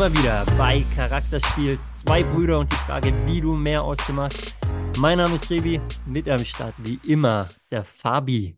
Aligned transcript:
Wir 0.00 0.10
wieder 0.14 0.46
bei 0.56 0.82
Charakterspiel. 0.96 1.78
Zwei 1.90 2.22
Brüder 2.22 2.60
und 2.60 2.72
die 2.72 2.76
Frage, 2.76 3.12
wie 3.26 3.38
du 3.38 3.52
mehr 3.52 3.82
aus 3.82 3.98
dir 4.06 4.14
machst. 4.14 4.56
Mein 4.96 5.18
Name 5.18 5.34
ist 5.34 5.44
Sebi, 5.44 5.78
mit 6.06 6.26
am 6.26 6.42
Start 6.42 6.72
wie 6.78 6.98
immer 7.06 7.50
der 7.70 7.84
Fabi. 7.84 8.56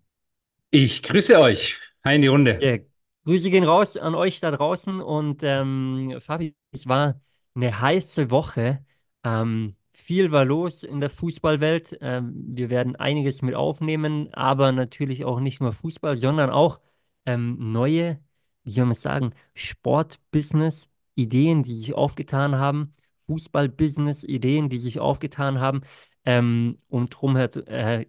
Ich 0.71 1.03
grüße 1.03 1.41
euch. 1.41 1.81
Hi 2.05 2.15
in 2.15 2.23
die 2.23 2.29
Runde. 2.29 2.61
Ja, 2.63 2.79
Grüße 3.25 3.51
gehen 3.51 3.65
raus 3.65 3.97
an 3.97 4.15
euch 4.15 4.39
da 4.39 4.53
draußen 4.53 5.01
und 5.01 5.41
ähm, 5.43 6.15
Fabi, 6.21 6.55
es 6.71 6.87
war 6.87 7.21
eine 7.57 7.81
heiße 7.81 8.31
Woche. 8.31 8.86
Ähm, 9.25 9.75
viel 9.93 10.31
war 10.31 10.45
los 10.45 10.85
in 10.85 11.00
der 11.00 11.11
Fußballwelt. 11.11 11.99
Ähm, 12.03 12.35
wir 12.55 12.71
werden 12.71 12.95
einiges 12.95 13.43
mit 13.43 13.57
aufnehmen, 13.57 14.33
aber 14.33 14.71
natürlich 14.71 15.25
auch 15.25 15.41
nicht 15.41 15.61
nur 15.61 15.72
Fußball, 15.72 16.17
sondern 16.17 16.50
auch 16.50 16.79
ähm, 17.27 17.72
neue, 17.72 18.21
wie 18.63 18.71
soll 18.71 18.85
man 18.85 18.95
sagen, 18.95 19.35
Sportbusiness, 19.55 20.89
Ideen, 21.14 21.62
die 21.64 21.75
sich 21.75 21.94
aufgetan 21.94 22.57
haben, 22.57 22.94
Fußball-Business-Ideen, 23.26 24.68
die 24.68 24.79
sich 24.79 25.00
aufgetan 25.00 25.61
haben. 25.61 25.82
Ähm, 26.25 26.79
und 26.88 27.11
drumher, 27.11 27.50
äh, 27.68 28.02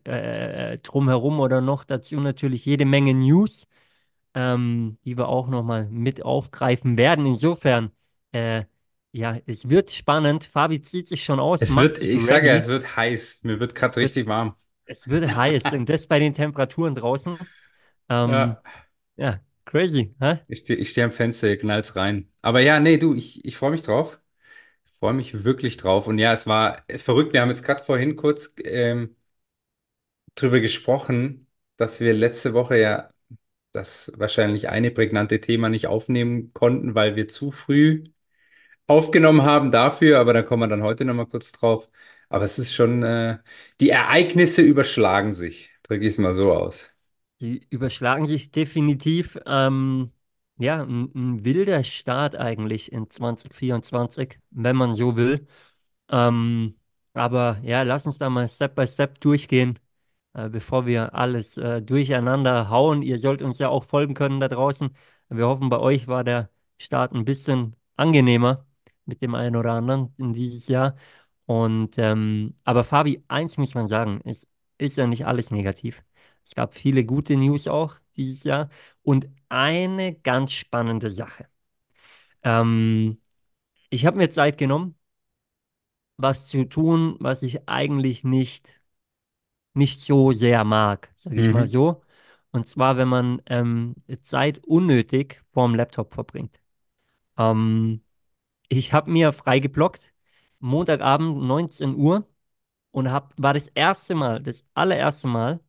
äh, 0.73 0.77
drumherum 0.79 1.39
oder 1.39 1.61
noch 1.61 1.83
dazu 1.83 2.19
natürlich 2.19 2.65
jede 2.65 2.85
Menge 2.85 3.13
News, 3.15 3.67
ähm, 4.35 4.97
die 5.05 5.17
wir 5.17 5.27
auch 5.29 5.47
nochmal 5.47 5.87
mit 5.89 6.23
aufgreifen 6.23 6.97
werden. 6.97 7.25
Insofern, 7.25 7.91
äh, 8.31 8.65
ja, 9.11 9.37
es 9.45 9.69
wird 9.69 9.91
spannend. 9.91 10.45
Fabi 10.45 10.81
zieht 10.81 11.07
sich 11.07 11.23
schon 11.23 11.39
aus, 11.39 11.61
Es 11.61 11.75
wird, 11.75 12.01
ich 12.01 12.25
sage 12.25 12.47
ja, 12.47 12.55
es 12.57 12.67
wird 12.67 12.95
heiß. 12.95 13.39
Mir 13.43 13.59
wird 13.59 13.75
gerade 13.75 13.91
Es 13.91 13.99
wird, 13.99 14.11
richtig 14.11 14.27
warm. 14.27 14.55
es 14.85 15.07
wird 15.07 15.35
heiß 15.35 15.73
und 15.73 15.89
das 15.89 16.07
bei 16.07 16.19
den 16.19 16.33
Temperaturen 16.33 16.95
draußen. 16.95 17.37
Ähm, 18.09 18.31
Ja, 18.33 18.61
ja, 19.17 19.41
crazy, 19.65 20.15
hä? 20.19 20.39
ich 20.47 20.59
stehe 20.59 20.85
steh 20.85 21.03
am 21.03 21.11
Fenster, 21.11 21.49
ihr 21.49 21.57
knallt's 21.57 21.95
rein. 21.95 22.31
Aber 22.41 22.59
ja, 22.61 22.79
nee, 22.79 22.97
du, 22.97 23.15
ich, 23.15 23.43
ich 23.45 23.57
freue 23.57 23.71
mich 23.71 23.83
drauf. 23.83 24.19
Ich 24.85 24.93
freue 24.99 25.13
mich 25.13 25.43
wirklich 25.43 25.77
drauf. 25.77 26.07
Und 26.07 26.19
ja, 26.19 26.33
es 26.33 26.47
war 26.47 26.83
verrückt. 26.97 27.33
Wir 27.33 27.41
haben 27.41 27.49
jetzt 27.49 27.63
gerade 27.63 27.83
vorhin 27.83 28.15
kurz 28.15 28.53
ähm, 28.63 29.15
drüber 30.35 30.59
gesprochen, 30.59 31.47
dass 31.77 31.99
wir 31.99 32.13
letzte 32.13 32.53
Woche 32.53 32.79
ja 32.79 33.09
das 33.73 34.11
wahrscheinlich 34.17 34.69
eine 34.69 34.91
prägnante 34.91 35.41
Thema 35.41 35.69
nicht 35.69 35.87
aufnehmen 35.87 36.53
konnten, 36.53 36.95
weil 36.95 37.15
wir 37.15 37.27
zu 37.29 37.51
früh 37.51 38.03
aufgenommen 38.87 39.43
haben 39.43 39.71
dafür. 39.71 40.19
Aber 40.19 40.33
da 40.33 40.43
kommen 40.43 40.63
wir 40.63 40.69
dann 40.69 40.83
heute 40.83 41.05
nochmal 41.05 41.27
kurz 41.27 41.53
drauf. 41.53 41.89
Aber 42.29 42.45
es 42.45 42.59
ist 42.59 42.73
schon, 42.75 43.03
äh, 43.03 43.39
die 43.81 43.91
Ereignisse 43.91 44.63
überschlagen 44.63 45.33
sich. 45.33 45.71
Drücke 45.83 46.05
ich 46.05 46.11
es 46.15 46.19
mal 46.19 46.35
so 46.35 46.53
aus. 46.53 46.92
Die 47.43 47.67
überschlagen 47.69 48.25
sich 48.27 48.51
definitiv. 48.51 49.37
Ähm, 49.45 50.11
ja, 50.57 50.81
ein, 50.83 51.11
ein 51.13 51.43
wilder 51.45 51.83
Start 51.83 52.35
eigentlich 52.37 52.91
in 52.91 53.09
2024, 53.09 54.39
wenn 54.51 54.77
man 54.77 54.95
so 54.95 55.17
will. 55.17 55.45
Ähm, 56.09 56.75
aber 57.13 57.59
ja, 57.63 57.83
lass 57.83 58.05
uns 58.05 58.17
da 58.19 58.29
mal 58.29 58.47
Step 58.47 58.75
by 58.75 58.87
Step 58.87 59.19
durchgehen, 59.21 59.79
äh, 60.33 60.49
bevor 60.49 60.85
wir 60.85 61.15
alles 61.15 61.57
äh, 61.57 61.81
durcheinander 61.81 62.69
hauen. 62.69 63.01
Ihr 63.03 63.19
sollt 63.19 63.41
uns 63.41 63.59
ja 63.59 63.69
auch 63.69 63.83
folgen 63.85 64.13
können 64.13 64.39
da 64.39 64.47
draußen. 64.47 64.91
Wir 65.29 65.47
hoffen, 65.47 65.69
bei 65.69 65.79
euch 65.79 66.07
war 66.07 66.23
der 66.23 66.49
Start 66.79 67.13
ein 67.13 67.25
bisschen 67.25 67.75
angenehmer 67.97 68.65
mit 69.05 69.21
dem 69.21 69.35
einen 69.35 69.57
oder 69.57 69.73
anderen 69.73 70.13
in 70.17 70.33
dieses 70.33 70.67
Jahr. 70.69 70.95
Und 71.45 71.97
ähm, 71.97 72.55
aber 72.63 72.83
Fabi, 72.85 73.23
eins 73.27 73.57
muss 73.57 73.75
man 73.75 73.87
sagen, 73.87 74.21
es 74.25 74.47
ist 74.77 74.97
ja 74.97 75.07
nicht 75.07 75.25
alles 75.25 75.51
negativ. 75.51 76.03
Es 76.45 76.55
gab 76.55 76.73
viele 76.75 77.05
gute 77.05 77.35
News 77.37 77.67
auch 77.67 77.95
dieses 78.15 78.43
Jahr 78.43 78.69
und 79.03 79.27
eine 79.49 80.15
ganz 80.15 80.51
spannende 80.53 81.11
Sache. 81.11 81.47
Ähm, 82.43 83.19
ich 83.89 84.05
habe 84.05 84.17
mir 84.17 84.29
Zeit 84.29 84.57
genommen, 84.57 84.97
was 86.17 86.47
zu 86.47 86.65
tun, 86.65 87.15
was 87.19 87.43
ich 87.43 87.67
eigentlich 87.69 88.23
nicht, 88.23 88.81
nicht 89.73 90.01
so 90.01 90.31
sehr 90.33 90.63
mag, 90.63 91.11
sage 91.17 91.39
ich 91.39 91.51
mal 91.51 91.67
Mhm. 91.67 91.69
so. 91.69 92.03
Und 92.51 92.67
zwar, 92.67 92.97
wenn 92.97 93.07
man 93.07 93.41
ähm, 93.47 93.95
Zeit 94.23 94.59
unnötig 94.65 95.43
vorm 95.53 95.75
Laptop 95.75 96.13
verbringt. 96.13 96.59
Ähm, 97.37 98.03
ich 98.69 98.93
habe 98.93 99.11
mir 99.11 99.33
freigeblockt, 99.33 100.13
Montagabend 100.59 101.43
19 101.43 101.95
Uhr 101.95 102.27
und 102.91 103.11
hab, 103.11 103.33
war 103.41 103.53
das 103.55 103.67
erste 103.69 104.15
Mal, 104.15 104.41
das 104.43 104.65
allererste 104.75 105.27
Mal 105.27 105.59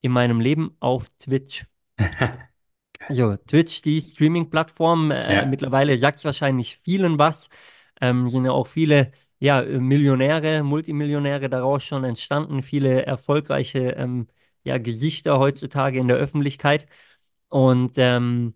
in 0.00 0.12
meinem 0.12 0.40
Leben 0.40 0.76
auf 0.80 1.08
Twitch. 1.18 1.66
Also 3.08 3.36
Twitch, 3.36 3.82
die 3.82 4.00
Streaming-Plattform, 4.00 5.10
äh, 5.10 5.34
Ja, 5.34 5.44
mittlerweile 5.46 5.98
sagt 5.98 6.18
es 6.18 6.24
wahrscheinlich 6.24 6.78
vielen 6.78 7.18
was. 7.18 7.48
Ähm, 8.00 8.28
sind 8.28 8.44
ja 8.44 8.52
auch 8.52 8.66
viele 8.68 9.12
ja, 9.40 9.62
Millionäre, 9.62 10.62
Multimillionäre 10.62 11.48
daraus 11.48 11.82
schon 11.84 12.04
entstanden, 12.04 12.62
viele 12.62 13.04
erfolgreiche 13.06 13.90
ähm, 13.92 14.28
ja, 14.64 14.78
Gesichter 14.78 15.38
heutzutage 15.38 15.98
in 15.98 16.08
der 16.08 16.18
Öffentlichkeit. 16.18 16.86
Und 17.48 17.94
ähm, 17.96 18.54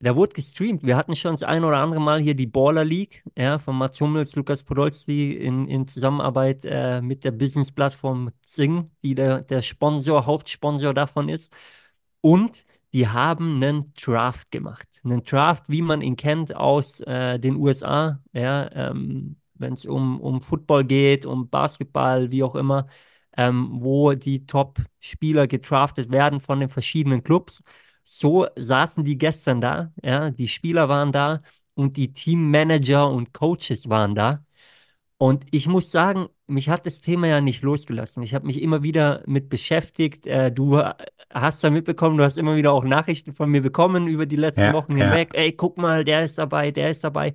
da 0.00 0.16
wurde 0.16 0.32
gestreamt. 0.34 0.82
Wir 0.84 0.96
hatten 0.96 1.14
schon 1.14 1.34
das 1.34 1.42
ein 1.42 1.62
oder 1.64 1.78
andere 1.78 2.00
Mal 2.00 2.20
hier 2.20 2.34
die 2.34 2.46
Baller 2.46 2.84
League, 2.84 3.22
ja, 3.36 3.58
von 3.58 3.76
Mats 3.76 4.00
Hummels, 4.00 4.34
Lukas 4.34 4.62
Podolski 4.62 5.32
in, 5.34 5.68
in 5.68 5.86
Zusammenarbeit 5.86 6.64
äh, 6.64 7.02
mit 7.02 7.24
der 7.24 7.32
Business-Plattform 7.32 8.30
Zing, 8.42 8.90
die 9.02 9.14
der, 9.14 9.42
der 9.42 9.62
Sponsor, 9.62 10.24
Hauptsponsor 10.26 10.94
davon 10.94 11.28
ist. 11.28 11.52
Und 12.22 12.66
die 12.92 13.08
haben 13.08 13.56
einen 13.56 13.92
Draft 13.94 14.50
gemacht. 14.50 14.88
Einen 15.04 15.22
Draft, 15.24 15.64
wie 15.68 15.82
man 15.82 16.02
ihn 16.02 16.16
kennt 16.16 16.54
aus 16.56 17.00
äh, 17.00 17.38
den 17.38 17.56
USA, 17.56 18.20
ja, 18.32 18.70
ähm, 18.72 19.36
wenn 19.54 19.74
es 19.74 19.84
um, 19.86 20.20
um 20.20 20.42
Football 20.42 20.84
geht, 20.84 21.26
um 21.26 21.48
Basketball, 21.50 22.30
wie 22.30 22.42
auch 22.42 22.54
immer, 22.56 22.86
ähm, 23.36 23.68
wo 23.80 24.14
die 24.14 24.46
Top-Spieler 24.46 25.46
gedraftet 25.46 26.10
werden 26.10 26.40
von 26.40 26.60
den 26.60 26.68
verschiedenen 26.68 27.22
Clubs. 27.22 27.62
So 28.04 28.46
saßen 28.56 29.04
die 29.04 29.18
gestern 29.18 29.60
da, 29.60 29.92
ja, 30.02 30.30
die 30.30 30.48
Spieler 30.48 30.88
waren 30.88 31.12
da 31.12 31.42
und 31.74 31.96
die 31.96 32.12
Teammanager 32.12 33.08
und 33.08 33.32
Coaches 33.32 33.88
waren 33.88 34.14
da. 34.14 34.44
Und 35.16 35.44
ich 35.50 35.66
muss 35.66 35.90
sagen, 35.90 36.28
mich 36.46 36.70
hat 36.70 36.86
das 36.86 37.02
Thema 37.02 37.26
ja 37.26 37.40
nicht 37.42 37.62
losgelassen. 37.62 38.22
Ich 38.22 38.34
habe 38.34 38.46
mich 38.46 38.62
immer 38.62 38.82
wieder 38.82 39.22
mit 39.26 39.50
beschäftigt. 39.50 40.26
Äh, 40.26 40.50
du 40.50 40.78
äh, 40.78 40.94
hast 41.30 41.62
ja 41.62 41.68
mitbekommen, 41.68 42.16
du 42.16 42.24
hast 42.24 42.38
immer 42.38 42.56
wieder 42.56 42.72
auch 42.72 42.84
Nachrichten 42.84 43.34
von 43.34 43.50
mir 43.50 43.60
bekommen 43.60 44.06
über 44.06 44.24
die 44.24 44.36
letzten 44.36 44.62
ja, 44.62 44.72
Wochen 44.72 44.96
ja. 44.96 45.04
hinweg. 45.06 45.30
Ey, 45.34 45.52
guck 45.52 45.76
mal, 45.76 46.04
der 46.04 46.24
ist 46.24 46.38
dabei, 46.38 46.70
der 46.70 46.90
ist 46.90 47.04
dabei. 47.04 47.34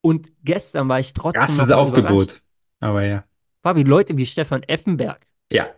Und 0.00 0.32
gestern 0.42 0.88
war 0.88 0.98
ich 0.98 1.12
trotzdem 1.12 1.56
nochmal 1.56 1.88
überrascht. 1.88 2.02
Aufgebot. 2.02 2.42
Aber 2.80 3.04
ja. 3.04 3.24
Fabi, 3.62 3.84
Leute 3.84 4.16
wie 4.16 4.26
Stefan 4.26 4.62
Effenberg 4.64 5.26
Ja. 5.50 5.68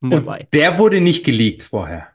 Und 0.00 0.10
dabei. 0.10 0.48
der 0.52 0.78
wurde 0.78 1.00
nicht 1.00 1.24
geleakt 1.24 1.62
vorher. 1.62 2.13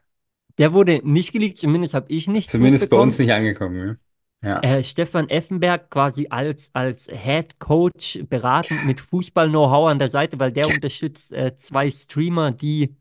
Der 0.59 0.74
wurde 0.74 1.02
nicht 1.03 1.31
geleakt, 1.31 1.58
zumindest 1.58 1.94
habe 1.94 2.06
ich 2.09 2.28
nichts 2.28 2.52
Zumindest 2.52 2.90
bei 2.90 2.97
uns 2.97 3.18
nicht 3.18 3.31
angekommen. 3.31 3.78
Ja. 3.88 3.96
Ja. 4.42 4.62
Äh, 4.62 4.84
Stefan 4.84 5.30
Effenberg 5.30 5.90
quasi 5.90 6.28
als, 6.30 6.70
als 6.74 7.08
Head 7.08 7.59
Coach 7.59 8.20
beratend 8.30 8.86
mit 8.86 9.02
Fußball-Know-how 9.02 9.90
an 9.90 10.00
der 10.00 10.09
Seite, 10.09 10.40
weil 10.40 10.52
der 10.52 10.68
Ja. 10.68 10.74
unterstützt 10.74 11.34
äh, 11.34 11.56
zwei 11.56 11.90
Streamer, 11.90 12.52
die 12.52 12.96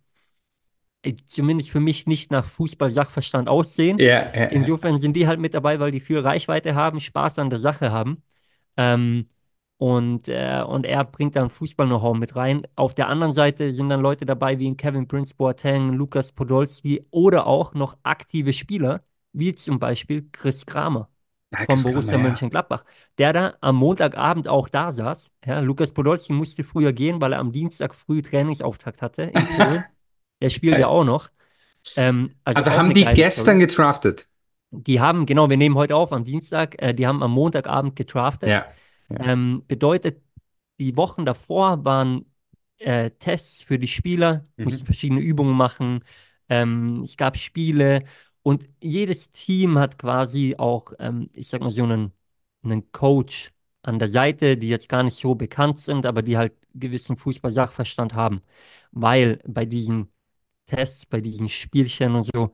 äh, 1.03 1.15
zumindest 1.27 1.71
für 1.71 1.81
mich 1.81 2.07
nicht 2.07 2.31
nach 2.33 2.47
Fußball-Sachverstand 2.47 3.49
aussehen. 3.49 3.99
Ja, 3.99 4.07
ja, 4.07 4.35
ja. 4.35 4.45
Insofern 4.47 4.99
sind 4.99 5.15
die 5.15 5.27
halt 5.27 5.39
mit 5.41 5.55
dabei, 5.55 5.79
weil 5.79 5.91
die 5.93 6.01
viel 6.01 6.19
Reichweite 6.19 6.75
haben, 6.75 7.01
Spaß 7.01 7.39
an 7.39 7.51
der 7.51 7.59
Sache 7.59 7.93
haben. 7.93 8.23
Ähm, 8.77 9.29
und, 9.79 10.29
äh, 10.29 10.63
und 10.67 10.85
er 10.87 11.05
bringt 11.05 11.37
dann 11.37 11.51
Fußball-Know-how 11.51 12.17
mit 12.17 12.37
rein. 12.37 12.67
Auf 12.77 12.95
der 12.95 13.09
anderen 13.09 13.33
Seite 13.33 13.73
sind 13.75 13.89
dann 13.91 14.01
Leute 14.01 14.27
dabei 14.27 14.59
wie 14.59 14.77
Kevin 14.77 15.09
Prince 15.09 15.35
Boateng, 15.35 15.93
Lukas 15.95 16.33
Podolski 16.33 17.07
oder 17.11 17.47
auch 17.47 17.75
noch 17.75 17.97
aktive 18.03 18.53
Spieler, 18.53 19.03
wie 19.33 19.55
zum 19.55 19.79
Beispiel 19.79 20.29
Chris 20.33 20.67
Kramer 20.67 21.09
Ja, 21.53 21.67
von 21.67 21.83
Kramer, 21.83 21.83
Borussia 21.83 22.19
ja. 22.19 22.19
Mönchengladbach, 22.19 22.85
der 23.19 23.33
da 23.33 23.55
am 23.61 23.77
Montagabend 23.77 24.49
auch 24.49 24.69
da 24.69 24.93
saß. 24.93 25.31
Ja, 25.45 25.61
Lukas 25.61 25.93
Podolski 25.93 26.33
musste 26.33 26.65
früher 26.65 26.93
gehen, 26.93 27.21
weil 27.21 27.33
er 27.35 27.39
am 27.41 27.53
Dienstag 27.53 27.95
früh 27.95 28.23
Trainingsauftakt 28.23 29.03
hatte 29.03 29.23
in. 29.25 29.49
Der 30.43 30.51
spielt 30.51 30.79
ja 30.79 30.89
auch 30.89 31.05
noch. 31.05 31.31
Ähm, 31.97 32.37
also 32.45 32.63
Also 32.63 32.71
haben 32.73 32.93
die 32.93 33.13
gestern 33.15 33.59
Story. 33.59 33.59
gedraftet? 33.59 34.29
Die 34.71 35.01
haben, 35.01 35.25
genau, 35.27 35.49
wir 35.49 35.57
nehmen 35.57 35.77
heute 35.77 35.97
auf 35.97 36.13
am 36.13 36.25
Dienstag, 36.25 36.81
äh, 36.83 36.93
die 36.95 37.07
haben 37.07 37.23
am 37.23 37.31
Montagabend 37.33 37.97
gedraftet. 37.97 38.51
Ja. 38.51 38.75
Ja. 39.09 39.19
Ähm, 39.33 39.65
bedeutet, 39.67 40.23
die 40.79 40.97
Wochen 40.97 41.25
davor 41.25 41.85
waren 41.85 42.27
äh, 42.79 43.11
Tests 43.13 43.63
für 43.63 43.79
die 43.79 43.89
Spieler, 43.89 44.45
mussten 44.63 44.83
Mhm. 44.83 44.87
verschiedene 44.87 45.21
Übungen 45.21 45.57
machen. 45.57 46.05
Ähm, 46.49 47.03
es 47.03 47.17
gab 47.17 47.37
Spiele 47.37 48.05
und 48.43 48.69
jedes 48.83 49.31
Team 49.31 49.79
hat 49.79 49.99
quasi 49.99 50.55
auch, 50.59 50.93
ähm, 50.99 51.29
ich 51.33 51.49
sag 51.49 51.61
mal, 51.61 51.71
so 51.71 51.83
einen, 51.85 52.13
einen 52.63 52.91
Coach 52.93 53.53
an 53.83 53.99
der 53.99 54.09
Seite, 54.09 54.57
die 54.57 54.69
jetzt 54.69 54.89
gar 54.89 55.03
nicht 55.03 55.17
so 55.19 55.35
bekannt 55.35 55.79
sind, 55.81 56.07
aber 56.07 56.23
die 56.23 56.37
halt 56.37 56.55
gewissen 56.75 57.17
Fußball-Sachverstand 57.17 58.15
haben. 58.15 58.43
Weil 58.93 59.41
bei 59.47 59.65
diesen 59.67 60.09
Tests, 60.67 61.07
bei 61.07 61.21
diesen 61.21 61.49
Spielchen 61.49 62.15
und 62.15 62.25
so, 62.25 62.53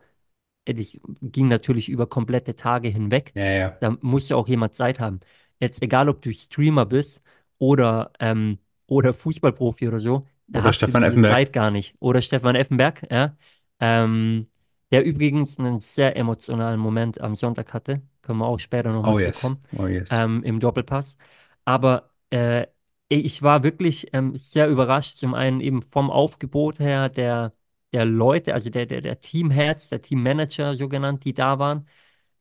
äh, 0.64 0.74
das 0.74 0.98
ging 1.22 1.48
natürlich 1.48 1.88
über 1.88 2.06
komplette 2.06 2.56
Tage 2.56 2.88
hinweg. 2.88 3.34
Ja, 3.34 3.44
ja. 3.44 3.80
Da 3.80 3.96
musste 4.00 4.36
auch 4.36 4.48
jemand 4.48 4.74
Zeit 4.74 5.00
haben. 5.00 5.20
Jetzt 5.60 5.82
egal, 5.82 6.08
ob 6.08 6.22
du 6.22 6.32
Streamer 6.32 6.86
bist 6.86 7.22
oder, 7.58 8.12
ähm, 8.20 8.58
oder 8.86 9.14
Fußballprofi 9.14 9.88
oder 9.88 10.00
so, 10.00 10.26
da 10.52 10.62
Oder 10.62 10.72
hast 10.72 10.86
du 10.86 10.92
Stefan 10.92 11.02
diese 11.02 11.20
Effenberg. 11.20 11.20
Zeit 11.20 11.52
gar 11.52 11.70
nicht. 11.70 11.94
Oder 12.00 12.22
Stefan 12.22 12.54
Effenberg, 12.56 13.06
ja. 13.10 13.36
Ähm, 13.80 14.48
der 14.92 15.04
übrigens 15.04 15.58
einen 15.58 15.80
sehr 15.80 16.16
emotionalen 16.16 16.78
Moment 16.80 17.20
am 17.20 17.34
Sonntag 17.34 17.72
hatte. 17.72 18.02
Können 18.22 18.38
wir 18.38 18.46
auch 18.46 18.58
später 18.60 18.92
nochmal 18.92 19.16
Oh 19.16 19.20
yes. 19.20 19.52
zukommen, 19.52 19.60
Oh 19.76 19.86
yes. 19.86 20.10
ähm, 20.10 20.42
im 20.44 20.60
Doppelpass. 20.60 21.16
Aber 21.64 22.10
äh, 22.30 22.66
ich 23.08 23.42
war 23.42 23.62
wirklich 23.62 24.08
ähm, 24.12 24.36
sehr 24.36 24.68
überrascht, 24.68 25.16
zum 25.16 25.34
einen 25.34 25.60
eben 25.60 25.82
vom 25.82 26.10
Aufgebot 26.10 26.78
her 26.78 27.08
der, 27.08 27.52
der 27.92 28.04
Leute, 28.04 28.54
also 28.54 28.70
der, 28.70 28.86
der, 28.86 29.00
der 29.00 29.20
Teamheads, 29.20 29.88
der 29.88 30.02
Teammanager 30.02 30.76
so 30.76 30.88
genannt, 30.88 31.24
die 31.24 31.34
da 31.34 31.58
waren. 31.58 31.86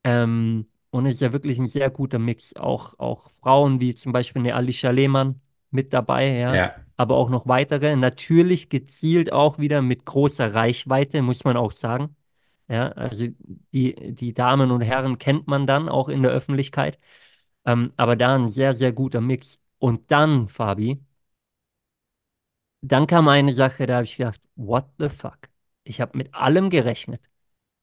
Ähm, 0.04 0.68
und 0.94 1.06
es 1.08 1.16
ist 1.16 1.22
ja 1.22 1.34
wirklich 1.34 1.60
ein 1.60 1.68
sehr 1.68 1.90
guter 1.90 2.20
Mix. 2.20 2.56
Auch, 2.56 2.98
auch 3.00 3.30
Frauen 3.42 3.80
wie 3.80 3.96
zum 3.96 4.12
Beispiel 4.12 4.42
eine 4.42 4.56
Alicia 4.56 4.92
Lehmann 4.92 5.42
mit 5.72 5.94
dabei, 5.94 6.28
ja, 6.38 6.54
Ja, 6.56 6.76
aber 6.98 7.16
auch 7.18 7.30
noch 7.30 7.48
weitere. 7.48 7.96
Natürlich 7.96 8.70
gezielt 8.70 9.32
auch 9.34 9.58
wieder 9.60 9.82
mit 9.82 10.06
großer 10.06 10.54
Reichweite, 10.54 11.22
muss 11.22 11.44
man 11.44 11.58
auch 11.58 11.72
sagen. 11.72 12.16
Ja, 12.70 12.90
also 12.94 13.28
die, 13.74 14.14
die 14.16 14.34
Damen 14.34 14.72
und 14.72 14.82
Herren 14.82 15.18
kennt 15.20 15.48
man 15.48 15.68
dann 15.68 15.90
auch 15.90 16.10
in 16.10 16.22
der 16.24 16.32
Öffentlichkeit. 16.32 17.00
Ähm, 17.66 17.94
aber 17.98 18.16
da 18.16 18.36
ein 18.36 18.52
sehr, 18.52 18.74
sehr 18.74 18.94
guter 18.94 19.22
Mix. 19.22 19.60
Und 19.80 20.12
dann, 20.12 20.48
Fabi, 20.48 21.02
dann 22.82 23.08
kam 23.08 23.28
eine 23.28 23.54
Sache, 23.54 23.86
da 23.88 23.96
habe 23.96 24.06
ich 24.06 24.18
gedacht, 24.18 24.42
what 24.56 24.86
the 25.00 25.10
fuck? 25.10 25.50
Ich 25.84 26.02
habe 26.02 26.18
mit 26.18 26.34
allem 26.34 26.70
gerechnet, 26.70 27.22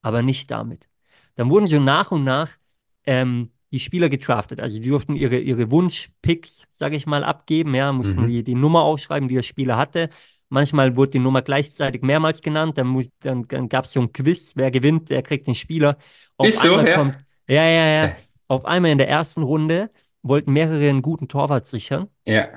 aber 0.03 0.23
nicht 0.23 0.51
damit. 0.51 0.89
Dann 1.37 1.51
wurden 1.51 1.69
so 1.69 1.81
nach 1.81 2.13
und 2.13 2.25
nach 2.25 2.59
ähm, 3.05 3.51
die 3.71 3.79
Spieler 3.79 4.09
gedraftet. 4.09 4.61
Also 4.61 4.81
die 4.81 4.89
durften 4.89 5.17
ihre, 5.17 5.39
ihre 5.39 5.71
Wunschpicks, 5.71 6.65
sage 6.73 6.97
ich 6.97 7.07
mal, 7.07 7.25
abgeben. 7.25 7.75
Ja, 7.75 7.93
mussten 7.93 8.23
mhm. 8.23 8.29
die, 8.29 8.43
die 8.43 8.55
Nummer 8.55 8.83
ausschreiben, 8.83 9.29
die 9.29 9.37
der 9.37 9.43
Spieler 9.43 9.77
hatte. 9.77 10.11
Manchmal 10.49 10.97
wurde 10.97 11.13
die 11.13 11.19
Nummer 11.21 11.43
gleichzeitig 11.43 12.03
mehrmals 12.03 12.43
genannt. 12.43 12.77
Dann, 12.77 12.89
muss, 12.89 13.07
dann, 13.21 13.47
dann 13.47 13.69
gab 13.69 13.85
es 13.85 13.93
so 13.93 14.01
ein 14.01 14.13
Quiz, 14.13 14.53
wer 14.57 14.71
gewinnt, 14.71 15.11
der 15.11 15.23
kriegt 15.23 15.47
den 15.47 15.55
Spieler. 15.55 15.97
Auf 16.37 16.49
Ist 16.49 16.61
so, 16.61 16.81
ja. 16.81 16.97
kommt, 16.97 17.17
ja, 17.49 17.65
ja, 17.65 17.89
ja, 17.89 18.17
auf 18.49 18.65
einmal 18.65 18.91
in 18.91 18.99
der 18.99 19.09
ersten 19.09 19.43
Runde 19.43 19.91
wollten 20.23 20.53
mehrere 20.53 20.89
einen 20.89 21.03
guten 21.03 21.29
Torwart 21.29 21.67
sichern 21.67 22.09
Ja, 22.27 22.49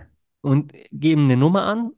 und 0.41 0.73
geben 0.91 1.25
eine 1.25 1.37
Nummer 1.37 1.63
an 1.65 1.91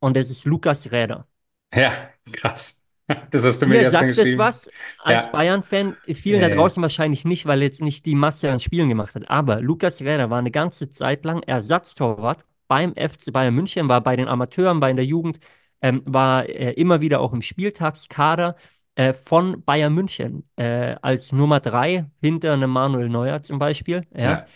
und 0.00 0.16
das 0.16 0.30
ist 0.30 0.44
Lukas 0.44 0.92
Räder. 0.92 1.26
ja, 1.74 2.10
krass. 2.32 2.83
Das 3.30 3.44
hast 3.44 3.60
du 3.60 3.66
mir 3.66 3.78
Dir 3.78 3.80
gestern 3.80 4.06
sagt 4.06 4.10
es 4.10 4.16
geschrieben. 4.16 4.38
was 4.38 4.70
als 5.02 5.26
Ja, 5.26 5.30
Bayern-Fan, 5.30 5.96
vielen 6.14 6.40
da 6.40 6.48
äh, 6.48 6.54
draußen 6.56 6.82
wahrscheinlich 6.82 7.24
nicht, 7.24 7.46
weil 7.46 7.60
er 7.60 7.66
jetzt 7.66 7.82
nicht 7.82 8.06
die 8.06 8.14
Masse 8.14 8.50
an 8.50 8.60
Spielen 8.60 8.88
gemacht 8.88 9.14
hat. 9.14 9.28
Aber 9.28 9.60
Lukas 9.60 10.00
Räder 10.00 10.30
war 10.30 10.38
eine 10.38 10.50
ganze 10.50 10.88
Zeit 10.90 11.24
lang 11.24 11.42
Ersatztorwart 11.42 12.44
beim 12.68 12.94
FC 12.94 13.30
Bayern 13.32 13.54
München, 13.54 13.88
war 13.88 14.00
bei 14.02 14.16
den 14.16 14.28
Amateuren, 14.28 14.80
war 14.80 14.90
in 14.90 14.96
der 14.96 15.04
Jugend, 15.04 15.38
ähm, 15.82 16.02
war 16.06 16.48
äh, 16.48 16.72
immer 16.72 17.00
wieder 17.00 17.20
auch 17.20 17.32
im 17.32 17.42
Spieltagskader 17.42 18.56
äh, 18.94 19.12
von 19.12 19.62
Bayern 19.64 19.92
München 19.94 20.48
äh, 20.56 20.96
als 21.02 21.32
Nummer 21.32 21.60
drei 21.60 22.06
hinter 22.22 22.52
einem 22.54 22.70
Manuel 22.70 23.08
Neuer 23.08 23.42
zum 23.42 23.58
Beispiel. 23.58 24.06
Ja? 24.14 24.20
ja. 24.30 24.46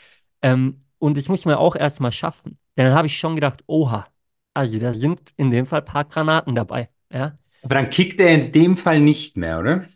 Ähm, 0.42 0.84
und 0.98 1.16
das 1.16 1.28
muss 1.28 1.44
man 1.44 1.56
auch 1.56 1.76
erstmal 1.76 2.12
schaffen. 2.12 2.58
Dann 2.76 2.94
habe 2.94 3.06
ich 3.08 3.18
schon 3.18 3.34
gedacht, 3.34 3.62
oha, 3.66 4.06
also 4.54 4.78
da 4.78 4.94
sind 4.94 5.32
in 5.36 5.50
dem 5.50 5.66
Fall 5.66 5.80
ein 5.80 5.84
paar 5.84 6.04
Granaten 6.04 6.54
dabei. 6.54 6.88
Ja? 7.12 7.38
Aber 7.62 7.74
dann 7.76 7.90
kickt 7.90 8.20
er 8.20 8.30
in 8.34 8.50
dem 8.52 8.76
Fall 8.76 9.00
nicht 9.00 9.36
mehr, 9.36 9.60
oder? 9.60 9.88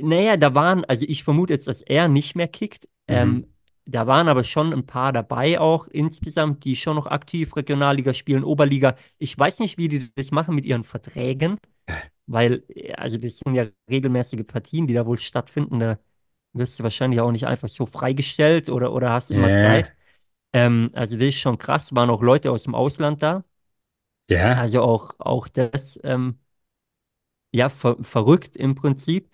Naja, 0.00 0.36
da 0.36 0.54
waren, 0.54 0.84
also 0.84 1.04
ich 1.08 1.24
vermute 1.24 1.52
jetzt, 1.54 1.66
dass 1.66 1.82
er 1.82 2.08
nicht 2.08 2.36
mehr 2.36 2.46
kickt. 2.48 2.88
Ähm, 3.08 3.44
Mhm. 3.44 3.48
da 3.84 4.06
waren 4.06 4.28
aber 4.28 4.44
schon 4.44 4.72
ein 4.72 4.86
paar 4.86 5.12
dabei 5.12 5.58
auch 5.60 5.86
insgesamt, 5.88 6.64
die 6.64 6.76
schon 6.76 6.94
noch 6.96 7.06
aktiv 7.06 7.56
Regionalliga 7.56 8.12
spielen, 8.14 8.44
Oberliga. 8.44 8.96
Ich 9.18 9.36
weiß 9.36 9.58
nicht, 9.60 9.76
wie 9.78 9.88
die 9.88 10.12
das 10.14 10.30
machen 10.30 10.54
mit 10.54 10.66
ihren 10.66 10.84
Verträgen, 10.84 11.58
weil, 12.26 12.64
also 12.96 13.18
das 13.18 13.38
sind 13.38 13.54
ja 13.56 13.66
regelmäßige 13.90 14.46
Partien, 14.46 14.86
die 14.88 14.94
da 14.94 15.06
wohl 15.06 15.18
stattfinden. 15.18 15.80
Da 15.80 15.98
wirst 16.54 16.78
du 16.80 16.84
wahrscheinlich 16.84 17.20
auch 17.20 17.32
nicht 17.32 17.46
einfach 17.46 17.68
so 17.68 17.86
freigestellt 17.86 18.70
oder, 18.70 18.92
oder 18.94 19.10
hast 19.12 19.30
immer 19.32 19.52
Ja, 19.52 19.54
Zeit. 19.54 19.92
Ähm, 20.54 20.90
also 20.94 21.16
das 21.18 21.28
ist 21.28 21.40
schon 21.40 21.58
krass, 21.58 21.94
waren 21.94 22.10
auch 22.10 22.22
Leute 22.22 22.52
aus 22.52 22.64
dem 22.64 22.74
Ausland 22.76 23.22
da. 23.22 23.44
ja. 24.28 24.64
Also 24.64 24.82
auch, 24.82 25.14
auch 25.18 25.48
das, 25.48 25.98
ähm, 26.04 26.38
ja, 27.52 27.68
ver 27.68 27.96
verrückt 28.02 28.56
im 28.56 28.74
Prinzip. 28.74 29.30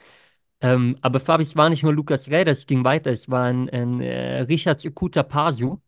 Ähm, 0.60 0.96
aber 1.02 1.20
Fabi, 1.20 1.42
es 1.44 1.56
war 1.56 1.68
nicht 1.70 1.82
nur 1.82 1.94
Lukas 1.94 2.30
Räder, 2.30 2.52
es 2.52 2.66
ging 2.66 2.84
weiter. 2.84 3.10
Es 3.12 3.30
war 3.30 3.44
ein, 3.46 3.68
ein 3.70 4.00
äh, 4.00 4.40
Richard 4.42 4.80
Sukuta 4.80 5.22
Pasu. 5.22 5.78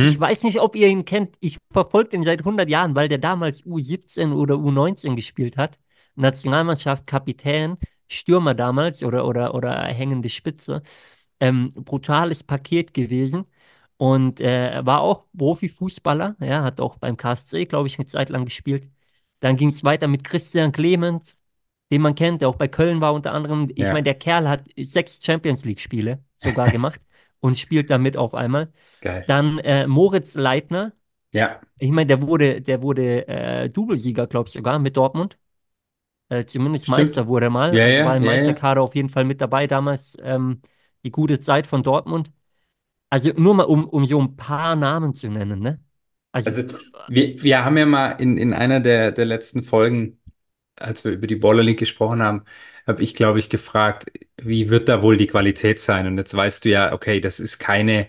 Ich 0.00 0.18
Mhm. 0.18 0.20
weiß 0.20 0.42
nicht, 0.44 0.60
ob 0.60 0.76
ihr 0.76 0.88
ihn 0.88 1.04
kennt. 1.04 1.36
Ich 1.40 1.58
verfolge 1.72 2.16
ihn 2.16 2.22
seit 2.24 2.44
100 2.44 2.68
Jahren, 2.68 2.94
weil 2.94 3.08
der 3.08 3.18
damals 3.18 3.64
U17 3.66 4.32
oder 4.32 4.58
U19 4.58 5.16
gespielt 5.16 5.56
hat. 5.56 5.78
Nationalmannschaft, 6.16 7.06
Kapitän, 7.06 7.78
Stürmer 8.08 8.54
damals 8.54 9.02
oder, 9.02 9.26
oder, 9.26 9.54
oder 9.54 9.82
hängende 9.86 10.28
Spitze. 10.28 10.82
Ähm, 11.40 11.72
brutales 11.74 12.42
Paket 12.44 12.94
gewesen. 12.94 13.46
Und 13.96 14.40
äh, 14.40 14.68
er 14.70 14.86
war 14.86 15.00
auch 15.00 15.24
Profifußballer. 15.36 16.36
Ja, 16.40 16.62
hat 16.64 16.80
auch 16.80 16.96
beim 16.98 17.16
KSC, 17.16 17.66
glaube 17.66 17.88
ich, 17.88 17.98
eine 17.98 18.06
Zeit 18.06 18.28
lang 18.30 18.44
gespielt. 18.44 18.88
Dann 19.44 19.56
ging 19.58 19.70
es 19.70 19.84
weiter 19.84 20.08
mit 20.08 20.24
Christian 20.24 20.72
Clemens, 20.72 21.38
den 21.92 22.02
man 22.02 22.16
kennt, 22.16 22.42
der 22.42 22.50
auch 22.50 22.56
bei 22.56 22.68
Köln 22.68 23.00
war 23.02 23.14
unter 23.14 23.32
anderem. 23.34 23.70
Ich 23.76 23.92
meine, 23.92 24.04
Ja, 24.04 24.04
der 24.04 24.16
Kerl 24.16 24.48
hat 24.48 24.66
sechs 24.78 25.24
Champions 25.24 25.64
League-Spiele 25.66 26.24
sogar 26.38 26.70
gemacht 26.72 27.02
und 27.40 27.58
spielt 27.58 27.90
damit 27.90 28.16
auf 28.18 28.34
einmal. 28.34 28.72
geil. 29.00 29.26
Dann 29.26 29.58
äh, 29.60 29.86
Moritz 29.88 30.34
Leitner. 30.36 30.94
Ja, 31.32 31.60
Ich 31.78 31.90
meine, 31.92 32.08
der 32.08 32.22
wurde, 32.22 32.62
der 32.62 32.82
wurde 32.82 33.28
äh, 33.28 33.70
Doublesieger, 33.70 34.26
glaube 34.28 34.48
ich, 34.48 34.54
sogar 34.54 34.78
mit 34.80 34.96
Dortmund. 34.96 35.38
Äh, 36.30 36.44
zumindest 36.46 36.88
stimmt. 36.88 36.88
Meister 36.88 37.26
wurde 37.28 37.46
er 37.46 37.50
mal. 37.50 37.78
Ja, 37.78 37.82
Also 37.82 38.04
war 38.04 38.16
ja, 38.16 38.18
im 38.18 38.24
ja, 38.24 38.34
ja. 38.42 38.62
Meisterkader 38.62 38.82
auf 38.82 38.94
jeden 38.94 39.08
Fall 39.10 39.24
mit 39.24 39.40
dabei 39.40 39.66
damals. 39.66 40.16
Ähm, 40.22 40.62
die 41.04 41.10
gute 41.10 41.40
Zeit 41.40 41.66
von 41.66 41.82
Dortmund. 41.82 42.32
Also 43.10 43.32
nur 43.36 43.54
mal, 43.54 43.64
um, 43.64 43.88
um 43.88 44.06
so 44.06 44.20
ein 44.22 44.36
paar 44.36 44.76
Namen 44.76 45.14
zu 45.14 45.28
nennen, 45.30 45.60
ne? 45.60 45.83
Also, 46.34 46.50
Also 46.50 46.62
wir, 47.06 47.42
wir 47.42 47.64
haben 47.64 47.76
ja 47.78 47.86
mal 47.86 48.12
in, 48.12 48.36
in 48.38 48.52
einer 48.54 48.80
der, 48.80 49.12
der 49.12 49.24
letzten 49.26 49.62
Folgen, 49.62 50.20
als 50.76 51.04
wir 51.04 51.12
über 51.12 51.26
die 51.26 51.36
League 51.36 51.78
gesprochen 51.78 52.22
haben, 52.22 52.44
habe 52.86 53.02
ich, 53.02 53.14
glaube 53.14 53.38
ich, 53.38 53.50
gefragt, 53.50 54.06
wie 54.38 54.68
wird 54.70 54.88
da 54.88 55.02
wohl 55.02 55.16
die 55.16 55.26
Qualität 55.28 55.80
sein? 55.80 56.06
Und 56.06 56.18
jetzt 56.18 56.34
weißt 56.34 56.64
du 56.64 56.70
ja, 56.70 56.92
okay, 56.92 57.20
das 57.20 57.40
ist 57.40 57.58
keine, 57.58 58.08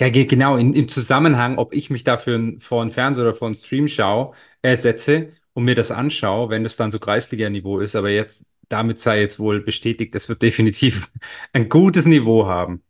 ja, 0.00 0.10
ge- 0.10 0.26
genau, 0.26 0.56
in, 0.56 0.74
im 0.74 0.88
Zusammenhang, 0.88 1.58
ob 1.58 1.74
ich 1.74 1.90
mich 1.90 2.04
dafür 2.04 2.54
vor 2.58 2.82
einen 2.82 2.90
Fernseher 2.92 3.24
oder 3.26 3.34
vor 3.34 3.48
einen 3.48 3.56
Stream 3.56 3.88
schaue, 3.88 4.34
äh, 4.62 4.76
setze 4.76 5.32
und 5.54 5.64
mir 5.64 5.74
das 5.76 5.90
anschaue, 5.92 6.50
wenn 6.50 6.64
das 6.64 6.76
dann 6.76 6.90
so 6.92 6.98
Kreisliga-Niveau 7.00 7.80
ist. 7.80 7.96
Aber 7.96 8.10
jetzt, 8.10 8.46
damit 8.68 9.00
sei 9.00 9.20
jetzt 9.22 9.38
wohl 9.40 9.60
bestätigt, 9.62 10.14
das 10.14 10.28
wird 10.28 10.42
definitiv 10.42 11.10
ein 11.54 11.68
gutes 11.70 12.06
Niveau 12.06 12.46
haben. 12.46 12.82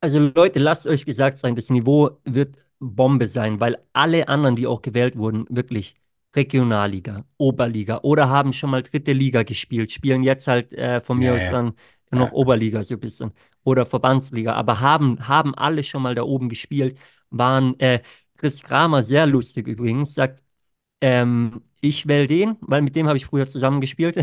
Also 0.00 0.18
Leute, 0.34 0.58
lasst 0.58 0.86
euch 0.86 1.06
gesagt 1.06 1.38
sein, 1.38 1.56
das 1.56 1.70
Niveau 1.70 2.18
wird 2.24 2.63
Bombe 2.84 3.28
sein, 3.28 3.60
weil 3.60 3.78
alle 3.92 4.28
anderen, 4.28 4.56
die 4.56 4.66
auch 4.66 4.82
gewählt 4.82 5.16
wurden, 5.16 5.46
wirklich 5.50 5.96
Regionalliga, 6.36 7.24
Oberliga 7.38 8.00
oder 8.02 8.28
haben 8.28 8.52
schon 8.52 8.70
mal 8.70 8.82
dritte 8.82 9.12
Liga 9.12 9.42
gespielt, 9.44 9.92
spielen 9.92 10.22
jetzt 10.22 10.46
halt 10.48 10.72
äh, 10.72 11.00
von 11.00 11.18
Ja, 11.18 11.20
mir 11.20 11.34
aus 11.34 11.48
ja, 11.48 11.48
dann 11.48 11.74
noch 12.10 12.30
ja. 12.30 12.32
Oberliga 12.32 12.82
so 12.84 12.94
ein 12.94 13.00
bisschen 13.00 13.32
oder 13.64 13.86
Verbandsliga, 13.86 14.54
aber 14.54 14.80
haben, 14.80 15.26
haben 15.28 15.54
alle 15.54 15.82
schon 15.82 16.02
mal 16.02 16.14
da 16.14 16.22
oben 16.22 16.48
gespielt, 16.48 16.98
waren 17.30 17.78
äh, 17.80 18.00
Chris 18.36 18.62
Kramer, 18.62 19.02
sehr 19.02 19.26
lustig 19.26 19.66
übrigens, 19.68 20.14
sagt, 20.14 20.42
ähm, 21.00 21.62
ich 21.80 22.06
wähle 22.08 22.26
den, 22.28 22.56
weil 22.60 22.82
mit 22.82 22.96
dem 22.96 23.06
habe 23.08 23.16
ich 23.18 23.26
früher 23.26 23.46
zusammengespielt. 23.46 24.16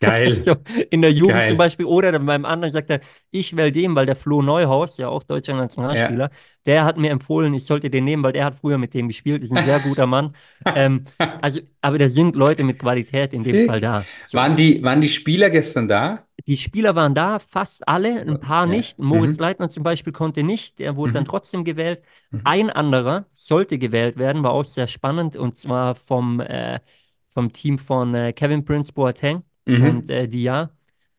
Geil, 0.00 0.40
So 0.40 0.56
in 0.90 1.02
der 1.02 1.12
Jugend 1.12 1.46
zum 1.46 1.56
geil. 1.56 1.56
Beispiel. 1.56 1.86
Oder 1.86 2.12
dann 2.12 2.26
beim 2.26 2.44
anderen 2.44 2.72
sagt 2.72 2.90
er, 2.90 3.00
ich 3.30 3.56
wähle 3.56 3.72
den, 3.72 3.94
weil 3.94 4.06
der 4.06 4.16
Flo 4.16 4.42
Neuhaus, 4.42 4.96
ja 4.98 5.08
auch 5.08 5.22
deutscher 5.22 5.52
Ja. 5.52 5.58
Nationalspieler, 5.60 6.30
der 6.66 6.84
hat 6.84 6.96
mir 6.98 7.10
empfohlen, 7.10 7.52
ich 7.54 7.64
sollte 7.66 7.90
den 7.90 8.04
nehmen, 8.04 8.22
weil 8.22 8.32
der 8.32 8.44
hat 8.46 8.56
früher 8.56 8.78
mit 8.78 8.94
dem 8.94 9.08
gespielt, 9.08 9.42
ist 9.42 9.52
ein 9.52 9.62
sehr 9.62 9.80
guter 9.80 10.06
Mann. 10.06 10.34
Ähm, 10.74 11.04
also, 11.40 11.60
aber 11.80 11.98
da 11.98 12.08
sind 12.08 12.36
Leute 12.36 12.64
mit 12.64 12.78
Qualität 12.78 13.32
in 13.32 13.44
dem 13.44 13.60
Fall 13.60 13.80
Sick. 13.80 13.82
da. 13.82 14.06
So. 14.24 14.38
Waren 14.38 14.56
die, 14.56 14.82
waren 14.82 15.00
die 15.00 15.08
Spieler 15.08 15.50
gestern 15.50 15.88
da? 15.88 16.26
Die 16.46 16.56
Spieler 16.56 16.94
waren 16.96 17.14
da, 17.14 17.38
fast 17.38 17.86
alle, 17.86 18.20
ein 18.22 18.40
paar 18.40 18.66
Ja. 18.66 18.70
nicht. 18.72 18.98
Moritz 18.98 19.36
Mhm. 19.36 19.42
Leitner 19.42 19.68
zum 19.68 19.82
Beispiel 19.82 20.12
konnte 20.12 20.42
nicht, 20.42 20.78
der 20.78 20.96
wurde 20.96 21.12
dann 21.14 21.24
Mhm. 21.24 21.28
trotzdem 21.28 21.64
gewählt. 21.64 22.02
Mhm. 22.30 22.40
Ein 22.44 22.70
anderer 22.70 23.26
sollte 23.34 23.78
gewählt 23.78 24.16
werden, 24.16 24.42
war 24.42 24.52
auch 24.52 24.64
sehr 24.64 24.86
spannend, 24.86 25.36
und 25.36 25.56
zwar 25.56 25.94
vom, 25.94 26.40
äh, 26.40 26.80
vom 27.28 27.52
Team 27.52 27.78
von 27.78 28.14
äh, 28.14 28.32
Kevin 28.32 28.64
Prince 28.64 28.92
Boateng 28.92 29.42
und 29.68 30.04
Mhm. 30.04 30.10
äh, 30.10 30.28
Dia. 30.28 30.70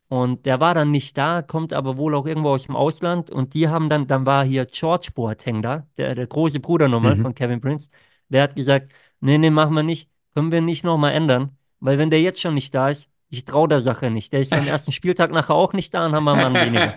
Und 0.08 0.44
der 0.46 0.60
war 0.60 0.74
dann 0.74 0.90
nicht 0.90 1.16
da, 1.16 1.40
kommt 1.42 1.72
aber 1.72 1.96
wohl 1.96 2.14
auch 2.14 2.26
irgendwo 2.26 2.50
aus 2.50 2.64
dem 2.66 2.76
Ausland. 2.76 3.30
Und 3.30 3.54
die 3.54 3.68
haben 3.68 3.88
dann, 3.88 4.06
dann 4.06 4.26
war 4.26 4.44
hier 4.44 4.66
George 4.66 5.08
Boateng 5.14 5.62
da, 5.62 5.86
der, 5.96 6.14
der 6.14 6.26
große 6.26 6.60
Bruder 6.60 6.88
nochmal 6.88 7.16
Mhm. 7.16 7.22
von 7.22 7.34
Kevin 7.34 7.60
Prince. 7.60 7.88
Der 8.28 8.42
hat 8.42 8.54
gesagt, 8.56 8.92
nee, 9.20 9.38
nee, 9.38 9.50
machen 9.50 9.74
wir 9.74 9.82
nicht, 9.82 10.10
können 10.34 10.52
wir 10.52 10.60
nicht 10.60 10.84
nochmal 10.84 11.12
ändern. 11.12 11.56
Weil 11.80 11.98
wenn 11.98 12.10
der 12.10 12.20
jetzt 12.20 12.40
schon 12.40 12.54
nicht 12.54 12.74
da 12.74 12.90
ist, 12.90 13.08
ich 13.30 13.44
traue 13.46 13.68
der 13.68 13.80
Sache 13.82 14.10
nicht. 14.10 14.32
Der 14.32 14.40
ist 14.40 14.52
beim 14.52 14.66
ersten 14.66 14.92
Spieltag 14.92 15.30
nachher 15.32 15.54
auch 15.54 15.72
nicht 15.72 15.94
da 15.94 16.04
und 16.06 16.14
haben 16.14 16.24
wir 16.24 16.32
einen 16.32 16.40
Mann 16.40 16.60
weniger. 16.60 16.94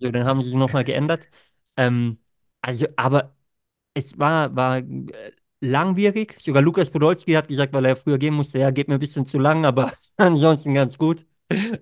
So, 0.00 0.10
dann 0.10 0.24
haben 0.26 0.42
sie 0.42 0.48
sich 0.50 0.58
nochmal 0.58 0.84
geändert. 0.84 1.28
Ähm, 1.76 2.18
also, 2.62 2.86
aber 2.96 3.34
es 3.94 4.18
war, 4.18 4.54
war 4.56 4.78
äh, 4.78 5.32
langwierig. 5.60 6.36
Sogar 6.40 6.62
Lukas 6.62 6.90
Podolski 6.90 7.32
hat 7.34 7.48
gesagt, 7.48 7.72
weil 7.72 7.84
er 7.84 7.96
früher 7.96 8.18
gehen 8.18 8.34
musste, 8.34 8.58
ja, 8.58 8.70
geht 8.70 8.88
mir 8.88 8.94
ein 8.94 9.00
bisschen 9.00 9.26
zu 9.26 9.38
lang, 9.38 9.64
aber 9.64 9.92
ansonsten 10.16 10.74
ganz 10.74 10.98
gut. 10.98 11.26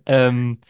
Ähm, 0.07 0.61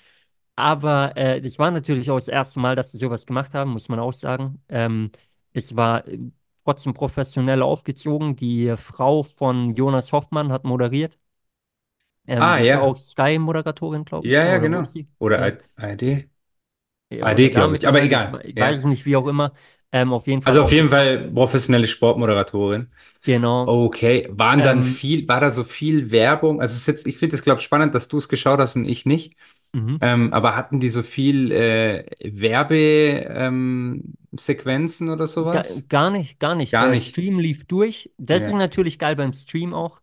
aber 0.57 1.17
äh, 1.17 1.41
das 1.43 1.59
war 1.59 1.71
natürlich 1.71 2.11
auch 2.11 2.19
das 2.19 2.29
erste 2.29 2.61
Mal, 2.61 2.77
dass 2.77 2.93
sie 2.93 2.99
sowas 2.99 3.27
gemacht 3.27 3.55
haben, 3.55 3.73
muss 3.73 3.89
man 3.89 4.01
auch 4.01 4.13
sagen. 4.15 4.63
Ähm, 4.69 5.13
es 5.53 5.77
war 5.77 6.07
äh, 6.09 6.19
trotzdem 6.65 6.95
professionell 6.95 7.63
aufgezogen. 7.63 8.37
Die 8.37 8.75
Frau 8.77 9.23
von 9.25 9.75
Jonas 9.77 10.13
Hoffmann 10.13 10.53
hat 10.53 10.65
moderiert. 10.65 11.19
Ähm, 12.27 12.43
Ah, 12.43 12.59
ja 12.61 12.81
auch. 12.81 12.97
Sky-Moderatorin, 12.99 14.05
glaube 14.05 14.29
ich, 14.29 14.35
Ja, 14.35 14.45
ja, 14.47 14.59
oder 14.59 14.59
genau. 14.59 14.83
Oder 15.19 15.39
Ja. 15.41 15.59
ARD? 15.77 16.29
ARD, 17.21 17.51
glaube 17.51 17.77
ich. 17.77 17.89
Aber 17.89 18.03
egal. 18.03 18.41
ich 18.45 18.59
weiß 18.59 18.79
Ja. 18.79 18.79
es 18.79 18.85
nicht, 18.85 19.07
wie 19.07 19.17
auch 19.17 19.27
immer. 19.27 19.53
Ähm, 19.93 20.13
auf 20.13 20.27
jeden 20.27 20.43
Fall 20.43 20.45
Also 20.45 20.63
auf 20.63 20.73
jeden 20.73 20.89
Fall 20.91 21.31
professionelle 21.33 21.87
Sportmoderatorin. 21.87 22.89
genau. 23.25 23.65
Okay. 23.65 24.29
Waren 24.31 24.63
dann 24.63 24.79
Ähm, 24.81 24.85
viel, 24.85 25.27
war 25.29 25.41
da 25.41 25.51
so 25.51 25.65
viel 25.65 26.11
Werbung? 26.13 26.61
Also 26.61 26.73
es 26.75 26.81
ist 26.83 26.87
jetzt, 26.89 27.07
ich 27.07 27.17
finde 27.19 27.37
es, 27.37 27.43
glaube 27.43 27.61
ich, 27.61 27.65
spannend, 27.67 27.95
dass 27.95 28.09
du 28.09 28.19
es 28.19 28.29
geschaut 28.29 28.61
hast 28.61 28.77
und 28.77 28.85
ich 28.87 29.07
nicht. 29.07 29.37
mhm. 29.75 29.99
Ähm, 30.01 30.33
aber 30.35 30.57
hatten 30.57 30.81
die 30.81 30.91
so 30.91 31.03
viel 31.05 31.53
äh, 31.53 32.07
Werbesequenzen 32.23 35.09
ähm, 35.09 35.15
oder 35.15 35.27
Ga 35.51 35.63
sowas? 35.67 35.85
gar 35.89 36.11
nicht, 36.11 36.41
gar 36.41 36.55
nicht. 36.55 36.73
Gar 36.73 36.81
Der 36.81 36.91
nicht. 36.91 36.97
Stream 36.97 37.39
lief 37.39 37.65
durch. 37.67 38.13
Das 38.19 38.49
ist 38.49 38.51
Ja. 38.51 38.55
natürlich 38.55 38.99
geil 38.99 39.17
beim 39.17 39.33
Stream 39.33 39.73
auch. 39.73 40.01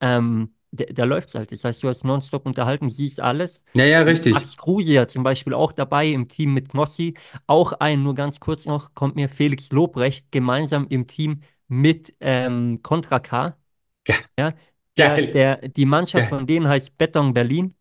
Ähm, 0.00 0.54
da, 0.72 0.84
da 0.86 1.04
läuft 1.04 1.28
es 1.30 1.34
halt. 1.34 1.52
Das 1.52 1.64
heißt, 1.64 1.82
du 1.82 1.88
hast 1.88 2.04
nonstop 2.04 2.46
unterhalten, 2.46 2.90
siehst 2.90 3.20
alles. 3.20 3.62
Ja, 3.74 3.84
ja, 3.84 4.02
Max 4.30 4.56
richtig. 4.56 4.56
Kruse 4.56 4.92
ja 4.92 5.08
zum 5.08 5.22
Beispiel 5.24 5.54
auch 5.54 5.72
dabei 5.72 6.08
im 6.08 6.28
Team 6.28 6.54
mit 6.54 6.70
Knossi. 6.70 7.14
Auch 7.46 7.72
ein, 7.74 8.02
nur 8.02 8.14
ganz 8.14 8.40
kurz 8.40 8.66
noch, 8.66 8.94
kommt 8.94 9.16
mir 9.16 9.28
Felix 9.28 9.70
Lobrecht 9.72 10.30
gemeinsam 10.32 10.86
im 10.88 11.06
Team 11.06 11.42
mit 11.68 12.14
ähm, 12.20 12.80
Contra 12.82 13.20
K. 13.20 13.56
Ge 14.04 14.14
Ja, 14.38 14.54
der, 14.96 15.22
der, 15.22 15.68
die 15.68 15.86
Mannschaft 15.86 16.26
Geil. 16.26 16.30
von 16.30 16.46
denen 16.46 16.68
heißt 16.68 16.96
Beton 16.98 17.34
Berlin. 17.34 17.74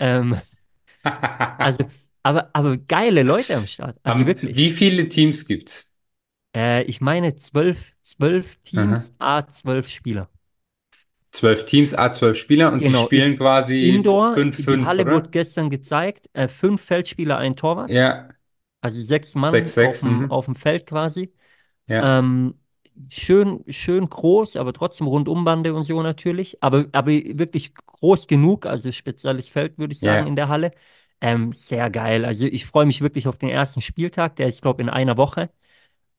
Ähm, 0.00 0.42
also, 1.60 1.84
aber, 2.22 2.50
aber 2.54 2.76
geile 2.78 3.22
Leute 3.22 3.56
am 3.56 3.66
Start. 3.66 3.98
Also 4.02 4.26
Haben, 4.26 4.26
wirklich. 4.26 4.56
wie 4.56 4.72
viele 4.74 5.08
Teams 5.08 5.46
gibt's? 5.46 5.90
Äh, 6.54 6.82
ich 6.84 7.00
meine 7.00 7.36
zwölf, 7.36 7.94
zwölf 8.02 8.56
Aha. 8.76 8.98
Teams, 8.98 9.14
a 9.18 9.46
zwölf 9.48 9.88
Spieler. 9.88 10.30
Zwölf 11.32 11.64
Teams, 11.64 11.94
a 11.94 12.10
zwölf 12.12 12.38
Spieler 12.38 12.72
und 12.72 12.86
die 12.86 12.94
Genau, 12.94 13.08
spielen 13.08 13.36
ist 13.36 13.38
quasi 13.38 13.76
Indoor. 13.78 14.42
Die 14.58 14.78
5-5, 14.78 14.80
Halle 14.80 15.08
wurde 15.08 15.30
oder? 15.30 15.30
gestern 15.30 15.70
gezeigt. 15.70 16.28
Äh, 16.32 16.48
fünf 16.48 16.82
Feldspieler, 16.82 17.38
ein 17.38 17.56
Torwart. 17.56 17.96
Ja, 17.96 18.28
Also 18.80 19.02
sechs 19.02 19.34
Mann 19.36 19.64
sechs 19.64 19.74
auf 19.78 19.98
sechs 19.98 20.02
dem, 20.02 20.24
mhm. 20.24 20.30
auf 20.30 20.46
dem 20.46 20.56
Feld 20.56 20.86
quasi. 20.86 21.32
Ja, 21.86 22.20
Ähm, 22.20 22.60
schön, 23.10 23.64
schön 23.68 24.08
groß, 24.10 24.56
aber 24.56 24.72
trotzdem 24.74 25.06
Rundumbande 25.08 25.74
und 25.74 25.84
so 25.84 26.02
natürlich. 26.02 26.62
Aber, 26.62 26.86
aber 26.92 27.12
wirklich 27.12 27.74
groß 27.74 28.26
genug, 28.28 28.66
also 28.66 28.92
spezielles 28.92 29.48
Feld, 29.48 29.78
würde 29.78 29.92
ich 29.94 30.00
sagen, 30.00 30.24
ja, 30.24 30.28
in 30.28 30.36
der 30.36 30.48
Halle. 30.48 30.72
Ähm, 31.20 31.52
sehr 31.52 31.90
geil. 31.90 32.24
Also 32.26 32.46
ich 32.46 32.66
freue 32.66 32.86
mich 32.86 33.02
wirklich 33.02 33.28
auf 33.28 33.38
den 33.38 33.50
ersten 33.50 33.80
Spieltag. 33.82 34.36
Der 34.36 34.48
ist, 34.48 34.62
glaube 34.62 34.82
ich, 34.82 34.88
in 34.88 34.94
einer 34.94 35.16
Woche. 35.18 35.50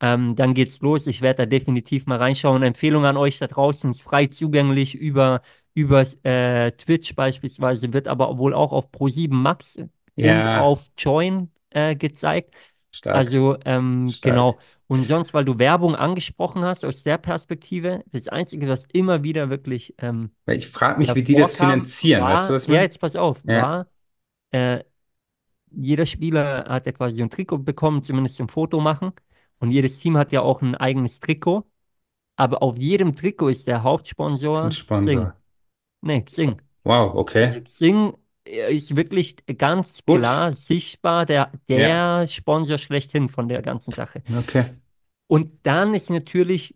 Ähm, 0.01 0.35
dann 0.35 0.53
geht's 0.55 0.81
los. 0.81 1.07
Ich 1.07 1.21
werde 1.21 1.39
da 1.43 1.45
definitiv 1.45 2.05
mal 2.07 2.17
reinschauen. 2.17 2.63
Empfehlung 2.63 3.05
an 3.05 3.17
euch 3.17 3.37
da 3.39 3.47
draußen, 3.47 3.91
ist 3.91 4.01
frei 4.01 4.27
zugänglich 4.27 4.95
über, 4.95 5.41
über 5.75 6.03
äh, 6.23 6.71
Twitch 6.73 7.15
beispielsweise, 7.15 7.93
wird 7.93 8.07
aber 8.07 8.37
wohl 8.37 8.53
auch 8.53 8.71
auf 8.73 8.91
Pro7 8.91 9.33
Max 9.35 9.79
und 10.19 10.47
ja, 10.47 10.55
auf 10.55 10.89
Join 10.97 11.51
äh, 11.69 11.95
gezeigt. 11.95 12.55
stark, 12.91 13.27
Also 13.27 13.57
ähm, 13.65 14.07
stark. 14.07 14.21
genau. 14.21 14.59
Und 14.87 15.05
sonst, 15.05 15.33
weil 15.33 15.45
du 15.45 15.59
Werbung 15.59 15.95
angesprochen 15.95 16.63
hast, 16.63 16.83
aus 16.85 17.03
der 17.03 17.17
Perspektive, 17.17 18.03
das 18.11 18.27
Einzige, 18.27 18.67
was 18.67 18.85
immer 18.93 19.23
wieder 19.23 19.49
wirklich 19.49 19.95
ähm, 19.99 20.31
ich 20.47 20.67
frage 20.69 20.99
mich, 20.99 21.15
wie 21.15 21.23
die 21.23 21.35
das 21.35 21.55
finanzieren, 21.55 22.27
weißt 22.27 22.49
du, 22.49 22.53
war, 22.53 22.53
was 22.53 22.67
ja, 22.67 22.81
jetzt 22.81 22.99
pass 22.99 23.15
auf, 23.15 23.39
Ja, 23.43 23.71
war, 23.71 23.87
äh, 24.51 24.83
jeder 25.71 26.05
Spieler 26.05 26.65
hat 26.69 26.85
ja 26.85 26.91
quasi 26.91 27.21
ein 27.21 27.29
Trikot 27.29 27.59
bekommen, 27.59 28.03
zumindest 28.03 28.37
zum 28.37 28.49
Foto 28.49 28.79
machen. 28.81 29.13
Und 29.61 29.71
jedes 29.71 29.99
Team 29.99 30.17
hat 30.17 30.33
ja 30.33 30.41
auch 30.41 30.61
ein 30.63 30.75
eigenes 30.75 31.21
Trikot. 31.21 31.65
Aber 32.37 32.63
auf 32.63 32.77
jedem 32.77 33.15
Trikot 33.15 33.49
ist 33.49 33.67
der 33.67 33.77
ist 33.77 33.83
Hauptsponsor 33.83 34.69
Xing. 34.71 34.73
Sponsor. 34.73 35.35
Nee, 36.01 36.23
Xing. 36.23 36.61
Wow, 36.83 37.15
Also 37.41 37.59
okay. 37.59 37.61
Xing 37.61 38.13
äh, 38.45 38.75
ist 38.75 38.95
wirklich 38.95 39.37
ganz 39.57 40.03
Gut. 40.05 40.21
klar 40.21 40.53
sichtbar 40.53 41.25
der, 41.25 41.51
Ja, 41.67 41.77
der 41.77 42.27
Sponsor 42.27 42.77
schlechthin 42.79 43.29
von 43.29 43.49
der 43.49 43.61
ganzen 43.63 43.93
Sache. 43.93 44.23
okay. 44.37 44.71
Und 45.27 45.65
dann 45.65 45.93
ist 45.93 46.09
natürlich 46.09 46.75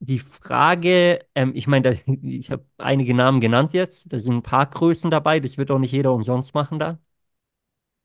die 0.00 0.18
Frage, 0.18 1.20
ähm, 1.34 1.52
ich 1.54 1.66
meine, 1.66 1.92
ich 2.22 2.50
habe 2.50 2.66
einige 2.78 3.14
Namen 3.14 3.40
genannt 3.40 3.72
jetzt, 3.74 4.12
da 4.12 4.20
sind 4.20 4.34
ein 4.36 4.42
paar 4.42 4.66
Größen 4.66 5.10
dabei, 5.10 5.40
das 5.40 5.58
wird 5.58 5.70
auch 5.70 5.78
nicht 5.78 5.92
jeder 5.92 6.12
umsonst 6.12 6.54
machen 6.54 6.78
da. 6.78 6.98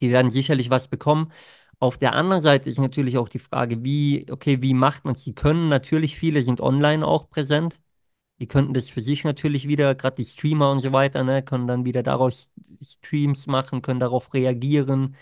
Die 0.01 0.12
werden 0.12 0.31
sicherlich 0.31 0.69
was 0.69 0.88
bekommen. 0.88 1.31
Auf 1.79 1.98
der 1.98 2.13
anderen 2.13 2.41
Seite 2.41 2.69
ist 2.69 2.79
natürlich 2.79 3.17
auch 3.17 3.29
die 3.29 3.39
Frage, 3.39 3.84
wie, 3.84 4.25
okay, 4.31 4.62
wie 4.62 4.74
macht 4.74 5.05
man 5.05 5.13
es? 5.15 5.24
Die 5.24 5.36
können 5.36 5.69
natürlich, 5.69 6.17
viele 6.17 6.41
sind 6.43 6.60
online 6.62 7.05
auch 7.05 7.29
präsent. 7.29 7.79
Die 8.39 8.48
könnten 8.48 8.74
das 8.74 8.89
für 8.89 9.01
sich 9.01 9.24
natürlich 9.25 9.67
wieder, 9.67 9.96
gerade 9.96 10.17
die 10.17 10.25
Streamer 10.25 10.72
und 10.72 10.81
so 10.81 10.91
weiter, 10.93 11.24
ne, 11.24 11.43
können 11.43 11.67
dann 11.67 11.86
wieder 11.86 12.03
daraus 12.03 12.51
Streams 12.84 13.48
machen, 13.48 13.81
können 13.84 14.00
darauf 14.01 14.34
reagieren. 14.34 15.15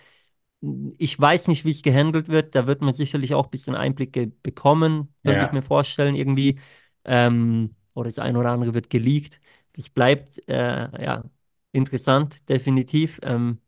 Ich 0.98 1.20
weiß 1.20 1.48
nicht, 1.48 1.66
wie 1.66 1.72
es 1.72 1.82
gehandelt 1.84 2.28
wird. 2.30 2.56
Da 2.56 2.66
wird 2.68 2.82
man 2.82 2.94
sicherlich 2.94 3.34
auch 3.36 3.46
ein 3.46 3.52
bisschen 3.52 3.76
Einblicke 3.76 4.28
bekommen, 4.28 5.14
könnte 5.24 5.44
ich 5.46 5.52
Ja, 5.52 5.52
mir 5.52 5.62
vorstellen, 5.62 6.16
irgendwie. 6.16 6.60
Ähm, 7.06 7.76
oder 7.94 8.10
das 8.10 8.20
eine 8.20 8.40
oder 8.40 8.52
andere 8.52 8.74
wird 8.74 8.90
geleakt. 8.90 9.40
Das 9.74 9.90
bleibt 9.90 10.42
äh, 10.50 11.04
ja 11.04 11.24
interessant, 11.72 12.48
definitiv. 12.50 13.20
Ähm, 13.24 13.62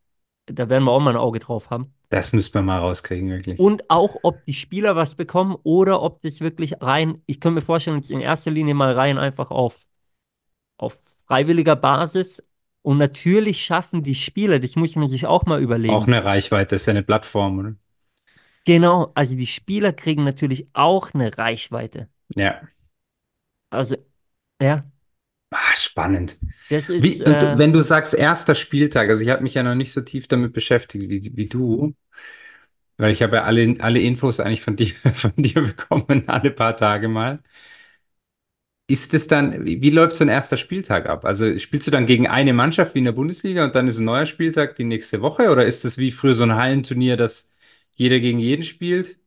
da 0.48 0.70
werden 0.70 0.86
wir 0.86 0.91
auch 0.91 1.00
mal 1.01 1.12
ein 1.12 1.17
Auge 1.17 1.39
drauf 1.39 1.70
haben. 1.70 1.94
Das 2.09 2.33
müsste 2.33 2.57
man 2.57 2.65
mal 2.65 2.79
rauskriegen, 2.79 3.29
wirklich. 3.29 3.59
Und 3.59 3.89
auch, 3.89 4.17
ob 4.23 4.45
die 4.45 4.53
Spieler 4.53 4.95
was 4.95 5.15
bekommen 5.15 5.55
oder 5.63 6.01
ob 6.01 6.21
das 6.21 6.39
wirklich 6.41 6.81
rein, 6.81 7.21
ich 7.25 7.39
könnte 7.41 7.55
mir 7.55 7.65
vorstellen, 7.65 7.97
jetzt 7.97 8.11
in 8.11 8.21
erster 8.21 8.51
Linie 8.51 8.73
mal 8.73 8.93
rein 8.93 9.17
einfach 9.17 9.51
auf, 9.51 9.85
auf 10.77 10.99
freiwilliger 11.25 11.75
Basis. 11.75 12.43
Und 12.81 12.97
natürlich 12.99 13.65
schaffen 13.65 14.03
die 14.03 14.15
Spieler, 14.15 14.59
das 14.59 14.77
muss 14.77 14.95
man 14.95 15.09
sich 15.09 15.25
auch 15.27 15.45
mal 15.45 15.57
Auch 15.57 15.63
überlegen. 15.63 16.03
eine 16.05 16.23
Reichweite, 16.23 16.75
das 16.75 16.83
ist 16.83 16.85
ja 16.85 16.91
eine 16.91 17.03
Plattform, 17.03 17.59
oder? 17.59 17.75
Genau, 18.63 19.11
also 19.13 19.35
die 19.35 19.47
Spieler 19.47 19.93
kriegen 19.93 20.23
natürlich 20.23 20.67
auch 20.73 21.13
eine 21.13 21.37
Reichweite. 21.37 22.09
Ja. 22.35 22.61
Also, 23.69 23.97
ja, 24.61 24.85
Ah, 25.51 25.75
spannend. 25.75 26.38
das 26.70 26.89
ist, 26.89 27.20
Wie, 27.20 27.24
und 27.25 27.42
äh, 27.42 27.58
wenn 27.58 27.74
du 27.74 27.82
sagst, 27.82 28.13
erster 28.13 28.56
Spieltag, 28.56 29.10
also 29.10 29.24
ich 29.24 29.30
habe 29.30 29.44
mich 29.44 29.54
ja 29.54 29.63
noch 29.63 29.75
nicht 29.75 29.94
so 29.94 30.01
tief 30.01 30.27
damit 30.27 30.54
beschäftigt 30.54 31.10
wie, 31.10 31.32
wie 31.38 31.48
du, 31.48 31.96
weil 32.98 33.12
ich 33.12 33.22
habe 33.24 33.38
ja 33.38 33.44
alle, 33.44 33.75
alle 33.80 34.00
Infos 34.01 34.39
eigentlich 34.39 34.62
von 34.63 34.75
dir, 34.75 34.94
von 35.16 35.34
dir 35.38 35.62
bekommen, 35.62 36.27
alle 36.30 36.51
paar 36.51 36.75
Tage 36.77 37.08
mal. 37.08 37.39
Ist 38.89 39.13
es 39.13 39.27
dann, 39.27 39.66
wie, 39.66 39.89
läuft 39.89 40.16
so 40.16 40.24
ein 40.24 40.30
erster 40.30 40.56
Spieltag 40.56 41.08
ab? 41.10 41.25
Also 41.25 41.58
spielst 41.60 41.88
du 41.88 41.92
dann 41.92 42.06
gegen 42.06 42.27
eine 42.27 42.54
Mannschaft 42.54 42.96
wie 42.96 43.00
in 43.00 43.06
der 43.06 43.12
Bundesliga 43.12 43.66
und 43.66 43.75
dann 43.75 43.88
ist 43.88 43.98
ein 44.00 44.06
neuer 44.06 44.25
Spieltag 44.25 44.75
die 44.77 44.86
nächste 44.86 45.22
Woche? 45.22 45.50
Oder 45.51 45.66
ist 45.66 45.84
es 45.84 45.98
wie 45.98 46.12
früher 46.13 46.36
so 46.36 46.44
ein 46.44 46.56
Hallenturnier, 46.56 47.18
dass 47.18 47.51
jeder 47.96 48.20
gegen 48.22 48.39
jeden 48.39 48.63
spielt 48.63 49.18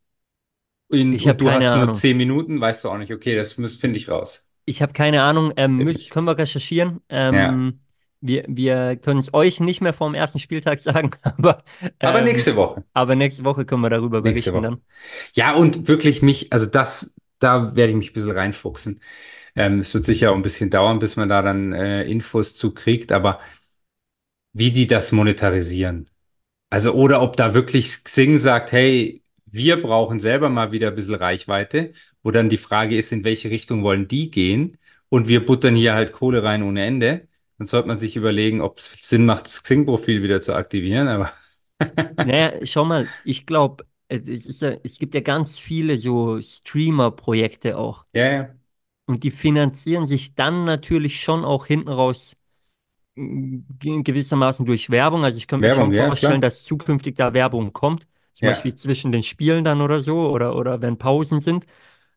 in, 0.91 1.13
ich 1.15 1.29
habe 1.29 1.39
und 1.39 1.41
du 1.41 1.53
hast 1.53 1.75
nur 1.75 1.93
Ahnung. 1.93 1.95
zehn 1.95 2.17
Minuten? 2.17 2.61
Weißt 2.61 2.85
du 2.85 2.91
auch 2.91 2.99
nicht. 2.99 3.13
Okay, 3.13 3.37
das 3.37 3.55
finde 3.55 3.99
ich 3.99 4.09
raus. 4.09 4.50
Ich 4.71 4.83
habe 4.83 4.93
keine 4.93 5.23
Ahnung, 5.23 5.53
ähm, 5.57 5.83
müssen, 5.83 6.01
ich. 6.01 6.11
können 6.11 6.27
wir 6.27 6.39
recherchieren. 6.39 7.01
Ja. 7.31 7.39
Ähm, 7.49 7.81
wir 8.21 8.45
wir 8.49 8.97
können 8.97 9.21
es 9.21 9.33
euch 9.35 9.61
nicht 9.61 9.81
mehr 9.81 9.93
vor 9.95 10.09
dem 10.11 10.15
ersten 10.15 10.39
Spieltag 10.39 10.81
sagen, 10.83 11.13
aber, 11.23 11.65
Aber 12.03 12.21
ähm, 12.21 12.25
nächste 12.25 12.57
Woche. 12.57 12.85
aber 12.95 13.15
nächste 13.17 13.45
Woche 13.45 13.65
können 13.67 13.83
wir 13.83 13.91
darüber 13.91 14.23
Nächste 14.23 14.53
berichten 14.53 14.55
Woche. 14.55 14.63
dann. 14.63 14.83
Ja, 15.35 15.55
und 15.55 15.89
wirklich 15.89 16.23
mich, 16.23 16.53
also 16.53 16.67
das, 16.67 17.15
da 17.39 17.77
werde 17.77 17.93
ich 17.93 17.99
mich 17.99 18.11
ein 18.11 18.15
bisschen 18.15 18.33
reinfuchsen. 18.33 19.03
Ähm, 19.57 19.81
es 19.81 19.95
wird 19.95 20.05
sicher 20.07 20.33
auch 20.33 20.37
ein 20.37 20.43
bisschen 20.43 20.71
dauern, 20.71 20.99
bis 21.01 21.17
man 21.17 21.29
da 21.29 21.43
dann 21.43 21.73
äh, 21.73 22.05
Infos 22.05 22.55
zu 22.57 22.75
kriegt, 22.75 23.13
aber 23.13 23.41
wie 24.53 24.73
die 24.73 24.87
das 24.87 25.13
monetarisieren. 25.13 26.09
Also, 26.71 26.95
oder 26.95 27.23
ob 27.23 27.37
da 27.37 27.55
wirklich 27.55 28.05
Xing 28.05 28.39
sagt, 28.39 28.73
hey, 28.73 29.20
wir 29.53 29.81
brauchen 29.81 30.21
selber 30.21 30.49
mal 30.49 30.73
wieder 30.73 30.89
ein 30.89 30.95
bisschen 30.95 31.15
Reichweite, 31.17 31.93
wo 32.23 32.31
dann 32.31 32.49
die 32.49 32.57
Frage 32.59 32.97
ist, 32.97 33.13
in 33.13 33.25
welche 33.25 33.51
Richtung 33.51 33.83
wollen 33.83 34.09
die 34.09 34.31
gehen? 34.31 34.79
Und 35.09 35.29
wir 35.29 35.45
buttern 35.45 35.75
hier 35.77 35.95
halt 35.95 36.13
Kohle 36.13 36.43
rein 36.43 36.63
ohne 36.63 36.85
Ende. 36.85 37.29
Dann 37.59 37.67
sollte 37.67 37.89
man 37.89 37.99
sich 37.99 38.17
überlegen, 38.17 38.61
ob 38.61 38.79
es 38.79 38.93
Sinn 39.09 39.27
macht, 39.27 39.47
das 39.47 39.63
Xing-Profil 39.63 40.23
wieder 40.23 40.41
zu 40.41 40.55
aktivieren, 40.55 41.09
aber 41.09 41.33
Naja, 42.23 42.65
schau 42.67 42.85
mal, 42.85 43.13
ich 43.23 43.47
glaube, 43.47 43.87
es 44.09 44.61
ja, 44.61 44.71
es 44.83 44.99
gibt 44.99 45.15
ja 45.15 45.21
ganz 45.21 45.59
viele 45.59 45.97
so 45.99 46.41
Streamer-Projekte 46.41 47.79
auch. 47.79 48.05
ja, 48.13 48.25
ja, 48.33 48.55
Und 49.07 49.25
die 49.25 49.31
finanzieren 49.31 50.07
sich 50.07 50.35
dann 50.35 50.65
natürlich 50.65 51.21
schon 51.21 51.45
auch 51.45 51.67
hinten 51.67 51.89
raus 51.89 52.37
g- 53.17 54.03
gewissermaßen 54.03 54.67
durch 54.67 54.91
Werbung. 54.91 55.25
Also 55.25 55.39
ich 55.39 55.47
könnte 55.49 55.65
mir 55.65 55.71
Werbung, 55.71 55.93
schon 55.93 55.93
ja, 55.93 56.11
vorstellen, 56.11 56.41
klar. 56.41 56.43
dass 56.43 56.65
zukünftig 56.65 57.17
da 57.17 57.33
Werbung 57.35 57.73
kommt, 57.73 58.07
zum 58.33 58.47
Ja, 58.47 58.47
Beispiel 58.47 58.75
zwischen 58.75 59.13
den 59.13 59.23
Spielen 59.23 59.65
dann 59.65 59.81
oder 59.81 60.03
so 60.03 60.31
oder, 60.31 60.57
oder 60.57 60.81
wenn 60.83 60.99
Pausen 60.99 61.41
sind. 61.41 61.67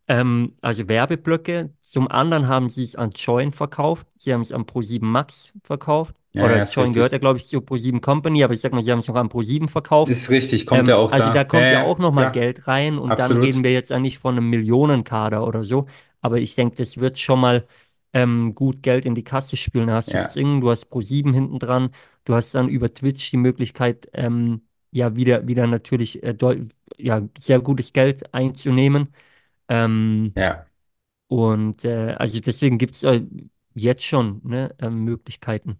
Ähm, 0.07 0.55
also 0.61 0.87
Werbeblöcke. 0.87 1.73
Zum 1.81 2.07
anderen 2.09 2.47
haben 2.47 2.69
sie 2.69 2.83
es 2.83 2.95
an 2.95 3.11
Joyn 3.11 3.53
verkauft. 3.53 4.07
Sie 4.17 4.33
haben 4.33 4.41
es 4.41 4.51
an 4.51 4.65
ProSieben 4.65 5.09
Max 5.11 5.53
verkauft. 5.63 6.15
ja, 6.33 6.43
Oder 6.43 6.57
ja, 6.57 6.65
Joyn 6.65 6.93
gehört 6.93 7.13
ja, 7.13 7.19
glaube 7.19 7.37
ich, 7.39 7.47
zur 7.47 7.65
ProSieben 7.65 8.01
Company, 8.01 8.43
aber 8.43 8.53
ich 8.53 8.61
sag 8.61 8.73
mal, 8.73 8.83
sie 8.83 8.91
haben 8.91 8.99
es 8.99 9.07
noch 9.07 9.15
an 9.15 9.29
ProSieben 9.29 9.69
verkauft. 9.69 10.15
Ist 10.15 10.29
richtig, 10.29 10.65
kommt 10.65 10.87
ja 10.87 10.95
Ähm, 10.95 10.97
auch 10.97 11.11
also 11.11 11.29
da 11.29 11.43
da. 11.43 11.45
Ja, 11.51 11.59
kommt 11.59 11.71
ja 11.71 11.81
ja, 11.81 11.81
auch 11.81 11.99
nochmal 11.99 12.27
Geld 12.27 12.67
rein 12.67 12.97
und 12.97 13.19
dann 13.19 13.37
reden 13.37 13.63
absolut. 13.63 13.63
wir 13.63 13.71
jetzt 13.73 13.89
ja 13.91 13.99
nicht 13.99 14.17
von 14.19 14.35
einem 14.37 14.49
Millionenkader 14.49 15.45
oder 15.45 15.63
so. 15.63 15.87
Aber 16.21 16.39
ich 16.39 16.55
denke, 16.55 16.75
das 16.77 16.97
wird 16.97 17.19
schon 17.19 17.39
mal 17.39 17.67
ähm, 18.13 18.55
gut 18.55 18.81
Geld 18.83 19.05
in 19.05 19.15
die 19.15 19.23
Kasse 19.23 19.57
spülen. 19.57 19.87
Da 19.87 19.95
hast 19.95 20.13
du 20.13 20.17
Ja, 20.17 20.23
Zing, 20.23 20.61
du 20.61 20.71
hast 20.71 20.85
ProSieben 20.89 21.33
hinten 21.33 21.59
dran, 21.59 21.91
du 22.25 22.33
hast 22.35 22.55
dann 22.55 22.69
über 22.69 22.93
Twitch 22.93 23.29
die 23.31 23.37
Möglichkeit, 23.37 24.09
ähm, 24.13 24.61
ja, 24.93 25.15
wieder, 25.15 25.47
wieder 25.47 25.67
natürlich 25.67 26.23
äh, 26.23 26.35
ja, 26.97 27.27
sehr 27.39 27.59
gutes 27.61 27.93
Geld 27.93 28.33
einzunehmen. 28.33 29.09
Ähm, 29.69 30.35
ja, 30.35 30.67
und 31.27 31.85
äh, 31.85 32.15
also 32.19 32.39
deswegen 32.39 32.77
gibt 32.77 32.95
es 32.95 33.03
äh, 33.03 33.23
jetzt 33.75 34.03
schon 34.05 34.41
ne, 34.45 34.75
äh, 34.79 34.89
Möglichkeiten, 34.89 35.79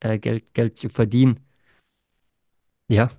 äh, 0.00 0.18
Geld, 0.18 0.54
Geld 0.54 0.78
zu 0.78 0.88
verdienen. 0.90 1.40
Ja, 2.88 3.10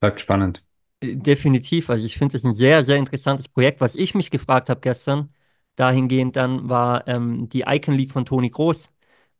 bleibt 0.00 0.20
spannend. 0.20 0.62
äh, 1.00 1.16
definitiv. 1.16 1.90
Also 1.90 2.06
ich 2.06 2.18
finde 2.18 2.36
es 2.36 2.44
ein 2.44 2.54
sehr, 2.54 2.84
sehr 2.84 2.96
interessantes 2.96 3.48
Projekt. 3.48 3.80
Was 3.80 3.94
ich 3.96 4.14
mich 4.14 4.30
gefragt 4.30 4.68
habe 4.70 4.80
gestern, 4.80 5.32
dahingehend 5.76 6.36
dann, 6.36 6.68
war 6.68 7.06
ähm, 7.08 7.48
die 7.48 7.64
Icon 7.66 7.94
League 7.94 8.12
von 8.12 8.24
Toni 8.26 8.50
Kroos, 8.50 8.90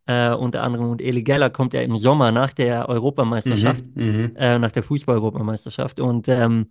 äh, 0.06 0.30
unter 0.34 0.62
anderem 0.62 0.90
und 0.90 1.00
Eli 1.02 1.23
Geller 1.23 1.50
kommt 1.50 1.75
ja 1.75 1.82
im 1.82 1.96
Sommer 1.99 2.32
nach 2.32 2.52
der 2.52 2.88
Europameisterschaft, 2.88 3.84
Mhm, 3.96 4.32
mhm. 4.32 4.37
äh, 4.37 4.58
nach 4.58 4.73
der 4.73 4.82
Fußball-Europameisterschaft. 4.82 6.00
Und 6.00 6.28
ähm, 6.28 6.70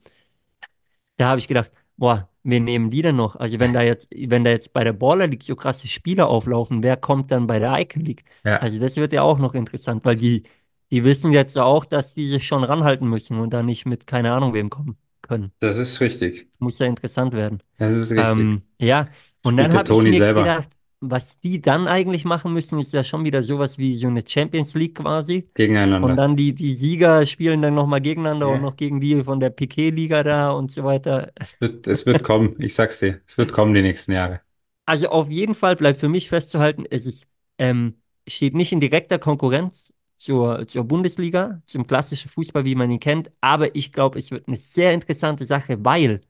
Da 1.17 1.27
habe 1.29 1.39
ich 1.39 1.47
gedacht, 1.47 1.71
boah, 1.97 2.29
wen 2.43 2.63
nehmen 2.63 2.89
die 2.91 3.01
denn 3.01 3.15
noch? 3.15 3.35
Also 3.35 3.59
wenn 3.59 3.73
da 3.73 3.81
jetzt, 3.81 4.09
wenn 4.15 4.43
da 4.43 4.51
jetzt 4.51 4.73
bei 4.73 4.83
der 4.83 4.93
Baller 4.93 5.27
League 5.27 5.43
so 5.43 5.55
krasse 5.55 5.87
Spieler 5.87 6.27
auflaufen, 6.27 6.83
wer 6.83 6.97
kommt 6.97 7.31
dann 7.31 7.47
bei 7.47 7.59
der 7.59 7.79
Icon 7.79 8.03
League? 8.03 8.23
Ja, 8.43 8.57
Also 8.57 8.79
das 8.79 8.95
wird 8.95 9.13
ja 9.13 9.21
auch 9.21 9.37
noch 9.39 9.53
interessant, 9.53 10.03
weil 10.05 10.15
die, 10.15 10.43
die 10.91 11.03
wissen 11.03 11.31
jetzt 11.31 11.57
auch, 11.57 11.85
dass 11.85 12.13
die 12.13 12.27
sich 12.27 12.45
schon 12.45 12.63
ranhalten 12.63 13.07
müssen 13.07 13.39
und 13.39 13.51
da 13.51 13.63
nicht 13.63 13.85
mit 13.85 14.07
keine 14.07 14.33
Ahnung 14.33 14.53
wem 14.53 14.69
kommen 14.69 14.97
können. 15.21 15.51
das 15.59 15.77
ist 15.77 15.99
richtig. 16.01 16.47
Muss 16.59 16.79
ja 16.79 16.87
interessant 16.87 17.33
werden. 17.33 17.61
Das 17.77 17.91
ist 18.03 18.11
richtig. 18.11 18.27
Ähm, 18.31 18.61
ja, 18.79 19.07
und 19.43 19.53
Spielt 19.55 19.71
dann 19.71 19.77
habe 19.77 19.93
ich 19.93 20.01
mir 20.03 20.13
selber 20.13 20.43
gedacht, 20.43 20.69
was 21.09 21.39
die 21.39 21.61
dann 21.61 21.87
eigentlich 21.87 22.25
machen 22.25 22.53
müssen, 22.53 22.79
ist 22.79 22.93
ja 22.93 23.03
schon 23.03 23.23
wieder 23.23 23.41
sowas 23.41 23.77
wie 23.77 23.95
so 23.95 24.07
eine 24.07 24.23
Champions 24.25 24.73
League 24.73 24.95
quasi. 24.95 25.37
Und 25.37 25.53
gegeneinander. 25.55 26.15
dann 26.15 26.35
die, 26.35 26.53
die 26.53 26.75
Sieger 26.75 27.25
spielen 27.25 27.61
dann 27.61 27.75
nochmal 27.75 28.01
gegeneinander 28.01 28.49
und 28.49 28.55
Ja, 28.55 28.61
noch 28.61 28.75
gegen 28.75 28.99
die 28.99 29.23
von 29.23 29.39
der 29.39 29.49
Piquet-Liga 29.49 30.23
da 30.23 30.51
und 30.51 30.71
so 30.71 30.83
weiter. 30.83 31.31
es 31.35 31.59
wird, 31.59 31.87
es 31.87 32.05
wird 32.05 32.23
kommen. 32.23 32.55
Ich 32.59 32.75
sag's 32.75 32.99
dir. 32.99 33.21
Es 33.27 33.37
wird 33.37 33.51
kommen 33.53 33.73
die 33.73 33.81
nächsten 33.81 34.11
Jahre. 34.11 34.41
Also 34.85 35.09
auf 35.09 35.29
jeden 35.29 35.55
Fall 35.55 35.75
bleibt 35.75 35.99
für 35.99 36.09
mich 36.09 36.27
festzuhalten, 36.29 36.85
es 36.89 37.05
ist, 37.05 37.25
ähm, 37.57 37.95
steht 38.27 38.53
nicht 38.53 38.71
in 38.71 38.81
direkter 38.81 39.17
Konkurrenz 39.17 39.93
zur, 40.17 40.67
zur 40.67 40.83
Bundesliga, 40.83 41.61
zum 41.65 41.87
klassischen 41.87 42.29
Fußball, 42.29 42.65
wie 42.65 42.75
man 42.75 42.91
ihn 42.91 42.99
kennt, 42.99 43.31
aber 43.41 43.75
ich 43.75 43.91
glaube, 43.93 44.19
es 44.19 44.31
wird 44.31 44.47
eine 44.47 44.57
sehr 44.57 44.93
interessante 44.93 45.45
Sache, 45.45 45.83
weil 45.85 46.21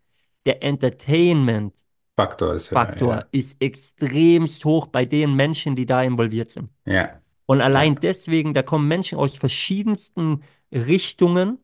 der 0.46 0.62
Entertainment-Faktor 0.64 1.83
Faktor 2.16 2.54
ist 2.54 2.72
höher, 2.72 2.98
ja. 3.02 3.28
ist 3.32 3.62
extremst 3.62 4.66
hoch 4.66 4.88
bei 4.88 5.06
den 5.06 5.36
Menschen, 5.36 5.76
die 5.76 5.86
da 5.86 6.04
involviert 6.04 6.52
sind. 6.52 6.70
Ja, 6.86 7.22
Und 7.46 7.62
allein 7.62 7.96
ja. 7.96 8.00
deswegen, 8.02 8.54
da 8.54 8.64
kommen 8.64 8.88
Menschen 8.88 9.18
aus 9.20 9.36
verschiedensten 9.36 10.44
Richtungen 10.74 11.60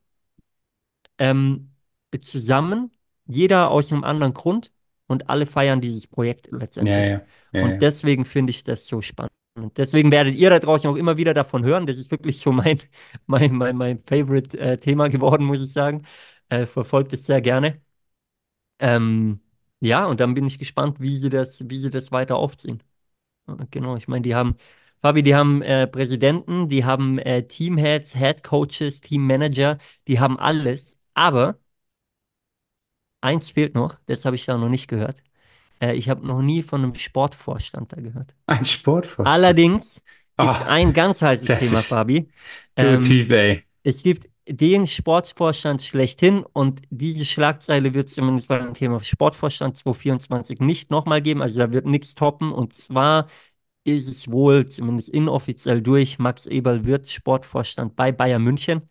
ähm, 1.17 1.71
zusammen, 2.21 2.91
jeder 3.25 3.69
aus 3.71 3.91
einem 3.91 4.03
anderen 4.03 4.33
Grund 4.33 4.71
und 5.07 5.29
alle 5.29 5.45
feiern 5.45 5.81
dieses 5.81 6.07
Projekt 6.07 6.49
Ja, 6.51 6.57
letztendlich. 6.59 6.97
ja, 6.99 7.21
ja, 7.51 7.59
Und 7.61 7.69
ja. 7.71 7.77
deswegen 7.79 8.25
finde 8.25 8.51
ich 8.51 8.63
das 8.63 8.87
so 8.87 9.01
spannend. 9.01 9.31
Und 9.55 9.77
deswegen 9.77 10.11
werdet 10.11 10.35
ihr 10.35 10.49
da 10.49 10.59
draußen 10.59 10.89
auch 10.89 10.95
immer 10.95 11.17
wieder 11.17 11.33
davon 11.33 11.63
hören. 11.65 11.85
Das 11.85 11.97
ist 11.97 12.11
wirklich 12.11 12.39
so 12.39 12.51
mein, 12.51 12.79
mein, 13.27 13.55
mein, 13.55 13.75
mein 13.77 14.03
Favorite-Thema 14.05 15.09
geworden, 15.09 15.45
muss 15.45 15.61
ich 15.63 15.71
sagen. 15.73 16.05
Äh, 16.49 16.65
verfolgt 16.65 17.13
es 17.13 17.25
sehr 17.25 17.41
gerne. 17.41 17.81
Ähm, 18.79 19.39
ja, 19.81 20.05
und 20.05 20.19
dann 20.19 20.33
bin 20.33 20.45
ich 20.47 20.59
gespannt, 20.59 20.99
wie 20.99 21.17
sie 21.17 21.29
das, 21.29 21.69
wie 21.69 21.79
sie 21.79 21.89
das 21.89 22.11
weiter 22.11 22.35
aufziehen. 22.37 22.83
Ja, 23.47 23.57
Genau, 23.71 23.97
ich 23.97 24.07
meine, 24.07 24.23
die 24.23 24.35
haben, 24.35 24.57
Fabi, 25.01 25.23
die 25.23 25.35
haben 25.35 25.61
äh, 25.63 25.87
Präsidenten, 25.87 26.69
die 26.69 26.85
haben 26.85 27.19
äh, 27.19 27.47
Teamheads, 27.47 28.15
Head 28.17 28.43
Coaches, 28.43 29.01
Teammanager, 29.01 29.77
die 30.07 30.19
haben 30.19 30.39
alles. 30.39 30.97
Aber 31.15 31.59
eins 33.21 33.51
fehlt 33.51 33.75
noch, 33.75 33.97
das 34.05 34.25
habe 34.25 34.35
ich 34.35 34.45
da 34.45 34.57
noch 34.57 34.69
nicht 34.69 34.87
gehört. 34.87 35.21
Äh, 35.81 35.95
ich 35.95 36.09
habe 36.09 36.25
noch 36.27 36.41
nie 36.43 36.63
von 36.63 36.83
einem 36.83 36.95
Sportvorstand 36.95 37.93
da 37.93 38.01
gehört. 38.01 38.35
Ein 38.47 38.65
Sportvorstand. 38.65 39.23
Allerdings 39.23 40.01
gibt 40.37 40.55
es 40.55 40.61
Ah, 40.61 40.63
ein 40.63 40.93
ganz 40.93 41.21
heißes 41.23 41.53
das 41.53 41.55
Thema, 41.55 41.83
ist 41.83 41.85
Fabi. 41.85 42.29
du 42.77 42.97
Ähm, 42.97 43.01
Typ, 43.01 43.31
ey. 43.31 43.65
es 43.83 44.03
gibt 44.03 44.28
den 44.49 44.87
Sportvorstand 44.87 45.81
schlechthin 45.83 46.43
und 46.53 46.81
diese 46.89 47.25
Schlagzeile 47.25 47.93
wird 47.93 48.07
es 48.09 48.15
zumindest 48.15 48.47
beim 48.47 48.73
Thema 48.73 49.01
Sportvorstand 49.03 49.77
2024 49.77 50.59
nicht 50.59 50.91
nochmal 50.91 51.21
geben. 51.21 51.41
Also 51.41 51.59
da 51.59 51.71
wird 51.71 51.85
nichts 51.85 52.15
toppen. 52.15 52.51
Und 52.51 52.73
zwar 52.75 53.27
ist 53.85 54.09
es 54.09 54.31
wohl, 54.31 54.67
zumindest 54.67 55.09
inoffiziell 55.09 55.81
durch, 55.81 56.19
Max 56.19 56.47
Eberl 56.47 56.85
wird 56.85 57.09
Sportvorstand 57.09 57.95
bei 57.95 58.11
Bayern 58.11 58.43
München. 58.43 58.89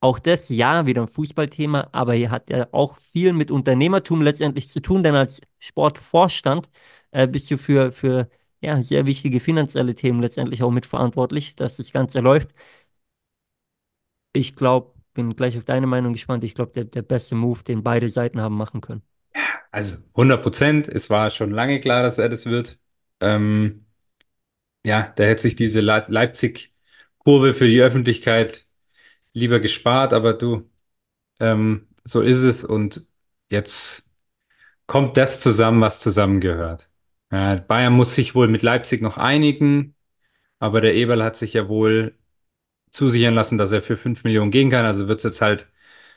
Auch 0.00 0.18
das, 0.18 0.50
ja, 0.50 0.84
wieder 0.84 1.02
ein 1.02 1.08
Fußballthema, 1.08 1.88
aber 1.92 2.12
hier 2.14 2.30
hat 2.30 2.50
ja 2.50 2.68
auch 2.72 2.98
viel 2.98 3.32
mit 3.32 3.50
Unternehmertum 3.50 4.20
letztendlich 4.20 4.68
zu 4.68 4.82
tun, 4.82 5.02
denn 5.02 5.14
als 5.14 5.40
Sportvorstand 5.58 6.68
äh, 7.10 7.26
bist 7.26 7.50
du 7.50 7.56
für, 7.56 7.90
für 7.90 8.28
ja, 8.60 8.82
sehr 8.82 9.06
wichtige 9.06 9.40
finanzielle 9.40 9.94
Themen 9.94 10.20
letztendlich 10.20 10.62
auch 10.62 10.70
mitverantwortlich, 10.70 11.56
dass 11.56 11.78
das 11.78 11.90
Ganze 11.90 12.20
läuft. 12.20 12.50
Ich 14.34 14.56
glaube, 14.56 14.92
bin 15.14 15.34
gleich 15.36 15.56
auf 15.56 15.64
deine 15.64 15.86
Meinung 15.86 16.12
gespannt. 16.12 16.44
Ich 16.44 16.54
glaube, 16.54 16.72
der, 16.72 16.84
der 16.84 17.02
beste 17.02 17.34
Move, 17.34 17.62
den 17.62 17.82
beide 17.82 18.10
Seiten 18.10 18.40
haben 18.40 18.56
machen 18.56 18.80
können. 18.82 19.02
Also 19.70 19.98
100 20.14 20.42
Prozent. 20.42 20.88
Es 20.88 21.08
war 21.08 21.30
schon 21.30 21.50
lange 21.50 21.80
klar, 21.80 22.02
dass 22.02 22.18
er 22.18 22.28
das 22.28 22.46
wird. 22.46 22.78
Ähm, 23.20 23.86
ja, 24.84 25.12
da 25.16 25.24
hätte 25.24 25.42
sich 25.42 25.56
diese 25.56 25.80
Le 25.80 26.04
Leipzig-Kurve 26.08 27.54
für 27.54 27.68
die 27.68 27.80
Öffentlichkeit 27.80 28.66
lieber 29.32 29.60
gespart, 29.60 30.12
aber 30.12 30.34
du, 30.34 30.70
ähm, 31.40 31.88
so 32.04 32.20
ist 32.22 32.38
es 32.38 32.64
und 32.64 33.06
jetzt 33.50 34.10
kommt 34.86 35.16
das 35.16 35.40
zusammen, 35.40 35.80
was 35.80 36.00
zusammengehört. 36.00 36.90
Ja, 37.32 37.56
Bayern 37.56 37.94
muss 37.94 38.14
sich 38.14 38.34
wohl 38.34 38.48
mit 38.48 38.62
Leipzig 38.62 39.02
noch 39.02 39.18
einigen, 39.18 39.96
aber 40.58 40.80
der 40.80 40.94
Eberl 40.94 41.24
hat 41.24 41.36
sich 41.36 41.54
ja 41.54 41.68
wohl 41.68 42.16
zusichern 42.94 43.34
lassen, 43.34 43.58
dass 43.58 43.72
er 43.72 43.82
für 43.82 43.96
5 43.96 44.24
Millionen 44.24 44.50
gehen 44.50 44.70
kann. 44.70 44.86
Also 44.86 45.08
wird 45.08 45.18
es 45.18 45.24
jetzt 45.24 45.40
halt 45.42 45.68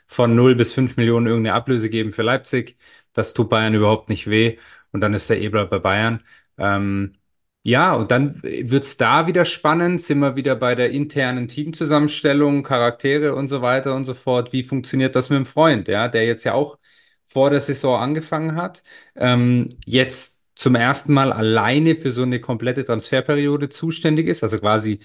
von 0.08 0.36
null 0.36 0.56
bis 0.56 0.74
5 0.74 0.98
Millionen 0.98 1.28
irgendeine 1.28 1.56
Ablöse 1.56 1.90
geben 1.90 2.14
für 2.14 2.24
Leipzig. 2.24 2.78
Das 3.14 3.34
tut 3.34 3.50
Bayern 3.50 3.74
überhaupt 3.76 4.10
nicht 4.10 4.30
weh. 4.30 4.58
Und 4.92 5.02
dann 5.02 5.14
ist 5.14 5.30
der 5.30 5.42
Eberl 5.42 5.68
bei 5.68 5.80
Bayern. 5.80 6.24
Ähm, 6.58 7.16
ja, 7.64 7.94
und 7.96 8.12
dann 8.12 8.42
wird 8.44 8.84
es 8.84 8.96
da 8.98 9.28
wieder 9.28 9.44
spannend. 9.44 10.02
Sind 10.02 10.20
wir 10.20 10.36
wieder 10.36 10.56
bei 10.56 10.76
der 10.76 10.92
internen 10.92 11.48
Teamzusammenstellung, 11.48 12.64
Charaktere 12.64 13.36
und 13.36 13.48
so 13.48 13.62
weiter 13.62 13.96
und 13.96 14.06
so 14.06 14.14
fort. 14.14 14.54
Wie 14.54 14.64
funktioniert 14.64 15.16
das 15.16 15.30
mit 15.30 15.38
dem 15.38 15.46
Freund, 15.46 15.88
ja, 15.88 16.08
der 16.08 16.26
jetzt 16.26 16.44
ja 16.46 16.54
auch 16.54 16.78
vor 17.26 17.50
der 17.50 17.60
Saison 17.60 18.00
angefangen 18.00 18.56
hat, 18.56 18.84
ähm, 19.16 19.78
jetzt 19.86 20.42
zum 20.56 20.76
ersten 20.76 21.14
Mal 21.14 21.34
alleine 21.34 21.96
für 21.96 22.12
so 22.12 22.24
eine 22.24 22.40
komplette 22.40 22.86
Transferperiode 22.86 23.70
zuständig 23.70 24.28
ist, 24.28 24.44
also 24.44 24.60
quasi 24.60 25.02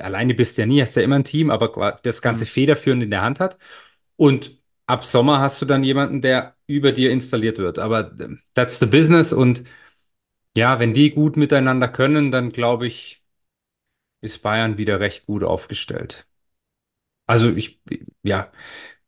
alleine 0.00 0.34
bist 0.34 0.56
du 0.58 0.62
ja 0.62 0.66
nie, 0.66 0.80
hast 0.82 0.96
ja 0.96 1.02
immer 1.02 1.16
ein 1.16 1.24
Team, 1.24 1.50
aber 1.50 1.98
das 2.02 2.22
ganze 2.22 2.44
Hm. 2.44 2.48
federführend 2.50 3.02
in 3.02 3.10
der 3.10 3.22
Hand 3.22 3.40
hat. 3.40 3.58
Und 4.16 4.58
ab 4.86 5.04
Sommer 5.06 5.40
hast 5.40 5.60
du 5.62 5.66
dann 5.66 5.84
jemanden, 5.84 6.20
der 6.22 6.56
über 6.66 6.92
dir 6.92 7.10
installiert 7.12 7.58
wird. 7.58 7.78
Aber 7.78 8.12
ähm, 8.20 8.42
that's 8.54 8.78
the 8.80 8.86
business. 8.86 9.32
Und 9.32 9.64
ja, 10.56 10.80
wenn 10.80 10.94
die 10.94 11.10
gut 11.12 11.36
miteinander 11.36 11.88
können, 11.88 12.30
dann 12.32 12.52
glaube 12.52 12.86
ich, 12.86 13.22
ist 14.22 14.40
Bayern 14.42 14.78
wieder 14.78 14.98
recht 15.00 15.26
gut 15.26 15.42
aufgestellt. 15.44 16.26
Also 17.26 17.50
ich, 17.50 17.80
ja, 18.22 18.50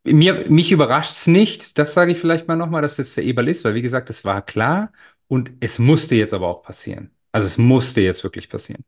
mir, 0.05 0.49
mich 0.51 0.71
überrascht 0.71 1.13
es 1.13 1.27
nicht, 1.27 1.77
das 1.79 1.93
sage 1.93 2.11
ich 2.13 2.19
vielleicht 2.19 2.47
mal 2.47 2.55
nochmal, 2.57 2.81
dass 2.81 2.97
jetzt 2.97 3.17
der 3.17 3.25
Eberl 3.25 3.49
ist, 3.49 3.65
weil 3.65 3.75
wie 3.75 3.81
gesagt, 3.83 4.09
das 4.09 4.25
war 4.25 4.45
klar 4.45 4.93
und 5.27 5.51
es 5.61 5.79
musste 5.79 6.15
jetzt 6.15 6.33
aber 6.33 6.47
auch 6.49 6.63
passieren. 6.63 7.11
Also 7.31 7.47
es 7.47 7.57
musste 7.57 8.01
jetzt 8.01 8.23
wirklich 8.23 8.49
passieren. 8.49 8.83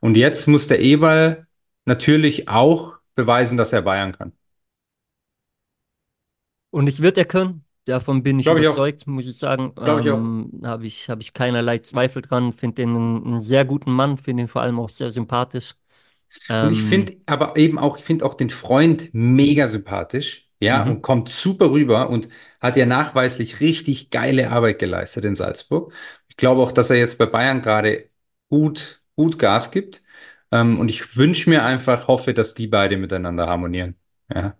Und 0.00 0.16
jetzt 0.16 0.46
muss 0.48 0.68
der 0.68 0.80
Eberl 0.80 1.46
natürlich 1.84 2.48
auch 2.48 2.98
beweisen, 3.14 3.56
dass 3.56 3.72
er 3.72 3.82
Bayern 3.82 4.12
kann. 4.12 4.32
Und 6.70 6.88
es 6.88 7.00
wird 7.02 7.18
er 7.18 7.24
können. 7.24 7.64
Davon 7.84 8.22
bin 8.22 8.38
ich 8.40 8.50
ich 8.54 8.68
auch. 8.68 8.80
überzeugt, 8.80 9.06
muss 9.06 9.26
ich 9.26 9.38
sagen. 9.38 9.74
Glaube 9.82 10.00
ich 10.02 10.10
auch. 10.10 10.24
Ähm, 10.24 10.60
habe 10.64 10.86
ich, 10.86 11.08
habe 11.08 11.22
ich 11.22 11.32
keinerlei 11.32 11.78
Zweifel 11.78 12.22
dran. 12.22 12.52
Finde 12.52 12.76
den 12.82 12.96
einen, 12.96 13.40
sehr 13.40 13.64
guten 13.64 13.92
Mann, 13.92 14.18
finde 14.18 14.42
ihn 14.44 14.48
vor 14.48 14.62
allem 14.62 14.80
auch 14.80 14.88
sehr 14.88 15.12
sympathisch. 15.12 15.74
Und 16.60 16.70
ich 16.70 16.82
Ähm, 16.82 16.82
finde 16.82 17.16
aber 17.26 17.56
eben 17.56 17.78
auch, 17.78 17.98
ich 17.98 18.04
finde 18.04 18.24
auch 18.24 18.34
den 18.34 18.50
Freund 18.50 19.10
mega 19.12 19.68
sympathisch, 19.68 20.48
ja, 20.60 20.84
und 20.84 20.96
mhm. 20.98 21.02
kommt 21.02 21.28
super 21.28 21.70
rüber 21.70 22.08
und 22.08 22.28
hat 22.60 22.76
ja 22.76 22.86
nachweislich 22.86 23.60
richtig 23.60 24.10
geile 24.10 24.50
Arbeit 24.50 24.78
geleistet 24.78 25.24
in 25.24 25.34
Salzburg. 25.34 25.92
Ich 26.28 26.36
glaube 26.36 26.62
auch, 26.62 26.72
dass 26.72 26.90
er 26.90 26.96
jetzt 26.96 27.18
bei 27.18 27.26
Bayern 27.26 27.60
gerade 27.62 28.08
gut, 28.48 29.02
gut 29.16 29.38
Gas 29.38 29.70
gibt. 29.70 30.02
Ähm, 30.52 30.78
und 30.80 30.88
ich 30.88 31.16
wünsche 31.16 31.50
mir 31.50 31.64
einfach, 31.64 32.08
hoffe, 32.08 32.34
dass 32.34 32.54
die 32.54 32.66
beide 32.68 32.96
miteinander 32.98 33.46
harmonieren. 33.48 33.96
Ja, 34.32 34.56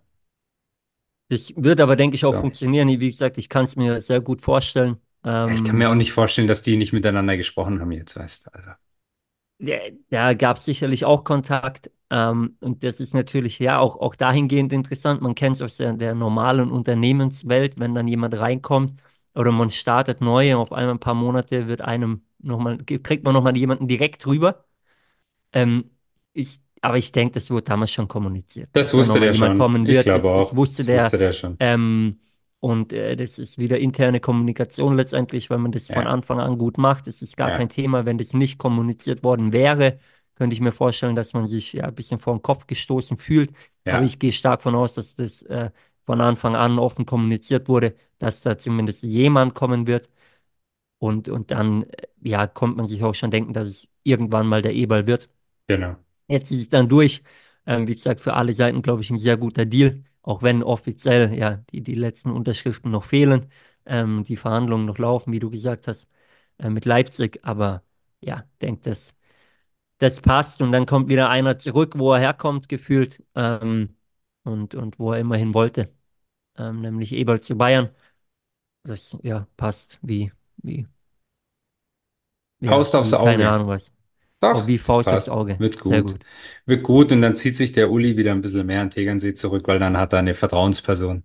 Das 1.28 1.52
wird 1.56 1.80
aber, 1.80 1.96
denke 1.96 2.14
ich, 2.14 2.24
auch 2.24 2.36
ich. 2.36 2.36
funktionieren. 2.36 2.88
Wie 2.88 3.10
gesagt, 3.10 3.38
ich 3.38 3.48
kann 3.48 3.64
es 3.64 3.76
mir 3.76 4.00
sehr 4.00 4.20
gut 4.20 4.42
vorstellen. 4.42 5.00
Ich 5.44 5.64
kann 5.64 5.76
mir 5.78 5.88
Ähm, 5.88 5.90
auch 5.90 5.94
nicht 5.96 6.12
vorstellen, 6.12 6.46
dass 6.48 6.62
die 6.62 6.76
nicht 6.76 6.92
miteinander 6.92 7.36
gesprochen 7.36 7.80
haben 7.80 7.90
jetzt, 7.92 8.16
weißt 8.16 8.46
du. 8.46 8.50
Also, 8.54 8.70
Ja, 9.58 9.78
da 10.10 10.34
gab 10.34 10.58
es 10.58 10.64
sicherlich 10.66 11.04
auch 11.04 11.24
Kontakt. 11.24 11.90
Ähm, 12.10 12.56
und 12.60 12.84
das 12.84 13.00
ist 13.00 13.14
natürlich 13.14 13.58
ja 13.58 13.78
auch, 13.78 13.96
auch 13.96 14.14
dahingehend 14.14 14.72
interessant. 14.72 15.22
Man 15.22 15.34
kennt 15.34 15.56
es 15.56 15.62
aus 15.62 15.76
der, 15.78 15.94
der 15.94 16.14
normalen 16.14 16.70
Unternehmenswelt, 16.70 17.78
wenn 17.78 17.94
dann 17.94 18.06
jemand 18.06 18.34
reinkommt 18.34 18.94
oder 19.34 19.52
man 19.52 19.70
startet 19.70 20.20
neu 20.20 20.54
und 20.54 20.60
auf 20.60 20.72
einmal 20.72 20.94
ein 20.94 21.00
paar 21.00 21.14
Monate 21.14 21.68
wird 21.68 21.80
einem 21.80 22.22
nochmal, 22.40 22.78
kriegt 22.78 23.24
man 23.24 23.34
nochmal 23.34 23.56
jemanden 23.56 23.88
direkt 23.88 24.26
rüber. 24.26 24.64
Ähm, 25.52 25.90
ich, 26.32 26.60
aber 26.82 26.98
ich 26.98 27.12
denke, 27.12 27.34
das 27.34 27.50
wurde 27.50 27.64
damals 27.64 27.92
schon 27.92 28.08
kommuniziert, 28.08 28.70
das 28.72 28.92
wusste 28.94 29.20
der 29.20 29.34
schon. 29.34 29.56
kommen 29.56 29.86
Ich 29.86 29.88
wird. 29.88 30.04
glaube 30.04 30.28
Das, 30.28 30.32
das 30.34 30.52
auch. 30.52 30.56
wusste 30.56 30.84
Das 30.84 30.86
der. 30.86 31.04
wusste 31.04 31.18
der 31.18 31.32
schon. 31.32 31.58
Ähm, 31.58 32.20
und 32.60 32.92
äh, 32.92 33.16
das 33.16 33.38
ist 33.38 33.58
wieder 33.58 33.78
interne 33.78 34.20
Kommunikation 34.20 34.96
letztendlich, 34.96 35.50
wenn 35.50 35.60
man 35.60 35.72
das 35.72 35.88
von 35.90 36.06
Ja, 36.06 36.06
Anfang 36.06 36.40
an 36.40 36.58
gut 36.58 36.78
macht. 36.78 37.06
Das 37.06 37.22
ist 37.22 37.36
gar 37.36 37.50
kein 37.50 37.68
ja, 37.68 37.68
Thema. 37.68 38.04
Wenn 38.06 38.18
das 38.18 38.32
nicht 38.32 38.58
kommuniziert 38.58 39.22
worden 39.22 39.52
wäre, 39.52 39.98
könnte 40.34 40.54
ich 40.54 40.60
mir 40.60 40.72
vorstellen, 40.72 41.16
dass 41.16 41.32
man 41.32 41.46
sich 41.46 41.72
ja 41.74 41.84
ein 41.84 41.94
bisschen 41.94 42.18
vor 42.18 42.34
den 42.36 42.42
Kopf 42.42 42.66
gestoßen 42.66 43.18
fühlt. 43.18 43.52
Aber 43.88 44.02
ja, 44.02 44.02
ich 44.04 44.18
gehe 44.18 44.32
stark 44.32 44.62
von 44.62 44.74
aus, 44.74 44.94
dass 44.94 45.14
das 45.14 45.42
äh, 45.42 45.70
von 46.04 46.20
Anfang 46.20 46.56
an 46.56 46.78
offen 46.78 47.06
kommuniziert 47.06 47.68
wurde, 47.68 47.94
dass 48.18 48.40
da 48.42 48.58
zumindest 48.58 49.02
jemand 49.02 49.54
kommen 49.54 49.86
wird. 49.86 50.10
Und, 50.98 51.28
und 51.28 51.50
dann, 51.50 51.84
äh, 51.84 52.06
ja, 52.22 52.46
kommt 52.46 52.76
man 52.76 52.86
sich 52.86 53.02
auch 53.04 53.14
schon 53.14 53.30
denken, 53.30 53.52
dass 53.52 53.66
es 53.68 53.88
irgendwann 54.02 54.46
mal 54.46 54.62
der 54.62 54.74
Eberl 54.74 55.06
wird. 55.06 55.28
genau. 55.68 55.96
Jetzt 56.28 56.50
ist 56.50 56.60
es 56.60 56.68
dann 56.68 56.88
durch. 56.88 57.22
Ähm, 57.66 57.86
wie 57.88 57.94
gesagt, 57.94 58.20
für 58.20 58.34
alle 58.34 58.54
Seiten, 58.54 58.82
glaube 58.82 59.02
ich, 59.02 59.10
ein 59.10 59.18
sehr 59.18 59.36
guter 59.36 59.64
Deal, 59.66 60.04
auch 60.22 60.42
wenn 60.42 60.62
offiziell 60.62 61.34
ja 61.36 61.56
die, 61.70 61.82
die 61.82 61.94
letzten 61.94 62.30
Unterschriften 62.30 62.90
noch 62.90 63.04
fehlen, 63.04 63.50
ähm, 63.86 64.24
die 64.24 64.36
Verhandlungen 64.36 64.86
noch 64.86 64.98
laufen, 64.98 65.32
wie 65.32 65.38
du 65.40 65.50
gesagt 65.50 65.88
hast, 65.88 66.08
äh, 66.58 66.70
mit 66.70 66.84
Leipzig. 66.84 67.40
Aber 67.44 67.82
ja, 68.20 68.44
denke, 68.62 68.82
das, 68.82 69.14
das 69.98 70.20
passt. 70.20 70.62
Und 70.62 70.72
dann 70.72 70.86
kommt 70.86 71.08
wieder 71.08 71.30
einer 71.30 71.58
zurück, 71.58 71.94
wo 71.98 72.14
er 72.14 72.20
herkommt, 72.20 72.68
gefühlt, 72.68 73.22
ähm, 73.34 73.96
und, 74.44 74.74
und 74.74 74.98
wo 74.98 75.12
er 75.12 75.20
immerhin 75.20 75.54
wollte, 75.54 75.92
ähm, 76.58 76.80
nämlich 76.82 77.12
Eberl 77.12 77.40
zu 77.40 77.56
Bayern. 77.58 77.90
Das 78.84 79.16
ja 79.22 79.46
passt 79.56 79.98
wie, 80.02 80.32
wie, 80.66 80.86
ja, 82.60 82.84
Faust 82.84 82.94
aufs 82.94 83.12
wie, 83.12 83.16
keine 83.16 83.48
Auge. 83.48 83.50
Ahnung 83.50 83.68
was. 83.68 83.92
Oh, 84.50 84.66
Doch, 84.66 84.66
wie 84.66 84.78
das 85.04 85.06
Faust 85.06 85.12
aufs. 85.12 85.28
Auge. 85.28 85.60
Wird 85.60 85.80
Sehr 85.82 86.02
gut. 86.02 86.04
gut. 86.04 86.24
Wird 86.66 86.84
gut 86.84 87.12
und 87.12 87.22
dann 87.22 87.36
zieht 87.36 87.56
sich 87.56 87.72
der 87.72 87.90
Uli 87.90 88.16
wieder 88.16 88.32
ein 88.32 88.42
bisschen 88.42 88.66
mehr 88.66 88.82
an 88.82 88.90
Tegernsee 88.90 89.34
zurück, 89.34 89.68
weil 89.68 89.78
dann 89.80 89.96
hat 89.98 90.12
er 90.14 90.20
eine 90.20 90.34
Vertrauensperson. 90.34 91.24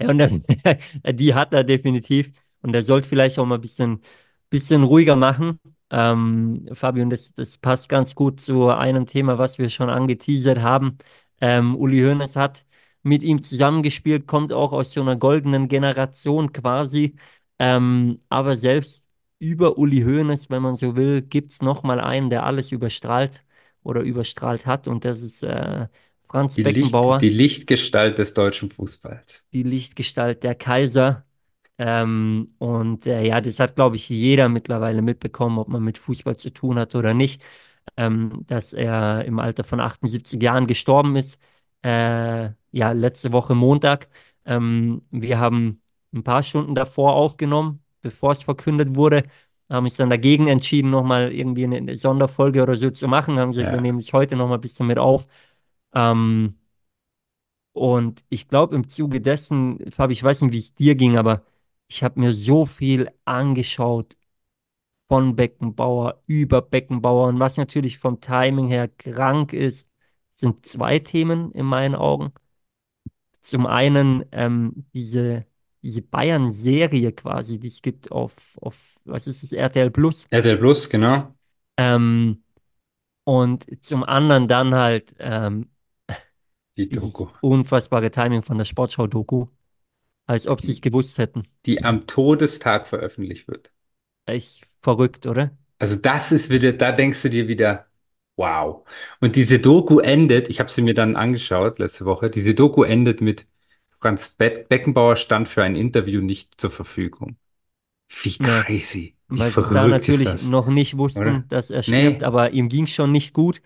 Ja, 0.00 0.08
und 0.10 0.18
das, 0.18 0.32
die 1.12 1.34
hat 1.34 1.52
er 1.52 1.64
definitiv. 1.64 2.32
Und 2.62 2.74
er 2.74 2.82
sollte 2.82 3.08
vielleicht 3.08 3.38
auch 3.38 3.46
mal 3.46 3.56
ein 3.56 3.60
bisschen, 3.60 4.02
bisschen 4.50 4.82
ruhiger 4.82 5.16
machen. 5.16 5.60
Ähm, 5.90 6.68
Fabian, 6.72 7.10
das, 7.10 7.32
das 7.34 7.58
passt 7.58 7.88
ganz 7.88 8.14
gut 8.14 8.40
zu 8.40 8.68
einem 8.70 9.06
Thema, 9.06 9.38
was 9.38 9.58
wir 9.58 9.68
schon 9.70 9.90
angeteasert 9.90 10.60
haben. 10.62 10.98
Ähm, 11.40 11.76
Uli 11.76 12.00
Hoeneß 12.00 12.36
hat 12.36 12.64
mit 13.02 13.22
ihm 13.22 13.42
zusammengespielt, 13.42 14.26
kommt 14.26 14.52
auch 14.52 14.72
aus 14.72 14.92
so 14.94 15.02
einer 15.02 15.16
goldenen 15.16 15.68
Generation 15.68 16.52
quasi. 16.52 17.16
Ähm, 17.58 18.20
aber 18.28 18.56
selbst 18.56 19.04
über 19.38 19.78
Uli 19.78 20.02
Hoeneß, 20.02 20.50
wenn 20.50 20.62
man 20.62 20.76
so 20.76 20.96
will, 20.96 21.22
gibt 21.22 21.52
es 21.52 21.62
noch 21.62 21.82
mal 21.82 22.00
einen, 22.00 22.30
der 22.30 22.44
alles 22.46 22.72
überstrahlt 22.72 23.44
oder 23.82 24.02
überstrahlt 24.02 24.66
hat. 24.66 24.88
Und 24.88 25.04
das 25.04 25.22
ist 25.22 25.42
äh, 25.42 25.88
Franz 26.28 26.58
Die 26.58 26.64
Licht, 26.64 27.18
die 27.20 27.28
Beckenbauer 27.28 27.28
Lichtgestalt 27.28 28.18
des 28.18 28.34
deutschen 28.34 28.68
Fußballs. 28.68 29.44
die 29.52 29.62
Lichtgestalt 29.62 30.42
der 30.42 30.54
Kaiser. 30.54 31.26
Ähm, 31.78 32.54
und 32.58 33.06
äh, 33.06 33.22
ja, 33.26 33.40
das 33.40 33.58
hat, 33.60 33.74
glaube 33.76 33.96
ich, 33.96 34.08
jeder 34.08 34.48
mittlerweile 34.48 35.02
mitbekommen, 35.02 35.58
ob 35.58 35.68
man 35.68 35.82
mit 35.82 35.98
Fußball 35.98 36.36
zu 36.36 36.50
tun 36.50 36.78
hat 36.78 36.94
oder 36.94 37.14
nicht, 37.14 37.42
ähm, 37.96 38.44
dass 38.46 38.72
er 38.72 39.24
im 39.24 39.38
Alter 39.40 39.64
von 39.64 39.80
78 39.80 40.40
Jahren 40.42 40.66
gestorben 40.66 41.16
ist. 41.16 41.38
Äh, 41.82 42.50
ja, 42.72 42.92
letzte 42.92 43.32
Woche 43.32 43.54
Montag. 43.54 44.08
Ähm, 44.46 45.02
wir 45.10 45.38
haben 45.40 45.82
ein 46.14 46.24
paar 46.24 46.42
Stunden 46.42 46.74
davor 46.74 47.14
aufgenommen, 47.14 47.82
bevor 48.02 48.32
es 48.32 48.42
verkündet 48.42 48.94
wurde, 48.94 49.24
haben 49.68 49.84
uns 49.84 49.96
dann 49.96 50.10
dagegen 50.10 50.48
entschieden, 50.48 50.90
nochmal 50.90 51.32
irgendwie 51.32 51.64
eine, 51.64 51.96
Sonderfolge 51.96 52.62
oder 52.62 52.76
so 52.76 52.90
zu 52.90 53.08
machen. 53.08 53.38
Haben 53.38 53.52
gesagt, 53.52 53.70
wir 53.70 53.76
Ja. 53.76 53.80
nehmen 53.82 53.98
dich 53.98 54.12
heute 54.12 54.36
nochmal 54.36 54.58
ein 54.58 54.60
bisschen 54.60 54.86
mit 54.86 54.98
auf. 54.98 55.26
Ähm, 55.94 56.58
und 57.72 58.24
ich 58.28 58.48
glaube, 58.48 58.76
im 58.76 58.88
Zuge 58.88 59.20
dessen, 59.20 59.90
Fabi, 59.90 60.12
ich 60.12 60.22
weiß 60.22 60.42
nicht, 60.42 60.52
wie 60.52 60.58
es 60.58 60.74
dir 60.74 60.94
ging, 60.94 61.16
aber 61.18 61.42
ich 61.88 62.04
habe 62.04 62.20
mir 62.20 62.32
so 62.32 62.66
viel 62.66 63.10
angeschaut 63.24 64.16
von 65.08 65.36
Beckenbauer 65.36 66.22
über 66.26 66.62
Beckenbauer. 66.62 67.28
Und 67.28 67.40
was 67.40 67.56
natürlich 67.56 67.98
vom 67.98 68.20
Timing 68.20 68.68
her 68.68 68.88
krank 68.88 69.52
ist, 69.52 69.88
sind 70.34 70.64
zwei 70.66 70.98
Themen 70.98 71.52
in 71.52 71.66
meinen 71.66 71.94
Augen. 71.94 72.32
Zum 73.40 73.66
einen 73.66 74.24
ähm, 74.32 74.86
diese 74.94 75.46
Bayern-Serie 76.02 77.12
quasi, 77.12 77.58
die 77.58 77.68
es 77.68 77.82
gibt 77.82 78.10
auf, 78.12 78.34
auf, 78.60 78.80
was 79.04 79.26
ist 79.26 79.42
es, 79.42 79.52
RTL 79.52 79.90
Plus. 79.90 80.26
RTL 80.30 80.58
Plus, 80.58 80.88
genau. 80.88 81.34
Ähm, 81.76 82.42
und 83.24 83.66
zum 83.84 84.04
anderen 84.04 84.48
dann 84.48 84.74
halt 84.74 85.14
ähm, 85.18 85.70
Die 86.76 86.88
Doku. 86.88 87.26
unfassbare 87.40 88.10
Timing 88.10 88.42
von 88.42 88.58
der 88.58 88.64
Sportschau-Doku, 88.64 89.46
als 90.26 90.46
ob 90.48 90.62
sie 90.62 90.72
es 90.72 90.80
gewusst 90.82 91.18
hätten. 91.18 91.44
Die 91.66 91.82
am 91.84 92.06
Todestag 92.06 92.86
veröffentlicht 92.86 93.48
wird. 93.48 93.70
Echt 94.26 94.66
verrückt, 94.82 95.24
oder? 95.26 95.56
Also 95.78 95.96
das 95.96 96.32
ist 96.32 96.50
wieder, 96.50 96.72
da 96.72 96.92
denkst 96.92 97.22
du 97.22 97.30
dir 97.30 97.48
wieder, 97.48 97.86
wow. 98.36 98.86
Und 99.20 99.36
diese 99.36 99.58
Doku 99.58 99.98
endet, 100.00 100.48
ich 100.48 100.60
habe 100.60 100.70
sie 100.70 100.82
mir 100.82 100.94
dann 100.94 101.16
angeschaut 101.16 101.78
letzte 101.78 102.04
Woche, 102.04 102.30
diese 102.30 102.54
Doku 102.54 102.82
endet 102.84 103.20
mit 103.20 103.46
Franz 104.04 104.28
Be 104.36 104.66
Beckenbauer 104.68 105.16
stand 105.16 105.48
für 105.48 105.62
ein 105.62 105.74
Interview 105.76 106.20
nicht 106.20 106.60
zur 106.60 106.70
Verfügung. 106.70 107.38
Wie 108.22 108.38
Ja, 108.38 108.66
crazy, 108.66 109.16
wie 109.28 109.40
weil 109.40 109.52
sie 109.52 109.60
es 109.62 109.70
da 109.72 109.86
verrückt 109.86 110.08
ist 110.08 110.26
natürlich 110.26 110.26
das, 110.26 110.54
noch 110.54 110.68
nicht 110.68 110.98
oder? 111.14 111.34
wussten, 111.36 111.48
dass 111.48 111.70
er 111.70 111.82
stirbt, 111.82 112.22
Nee, 112.22 112.24
aber 112.24 112.52
ihm 112.52 112.68
ging 112.68 112.84
es 112.84 112.92
schon 112.92 113.12
nicht 113.12 113.34
gut. 113.34 113.62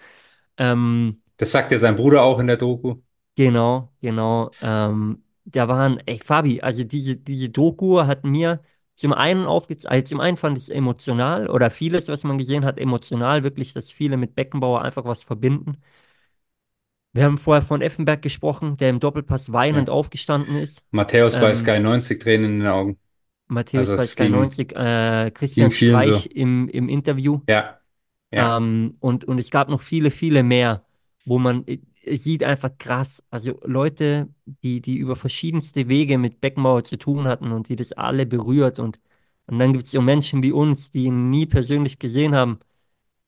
Ähm, 0.58 1.22
das 1.36 1.50
sagt 1.52 1.72
ja 1.72 1.78
sein 1.78 1.96
Bruder 1.96 2.22
auch 2.22 2.38
in 2.38 2.46
der 2.48 2.56
Doku. 2.58 2.96
genau, 3.36 3.92
genau. 4.00 4.56
Ähm, 4.60 5.22
da 5.44 5.68
waren, 5.68 5.98
ey, 6.06 6.18
Fabi, 6.18 6.60
also 6.60 6.84
diese, 6.84 7.16
diese 7.16 7.48
Doku 7.48 8.02
hat 8.02 8.24
mir 8.24 8.62
zum 8.94 9.12
einen 9.12 9.46
aufgezeigt, 9.46 9.92
also 9.92 10.04
zum 10.10 10.20
einen 10.20 10.36
fand 10.36 10.58
ich 10.58 10.64
es 10.64 10.68
emotional 10.70 11.48
oder 11.48 11.70
vieles, 11.70 12.08
was 12.08 12.24
man 12.24 12.36
gesehen 12.38 12.64
hat, 12.64 12.78
emotional, 12.78 13.42
wirklich, 13.44 13.72
dass 13.72 13.90
viele 13.90 14.16
mit 14.16 14.34
Beckenbauer 14.34 14.82
einfach 14.82 15.04
was 15.04 15.22
verbinden. 15.22 15.78
Wir 17.18 17.24
haben 17.24 17.38
vorher 17.38 17.62
von 17.62 17.82
Effenberg 17.82 18.22
gesprochen, 18.22 18.76
der 18.76 18.90
im 18.90 19.00
Doppelpass 19.00 19.48
Ja. 19.48 19.54
weinend 19.54 19.90
aufgestanden 19.90 20.56
ist. 20.56 20.82
Matthäus 20.92 21.34
bei 21.34 21.48
Ähm, 21.50 21.54
Sky 21.54 21.80
90 21.80 22.20
Tränen 22.20 22.52
in 22.52 22.58
den 22.60 22.68
Augen. 22.68 22.98
Matthäus 23.48 23.88
Also 23.88 23.96
bei 23.96 24.06
Sky 24.06 24.22
ging, 24.24 24.32
90, 24.32 24.76
äh, 24.76 25.30
Christian 25.32 25.70
Streich 25.70 26.22
so. 26.24 26.30
im, 26.30 26.68
im 26.68 26.88
Interview. 26.88 27.40
Ja, 27.48 27.80
ja. 28.30 28.56
Ähm, 28.58 28.96
und, 29.00 29.24
und 29.24 29.38
es 29.38 29.50
gab 29.50 29.68
noch 29.68 29.82
viele, 29.82 30.10
viele 30.10 30.42
mehr, 30.42 30.84
wo 31.24 31.38
man 31.38 31.66
äh, 31.66 31.78
sieht 32.16 32.42
einfach 32.44 32.70
krass, 32.78 33.22
also 33.30 33.58
Leute, 33.64 34.28
die, 34.62 34.80
die 34.80 34.96
über 34.96 35.16
verschiedenste 35.16 35.88
Wege 35.88 36.18
mit 36.18 36.40
Beckenbauer 36.40 36.84
zu 36.84 36.98
tun 36.98 37.24
hatten 37.24 37.52
und 37.52 37.68
die 37.68 37.76
das 37.76 37.92
alle 37.92 38.26
berührt. 38.26 38.78
Und, 38.78 38.98
und 39.46 39.58
dann 39.58 39.72
gibt 39.72 39.86
es 39.86 39.90
so 39.92 40.00
Menschen 40.02 40.42
wie 40.42 40.52
uns, 40.52 40.90
die 40.90 41.04
ihn 41.04 41.30
nie 41.30 41.46
persönlich 41.46 41.98
gesehen 41.98 42.34
haben, 42.34 42.60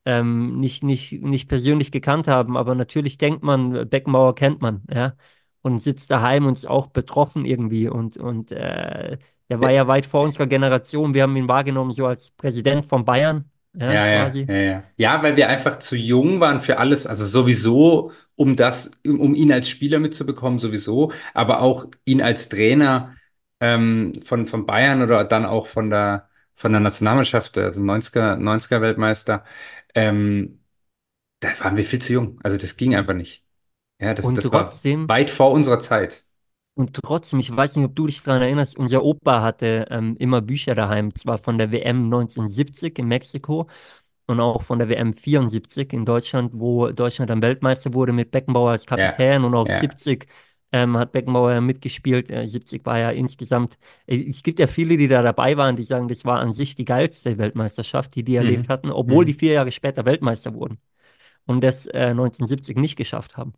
ähm, 0.05 0.59
nicht, 0.61 0.83
nicht, 0.83 1.13
nicht 1.23 1.49
persönlich 1.49 1.93
gekannt 1.93 2.29
haben, 2.29 2.57
aber 2.57 2.75
natürlich 2.75 3.19
denkt 3.19 3.43
man, 3.43 3.89
Beckenbauer 3.89 4.35
kennt 4.35 4.61
man, 4.63 4.83
ja, 4.93 5.17
und 5.63 5.83
sitzt 5.83 6.11
daheim 6.11 6.47
und 6.47 6.57
ist 6.59 6.67
auch 6.69 6.87
betroffen 6.89 7.45
irgendwie. 7.45 7.89
Und, 7.89 8.17
und 8.17 8.53
äh, 8.53 9.19
der 9.51 9.61
war 9.61 9.71
ja 9.71 9.87
weit 9.89 10.07
vor 10.07 10.23
unserer 10.23 10.47
Generation. 10.47 11.15
Wir 11.15 11.23
haben 11.25 11.37
ihn 11.37 11.49
wahrgenommen 11.49 11.93
so 11.93 12.07
als 12.07 12.31
Präsident 12.33 12.87
von 12.87 13.05
Bayern, 13.05 13.51
ja, 13.75 13.97
Ja, 13.97 14.07
ja, 14.07 14.39
quasi. 14.39 14.49
ja, 14.49 14.55
ja. 14.55 14.85
Ja, 14.97 15.23
weil 15.23 15.37
wir 15.37 15.49
einfach 15.49 15.79
zu 15.81 15.97
jung 15.97 16.39
waren 16.41 16.61
für 16.61 16.79
alles. 16.79 17.07
Also 17.07 17.27
sowieso, 17.27 18.13
um 18.37 18.55
das, 18.57 18.93
um 19.07 19.21
um 19.21 19.35
ihn 19.35 19.53
als 19.53 19.69
Spieler 19.69 19.99
mitzubekommen, 19.99 20.59
sowieso, 20.59 21.13
aber 21.35 21.61
auch 21.61 21.87
ihn 22.05 22.23
als 22.23 22.49
Trainer. 22.49 23.17
ähm, 23.61 24.15
von, 24.25 24.49
von 24.49 24.67
Bayern 24.67 25.03
oder 25.05 25.25
dann 25.25 25.47
auch 25.47 25.69
von 25.69 25.91
der, 25.93 26.29
von 26.57 26.73
der 26.73 26.81
Nationalmannschaft, 26.83 27.59
also 27.59 27.81
90er, 27.83 28.37
90er 28.39 28.83
Weltmeister, 28.83 29.45
ähm, 29.95 30.63
da 31.41 31.49
waren 31.61 31.77
wir 31.77 31.85
viel 31.87 32.01
zu 32.03 32.13
jung. 32.15 32.41
Also 32.45 32.59
das 32.59 32.77
ging 32.77 32.95
einfach 32.97 33.15
nicht. 33.15 33.45
Ja, 34.01 34.15
das, 34.15 34.33
Und 34.33 34.37
das 34.37 34.53
war 34.53 34.83
trotzdem, 34.83 35.09
weit 35.09 35.31
vor 35.31 35.53
unserer 35.53 35.81
Zeit. 35.81 36.27
und 36.75 36.95
trotzdem, 36.95 37.39
ich 37.41 37.55
weiß 37.55 37.77
nicht, 37.77 37.85
ob 37.85 37.95
du 37.97 38.07
dich 38.07 38.23
daran 38.23 38.43
erinnerst, 38.43 38.77
unser 38.79 39.03
Opa 39.05 39.43
hatte 39.43 39.87
ähm, 39.91 40.17
immer 40.19 40.41
Bücher 40.41 40.75
daheim, 40.75 41.15
zwar 41.15 41.39
von 41.39 41.59
der 41.59 41.71
WM 41.73 42.09
1970 42.09 42.99
in 42.99 43.07
Mexiko 43.09 43.69
und 44.27 44.41
auch 44.41 44.63
von 44.63 44.79
der 44.79 44.89
WM 44.89 45.15
74 45.15 45.93
in 45.93 46.05
Deutschland, 46.07 46.53
wo 46.55 46.91
Deutschland 46.93 47.31
dann 47.31 47.43
Weltmeister 47.43 47.95
wurde 47.95 48.13
mit 48.13 48.31
Beckenbauer 48.31 48.73
als 48.73 48.87
Ja, 48.95 49.17
Kapitän 49.17 49.45
und 49.45 49.55
auch 49.55 49.69
ja. 49.69 49.71
70 49.71 50.27
ähm, 50.73 50.97
hat 50.97 51.13
Beckenbauer 51.13 51.53
ja 51.53 51.61
mitgespielt. 51.61 52.31
Äh, 52.31 52.47
70 52.47 52.85
war 52.87 52.99
ja 52.99 53.11
insgesamt, 53.11 53.79
äh, 54.07 54.29
es 54.29 54.43
gibt 54.43 54.59
ja 54.61 54.67
viele, 54.67 54.97
die 54.97 55.09
da 55.09 55.23
dabei 55.23 55.57
waren, 55.57 55.77
die 55.77 55.83
sagen, 55.85 56.09
das 56.09 56.25
war 56.25 56.41
an 56.41 56.53
sich 56.53 56.75
die 56.75 56.85
geilste 56.85 57.39
Weltmeisterschaft, 57.39 58.15
die 58.15 58.25
die 58.25 58.37
erlebt 58.37 58.69
Mhm. 58.69 58.69
hatten, 58.69 58.91
obwohl 58.91 59.25
die 59.25 59.33
Mhm. 59.33 59.39
vier 59.39 59.53
Jahre 59.55 59.73
später 59.73 60.05
Weltmeister 60.05 60.55
wurden 60.55 60.79
und 61.47 61.63
das 61.65 61.87
äh, 61.89 62.15
1970 62.15 62.77
nicht 62.79 62.97
geschafft 62.97 63.37
haben. 63.37 63.55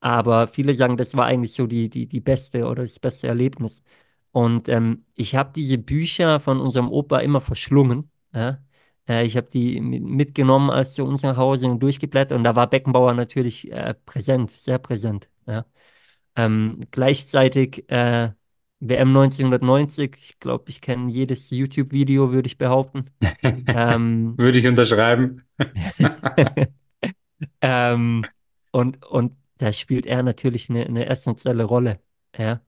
Aber 0.00 0.46
viele 0.48 0.74
sagen, 0.74 0.96
das 0.96 1.16
war 1.16 1.26
eigentlich 1.26 1.52
so 1.54 1.66
die, 1.66 1.88
die, 1.90 2.06
die 2.06 2.20
beste 2.20 2.66
oder 2.66 2.82
das 2.82 2.98
beste 2.98 3.26
Erlebnis. 3.28 3.82
Und 4.32 4.68
ähm, 4.68 5.04
ich 5.14 5.34
habe 5.34 5.52
diese 5.54 5.78
Bücher 5.78 6.38
von 6.40 6.60
unserem 6.60 6.90
Opa 6.90 7.18
immer 7.20 7.40
verschlungen. 7.40 8.10
Ja? 8.34 8.58
Äh, 9.08 9.24
ich 9.26 9.36
habe 9.36 9.48
die 9.50 9.80
mi- 9.80 10.00
mitgenommen 10.00 10.70
als 10.70 10.94
zu 10.94 11.04
uns 11.04 11.22
nach 11.22 11.36
Hause 11.36 11.68
und 11.68 11.80
durchgeblättert. 11.82 12.36
Und 12.38 12.44
da 12.44 12.54
war 12.56 12.68
Beckenbauer 12.68 13.14
natürlich 13.14 13.70
äh, 13.72 13.94
präsent, 13.94 14.50
sehr 14.50 14.78
präsent. 14.78 15.28
Ja? 15.46 15.64
Ähm, 16.36 16.80
gleichzeitig 16.90 17.90
äh, 17.90 18.30
WM 18.80 19.08
1990, 19.08 20.16
ich 20.18 20.38
glaube, 20.38 20.64
ich 20.68 20.80
kenne 20.80 21.10
jedes 21.10 21.50
YouTube-Video, 21.50 22.32
würde 22.32 22.46
ich 22.46 22.58
behaupten. 22.58 23.06
Ähm, 23.42 24.34
Würde 24.38 24.58
ich 24.58 24.66
unterschreiben. 24.66 25.42
ähm, 27.62 28.26
und, 28.70 29.04
und 29.06 29.32
da 29.58 29.72
spielt 29.72 30.06
er 30.06 30.22
natürlich 30.22 30.68
eine, 30.68 30.86
eine 30.86 31.06
essentielle 31.06 31.64
Rolle. 31.64 32.00
Ja? 32.36 32.60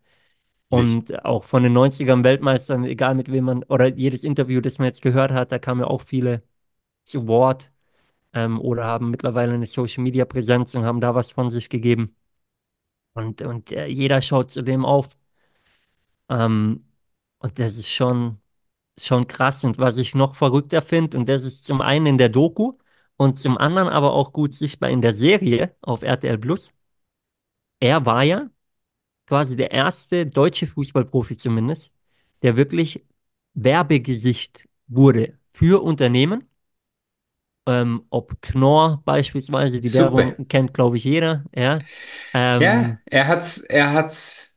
Und 0.71 1.25
auch 1.25 1.45
von 1.45 1.63
den 1.63 1.77
90ern 1.77 2.25
Weltmeistern, 2.25 2.85
egal 2.85 3.15
mit 3.15 3.33
wem 3.33 3.45
man, 3.45 3.63
oder 3.65 3.87
jedes 3.89 4.25
Interview, 4.25 4.61
das 4.61 4.79
man 4.79 4.87
jetzt 4.87 5.03
gehört 5.03 5.33
hat, 5.33 5.51
da 5.53 5.59
kamen 5.59 5.81
ja 5.81 5.87
auch 5.87 6.03
viele 6.03 6.43
zu 7.05 7.27
Wort 7.29 7.73
ähm, 8.35 8.61
oder 8.61 8.85
haben 8.85 9.11
mittlerweile 9.11 9.55
eine 9.55 9.67
Social 9.67 10.03
Media 10.03 10.25
Präsenz 10.27 10.75
und 10.75 10.85
haben 10.85 11.01
da 11.01 11.15
was 11.15 11.31
von 11.31 11.51
sich 11.51 11.71
gegeben. 11.71 12.17
Und, 13.15 13.43
und 13.43 13.73
äh, 13.73 13.87
jeder 13.87 14.21
schaut 14.21 14.51
zu 14.51 14.63
dem 14.63 14.85
auf. 14.85 15.09
Ähm, 16.29 16.85
und 17.39 17.59
das 17.59 17.77
ist 17.77 17.89
schon, 17.91 18.41
schon 18.99 19.27
krass. 19.29 19.65
Und 19.65 19.79
was 19.79 19.99
ich 19.99 20.15
noch 20.15 20.37
verrückter 20.37 20.83
finde, 20.83 21.19
und 21.19 21.29
das 21.29 21.45
ist 21.45 21.65
zum 21.65 21.81
einen 21.81 22.07
in 22.07 22.19
der 22.19 22.29
Doku 22.31 22.75
und 23.17 23.39
zum 23.39 23.59
anderen 23.59 23.89
aber 23.89 24.13
auch 24.15 24.33
gut 24.33 24.55
sichtbar 24.55 24.91
in 24.91 25.03
der 25.03 25.15
Serie 25.15 25.77
auf 25.83 26.03
RTL 26.03 26.39
Plus. 26.39 26.73
Er 27.81 28.05
war 28.07 28.25
ja 28.25 28.51
quasi 29.27 29.57
der 29.57 29.73
erste 29.73 30.27
deutsche 30.27 30.67
Fußballprofi 30.67 31.37
zumindest, 31.39 31.93
der 32.43 32.57
wirklich 32.57 33.07
Werbegesicht 33.55 34.69
wurde 34.89 35.39
für 35.53 35.83
Unternehmen. 35.83 36.48
Ähm, 37.69 38.05
ob 38.11 38.41
Knorr 38.41 39.03
beispielsweise, 39.05 39.79
die 39.79 39.89
Super. 39.89 40.17
Werbung 40.17 40.49
kennt, 40.49 40.73
glaube 40.75 40.97
ich, 40.97 41.05
jeder. 41.05 41.45
Ja, 41.55 41.81
Ja, 42.35 42.57
ähm, 42.57 42.99
er 43.07 43.29
hat's, 43.29 43.59
er 43.59 43.93
hat's, 43.93 44.55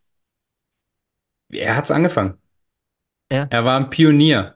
er 1.49 1.75
hat's 1.75 1.91
angefangen. 1.91 2.37
ja, 3.29 3.47
Er 3.49 3.65
war 3.65 3.77
ein 3.77 3.89
Pionier. 3.89 4.55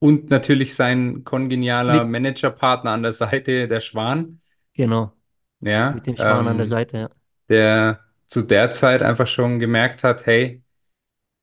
Und 0.00 0.30
natürlich 0.30 0.74
sein 0.74 1.22
kongenialer 1.22 2.04
Managerpartner 2.04 2.90
an 2.90 3.04
der 3.04 3.12
Seite, 3.12 3.68
der 3.68 3.80
Schwan, 3.80 4.40
genau, 4.74 5.12
ja, 5.60 5.92
mit 5.92 6.06
dem 6.08 6.16
Schwan 6.16 6.48
an 6.48 6.56
der 6.56 6.64
ähm, 6.64 6.68
Seite. 6.68 6.96
Ja. 6.98 7.10
der 7.48 8.00
zu 8.26 8.42
der 8.42 8.70
Zeit 8.70 9.02
einfach 9.02 9.28
schon 9.28 9.60
gemerkt 9.60 10.02
hat, 10.04 10.26
hey, 10.26 10.62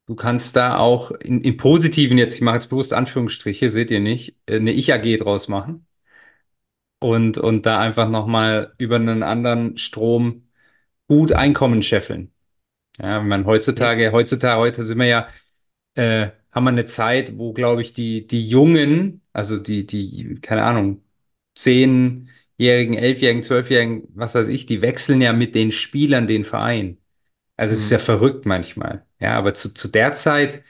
du 0.07 0.15
kannst 0.15 0.55
da 0.55 0.77
auch 0.77 1.11
in, 1.11 1.41
im 1.41 1.57
Positiven 1.57 2.17
jetzt, 2.17 2.35
ich 2.35 2.41
mache 2.41 2.55
jetzt 2.55 2.69
bewusst 2.69 2.93
Anführungsstriche, 2.93 3.69
seht 3.69 3.91
ihr 3.91 4.01
nicht, 4.01 4.35
äh, 4.47 4.57
eine 4.57 4.71
Ich-AG 4.71 5.19
draus 5.19 5.47
machen 5.47 5.87
und, 6.99 7.37
und 7.37 7.65
da 7.65 7.79
einfach 7.79 8.09
nochmal 8.09 8.73
über 8.77 8.95
einen 8.97 9.23
anderen 9.23 9.77
Strom 9.77 10.47
gut 11.07 11.33
Einkommen 11.33 11.83
scheffeln. 11.83 12.33
Ja, 12.99 13.21
wenn 13.21 13.27
man 13.29 13.45
Ja, 13.75 13.85
heutzutage, 13.85 14.11
heutzutage, 14.13 14.59
heute 14.59 14.85
sind 14.85 14.97
wir 14.99 15.05
ja 15.07 15.27
äh, 15.95 16.31
haben 16.51 16.63
wir 16.65 16.69
eine 16.71 16.85
Zeit, 16.85 17.37
wo, 17.37 17.53
glaube 17.53 17.81
ich, 17.81 17.93
die, 17.93 18.25
die 18.27 18.47
Jungen, 18.47 19.21
also 19.33 19.57
die, 19.57 19.85
die, 19.85 20.39
keine 20.41 20.63
Ahnung, 20.63 21.03
zehnjährigen, 21.55 22.95
elfjährigen, 22.95 23.43
zwölfjährigen, 23.43 24.07
was 24.15 24.35
weiß 24.35 24.47
ich, 24.47 24.65
die 24.65 24.81
wechseln 24.81 25.21
ja 25.21 25.33
mit 25.33 25.55
den 25.55 25.71
Spielern 25.71 26.27
den 26.27 26.45
Verein. 26.45 26.97
Also 27.57 27.73
es 27.73 27.81
ist 27.81 27.89
hm, 27.89 27.91
ja 27.91 27.99
verrückt 27.99 28.45
manchmal. 28.45 29.05
Ja, 29.19 29.37
aber 29.37 29.53
zu, 29.53 29.73
zu 29.73 29.87
der 29.89 30.13
Zeit, 30.13 30.63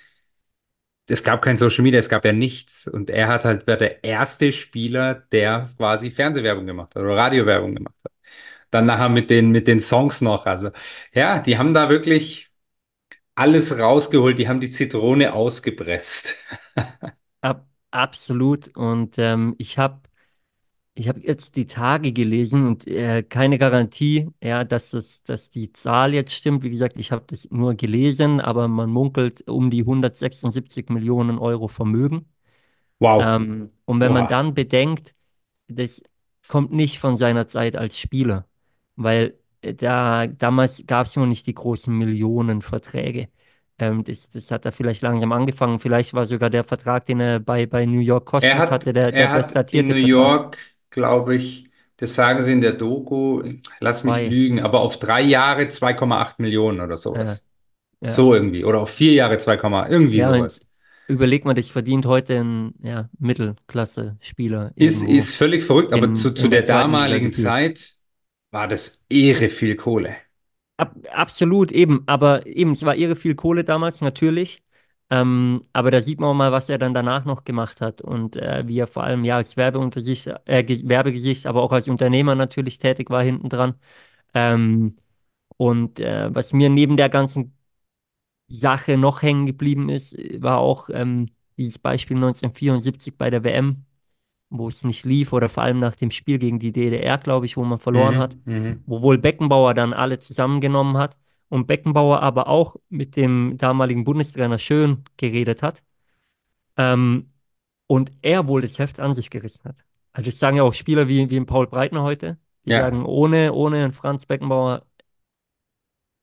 es 1.10 1.24
gab 1.24 1.42
kein 1.42 1.58
Social 1.58 1.84
Media, 1.84 2.00
es 2.00 2.10
gab 2.10 2.26
ja 2.26 2.34
nichts. 2.34 2.88
Und 2.88 3.10
er 3.10 3.28
hat 3.28 3.46
halt, 3.46 3.68
war 3.68 3.78
der 3.78 4.04
erste 4.04 4.52
Spieler, 4.52 5.16
der 5.32 5.70
quasi 5.78 6.12
Fernsehwerbung 6.12 6.66
gemacht 6.66 6.96
hat 6.96 7.04
oder 7.04 7.16
Radiowerbung 7.16 7.76
gemacht 7.76 7.96
hat. 8.04 8.12
Dann 8.72 8.86
nachher 8.88 9.10
mit 9.10 9.30
den, 9.30 9.52
mit 9.52 9.68
den 9.68 9.80
Songs 9.82 10.22
noch. 10.22 10.46
Also 10.48 10.72
ja, 11.14 11.40
die 11.40 11.58
haben 11.58 11.74
da 11.74 11.90
wirklich 11.90 12.50
alles 13.36 13.78
rausgeholt, 13.80 14.40
die 14.40 14.48
haben 14.50 14.62
die 14.62 14.70
Zitrone 14.70 15.34
ausgepresst. 15.34 16.38
ab, 17.42 17.68
absolut. 17.92 18.76
Und 18.76 19.18
ähm, 19.18 19.56
ich 19.58 19.78
habe 19.78 20.02
Ich 21.00 21.08
habe 21.08 21.22
jetzt 21.22 21.56
die 21.56 21.66
Tage 21.66 22.12
gelesen 22.12 22.68
und 22.68 22.86
äh, 22.86 23.24
keine 23.24 23.58
Garantie, 23.58 24.28
ja, 24.44 24.66
dass 24.66 24.90
das, 24.90 25.24
dass 25.24 25.50
die 25.50 25.72
Zahl 25.72 26.14
jetzt 26.14 26.34
stimmt. 26.34 26.62
Wie 26.62 26.70
gesagt, 26.70 26.98
ich 26.98 27.14
habe 27.14 27.24
das 27.26 27.50
nur 27.52 27.74
gelesen, 27.76 28.42
aber 28.42 28.68
man 28.68 28.90
munkelt 28.90 29.48
um 29.48 29.72
die 29.72 29.80
176 29.80 30.90
Millionen 30.90 31.40
Euro 31.40 31.70
Vermögen. 31.70 32.26
Wow. 33.00 33.24
Ähm, 33.26 33.70
und 33.86 34.02
wenn 34.02 34.12
man 34.12 34.24
Boah. 34.24 34.30
dann 34.30 34.54
bedenkt, 34.54 35.16
das 35.70 36.04
kommt 36.50 36.74
nicht 36.74 37.00
von 37.00 37.16
seiner 37.16 37.48
Zeit 37.48 37.78
als 37.78 37.98
Spieler, 37.98 38.46
weil 38.98 39.40
äh, 39.62 39.74
da 39.74 40.28
damals 40.28 40.84
gab 40.86 41.06
es 41.08 41.16
noch 41.16 41.28
nicht 41.28 41.48
die 41.48 41.54
großen 41.54 41.98
Millionenverträge. 41.98 43.30
Ähm, 43.78 44.04
das, 44.04 44.30
das 44.32 44.52
hat 44.52 44.66
er 44.66 44.74
vielleicht 44.74 45.02
langsam 45.02 45.32
angefangen. 45.32 45.80
Vielleicht 45.80 46.14
war 46.14 46.26
sogar 46.26 46.50
der 46.50 46.66
Vertrag, 46.66 47.06
den 47.06 47.22
er 47.22 47.40
bei, 47.40 47.68
bei 47.68 47.86
New 47.86 48.02
York 48.02 48.26
Cosmos 48.26 48.52
hat, 48.52 48.72
hatte, 48.72 48.92
der, 48.92 49.14
der 49.14 49.30
er 49.30 49.32
hat 49.32 49.74
in 49.74 49.88
New 49.88 49.94
Vertrag. 49.94 50.10
York, 50.10 50.58
glaube 50.92 51.36
ich, 51.36 51.70
das 51.98 52.16
sagen 52.16 52.44
sie 52.44 52.54
in 52.54 52.62
der 52.62 52.74
Doku, 52.74 53.44
lass 53.80 54.04
mich 54.04 54.22
Zwei. 54.22 54.26
lügen, 54.26 54.60
aber 54.62 54.82
auf 54.82 55.00
drei 55.00 55.22
Jahre 55.22 55.70
2,8 55.70 56.40
Millionen 56.40 56.82
oder 56.82 56.98
sowas. 56.98 57.44
ja. 58.02 58.24
So 58.24 58.34
irgendwie. 58.36 58.66
Oder 58.66 58.82
auf 58.82 58.92
vier 58.92 59.14
Jahre 59.14 59.38
2, 59.40 59.56
irgendwie 59.90 60.22
Ja, 60.22 60.24
sowas. 60.24 60.62
überleg 61.08 61.46
mal, 61.46 61.54
das 61.54 61.70
verdient 61.70 62.06
heute 62.06 62.40
ein 62.42 62.76
ja, 62.82 63.10
Mittelklasse-Spieler 63.20 64.74
Ist, 64.76 65.04
irgendwo 65.04 65.08
ist 65.08 65.36
völlig 65.36 65.64
verrückt, 65.64 65.94
aber 65.94 66.14
zu, 66.14 66.32
in, 66.32 66.34
zu 66.34 66.48
in 66.48 66.52
der 66.52 66.64
der 66.64 66.66
zweiten 66.66 66.94
Liga 66.96 67.18
damaligen 67.18 67.20
gefühlt. 67.20 67.60
Zeit 67.60 67.96
war 68.52 68.68
das 68.68 69.06
irre 69.10 69.50
viel 69.50 69.76
Kohle. 69.76 70.16
Ab, 70.78 70.96
absolut, 71.12 71.72
eben, 71.74 72.04
aber 72.08 72.46
eben, 72.48 72.72
es 72.72 72.84
war 72.86 72.96
irre 72.96 73.16
viel 73.18 73.36
Kohle 73.36 73.64
damals, 73.66 74.00
natürlich. 74.02 74.64
Ähm, 75.12 75.66
aber 75.74 75.92
da 75.92 76.02
sieht 76.02 76.20
man 76.20 76.30
auch 76.30 76.34
mal, 76.36 76.52
was 76.52 76.70
er 76.70 76.78
dann 76.78 76.94
danach 76.94 77.26
noch 77.26 77.44
gemacht 77.44 77.82
hat 77.82 78.02
und 78.02 78.36
äh, 78.36 78.68
wie 78.68 78.78
er 78.80 78.88
vor 78.88 79.04
allem 79.04 79.26
ja 79.26 79.38
als 79.38 79.58
Werbeuntersicht, 79.58 80.28
äh, 80.46 80.64
Ge- 80.64 80.88
Werbegesicht, 80.88 81.48
aber 81.48 81.64
auch 81.64 81.72
als 81.72 81.88
Unternehmer 81.88 82.36
natürlich 82.36 82.78
tätig 82.78 83.10
war 83.10 83.24
hinten 83.24 83.50
dran. 83.50 83.76
Ähm, 84.36 84.98
und 85.58 86.00
äh, 86.00 86.34
was 86.34 86.54
mir 86.54 86.70
neben 86.70 86.98
der 86.98 87.10
ganzen 87.10 87.58
Sache 88.48 88.98
noch 88.98 89.22
hängen 89.22 89.46
geblieben 89.46 89.90
ist, 89.90 90.16
war 90.42 90.58
auch 90.60 90.90
ähm, 90.92 91.30
dieses 91.58 91.80
Beispiel 91.80 92.18
1974 92.18 93.18
bei 93.18 93.30
der 93.30 93.44
WM, 93.44 93.86
wo 94.50 94.68
es 94.70 94.84
nicht 94.84 95.06
lief 95.06 95.34
oder 95.34 95.50
vor 95.50 95.64
allem 95.64 95.80
nach 95.80 95.96
dem 95.96 96.12
Spiel 96.12 96.40
gegen 96.40 96.60
die 96.60 96.72
DDR, 96.72 97.18
glaube 97.20 97.46
ich, 97.46 97.58
wo 97.58 97.64
man 97.66 97.80
verloren 97.80 98.18
hat, 98.18 98.38
Mhm, 98.46 98.54
mhm. 98.54 98.84
wo 98.86 99.02
wohl 99.02 99.18
Beckenbauer 99.20 99.74
dann 99.76 99.94
alle 99.94 100.20
zusammengenommen 100.20 100.98
hat 100.98 101.16
und 101.50 101.68
Beckenbauer 101.68 102.22
aber 102.22 102.48
auch 102.48 102.76
mit 102.90 103.16
dem 103.16 103.58
damaligen 103.58 104.04
Bundestrainer 104.04 104.60
Schön 104.60 105.04
geredet 105.18 105.62
hat 105.64 105.84
ähm, 106.78 107.32
und 107.88 108.12
er 108.22 108.48
wohl 108.48 108.62
das 108.62 108.80
Heft 108.80 109.00
an 109.00 109.14
sich 109.14 109.30
gerissen 109.30 109.66
hat. 109.66 109.86
Also 110.14 110.30
das 110.32 110.40
sagen 110.40 110.58
ja 110.58 110.64
auch 110.64 110.74
Spieler 110.74 111.08
wie, 111.08 111.30
wie 111.30 111.38
ein 111.38 111.46
Paul 111.46 111.68
Breitner 111.68 112.04
heute, 112.04 112.38
die 112.66 112.72
Ja, 112.72 112.80
sagen, 112.82 113.06
ohne, 113.06 113.54
ohne 113.54 113.92
Franz 113.92 114.26
Beckenbauer 114.26 114.86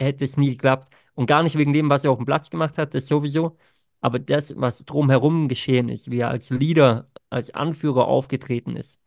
hätte 0.01 0.25
es 0.25 0.37
nie 0.37 0.51
geklappt. 0.51 0.93
Und 1.15 1.27
gar 1.27 1.43
nicht 1.43 1.57
wegen 1.57 1.73
dem, 1.73 1.89
was 1.91 2.05
er 2.05 2.11
auf 2.11 2.19
dem 2.19 2.27
Platz 2.27 2.51
gemacht 2.51 2.79
hat, 2.79 2.95
das 2.95 3.07
sowieso. 3.09 3.57
Aber 4.01 4.19
das, 4.19 4.55
was 4.57 4.85
drumherum 4.85 5.49
geschehen 5.49 5.89
ist, 5.89 6.11
wie 6.11 6.19
er 6.21 6.29
als 6.31 6.51
Leader, 6.51 7.11
als 7.31 7.51
Anführer 7.51 8.07
aufgetreten 8.07 8.77
ist. 8.77 8.99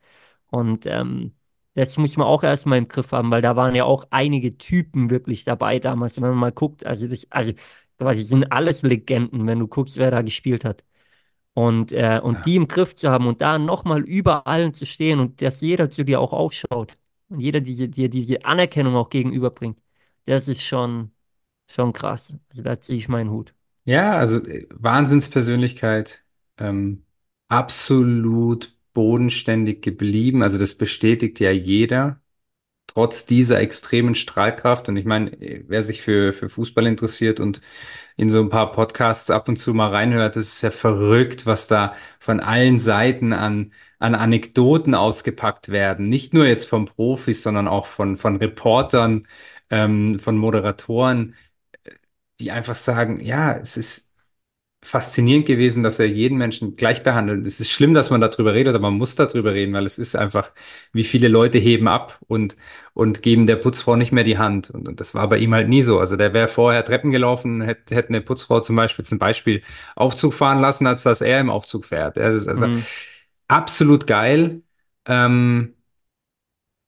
Und 0.47 0.86
ähm, 0.88 1.36
das 1.75 1.97
muss 1.97 2.17
man 2.17 2.27
auch 2.27 2.43
erstmal 2.43 2.77
im 2.79 2.88
Griff 2.88 3.12
haben, 3.12 3.32
weil 3.32 3.41
da 3.41 3.55
waren 3.55 3.75
ja 3.75 3.86
auch 3.86 4.05
einige 4.12 4.58
Typen 4.58 5.10
wirklich 5.10 5.43
dabei 5.43 5.79
damals, 5.79 6.17
wenn 6.17 6.29
man 6.29 6.38
mal 6.38 6.51
guckt. 6.51 6.86
Also, 6.86 7.08
das, 7.08 7.27
also 7.32 7.53
quasi 7.97 8.25
sind 8.25 8.51
alles 8.51 8.82
Legenden, 8.84 9.47
wenn 9.47 9.60
du 9.60 9.67
guckst, 9.67 9.97
wer 9.97 10.12
da 10.12 10.21
gespielt 10.21 10.65
hat. 10.65 10.84
Und, 11.53 11.91
äh, 11.91 12.19
und 12.23 12.36
Ja. 12.38 12.45
die 12.45 12.55
im 12.55 12.67
Griff 12.67 12.95
zu 12.95 13.10
haben 13.10 13.27
und 13.27 13.41
da 13.41 13.60
nochmal 13.60 14.01
über 14.03 14.47
allen 14.47 14.73
zu 14.73 14.86
stehen 14.86 15.19
und 15.19 15.41
dass 15.41 15.62
jeder 15.62 15.89
zu 15.89 16.05
dir 16.05 16.21
auch 16.21 16.32
aufschaut 16.34 16.97
und 17.29 17.39
jeder 17.41 17.60
diese, 17.62 17.89
dir 17.89 18.10
diese 18.10 18.45
Anerkennung 18.45 18.95
auch 18.95 19.10
gegenüberbringt, 19.10 19.79
das 20.25 20.47
ist 20.47 20.63
schon, 20.63 21.12
schon 21.69 21.93
krass. 21.93 22.38
Also 22.49 22.63
da 22.63 22.79
ziehe 22.82 22.97
ich 22.97 23.10
meinen 23.10 23.32
Hut. 23.32 23.53
Ja, 23.86 24.13
also 24.17 24.38
äh, 24.45 24.67
Wahnsinnspersönlichkeit, 24.71 26.23
ähm, 26.58 27.05
absolut 27.47 28.75
bodenständig 28.93 29.82
geblieben. 29.82 30.43
Also 30.43 30.58
das 30.58 30.75
bestätigt 30.75 31.39
ja 31.39 31.52
jeder, 31.52 32.21
trotz 32.88 33.25
dieser 33.25 33.60
extremen 33.62 34.15
Strahlkraft. 34.15 34.89
Und 34.89 34.97
ich 34.97 35.06
meine, 35.06 35.32
wer 35.67 35.84
sich 35.84 36.02
für, 36.02 36.34
für 36.34 36.49
Fußball 36.49 36.88
interessiert 36.88 37.39
und 37.39 37.62
in 38.17 38.30
so 38.30 38.41
ein 38.41 38.49
paar 38.49 38.71
Podcasts 38.73 39.32
ab 39.32 39.47
und 39.49 39.58
zu 39.58 39.73
mal 39.73 39.89
reinhört, 39.89 40.36
das 40.36 40.47
ist 40.49 40.62
ja 40.63 40.71
verrückt, 40.71 41.45
was 41.45 41.67
da 41.67 41.95
von 42.19 42.39
allen 42.41 42.80
Seiten 42.80 43.34
an, 43.34 43.73
an 43.99 44.15
Anekdoten 44.15 44.95
ausgepackt 44.95 45.69
werden. 45.69 46.10
Nicht 46.10 46.34
nur 46.34 46.45
jetzt 46.47 46.65
von 46.69 46.86
Profis, 46.86 47.43
sondern 47.43 47.67
auch 47.67 47.86
von, 47.88 48.17
von 48.17 48.38
Reportern, 48.38 49.28
ähm, 49.69 50.19
von 50.19 50.38
Moderatoren, 50.38 51.36
die 52.39 52.52
einfach 52.52 52.75
sagen, 52.75 53.19
ja, 53.21 53.54
es 53.58 53.78
ist 53.78 54.09
faszinierend 54.82 55.46
gewesen, 55.46 55.84
dass 55.84 56.00
er 56.00 56.08
jeden 56.08 56.38
Menschen 56.38 56.76
gleich 56.78 57.04
behandelt. 57.04 57.46
Es 57.46 57.60
ist 57.60 57.70
schlimm, 57.70 57.94
dass 57.94 58.10
man 58.12 58.22
darüber 58.22 58.54
redet, 58.54 58.76
aber 58.76 58.89
man 58.89 58.98
muss 58.98 59.15
darüber 59.15 59.54
reden, 59.54 59.74
weil 59.74 59.86
es 59.86 59.98
ist 60.00 60.15
einfach, 60.15 60.52
wie 60.94 61.04
viele 61.04 61.28
Leute 61.28 61.60
heben 61.60 61.88
ab 61.89 62.18
und, 62.28 62.56
und 62.94 63.22
geben 63.22 63.46
der 63.46 63.58
Putzfrau 63.58 63.96
nicht 63.98 64.12
mehr 64.13 64.24
die 64.24 64.38
Hand. 64.38 64.70
Und, 64.70 64.88
und 64.88 65.00
das 65.02 65.13
war 65.15 65.28
bei 65.30 65.38
ihm 65.39 65.54
halt 65.54 65.68
nie 65.70 65.84
so. 65.84 66.00
Also 66.00 66.15
der 66.15 66.34
wäre 66.34 66.48
vorher 66.48 66.86
Treppen 66.86 67.12
gelaufen, 67.12 67.62
hätte, 67.62 67.94
hätte 67.96 68.10
eine 68.10 68.22
Putzfrau 68.22 68.62
zum 68.62 68.76
Beispiel 68.78 69.04
zum 69.06 69.20
Beispiel 69.20 69.62
Aufzug 69.96 70.34
fahren 70.34 70.60
lassen, 70.62 70.88
als 70.88 71.04
dass 71.04 71.22
er 71.22 71.42
im 71.42 71.50
Aufzug 71.50 71.86
fährt. 71.86 72.18
Ist 72.18 72.48
also 72.48 72.68
Mhm. 72.68 72.86
absolut 73.48 74.08
geil. 74.08 74.62
Ähm, 75.06 75.76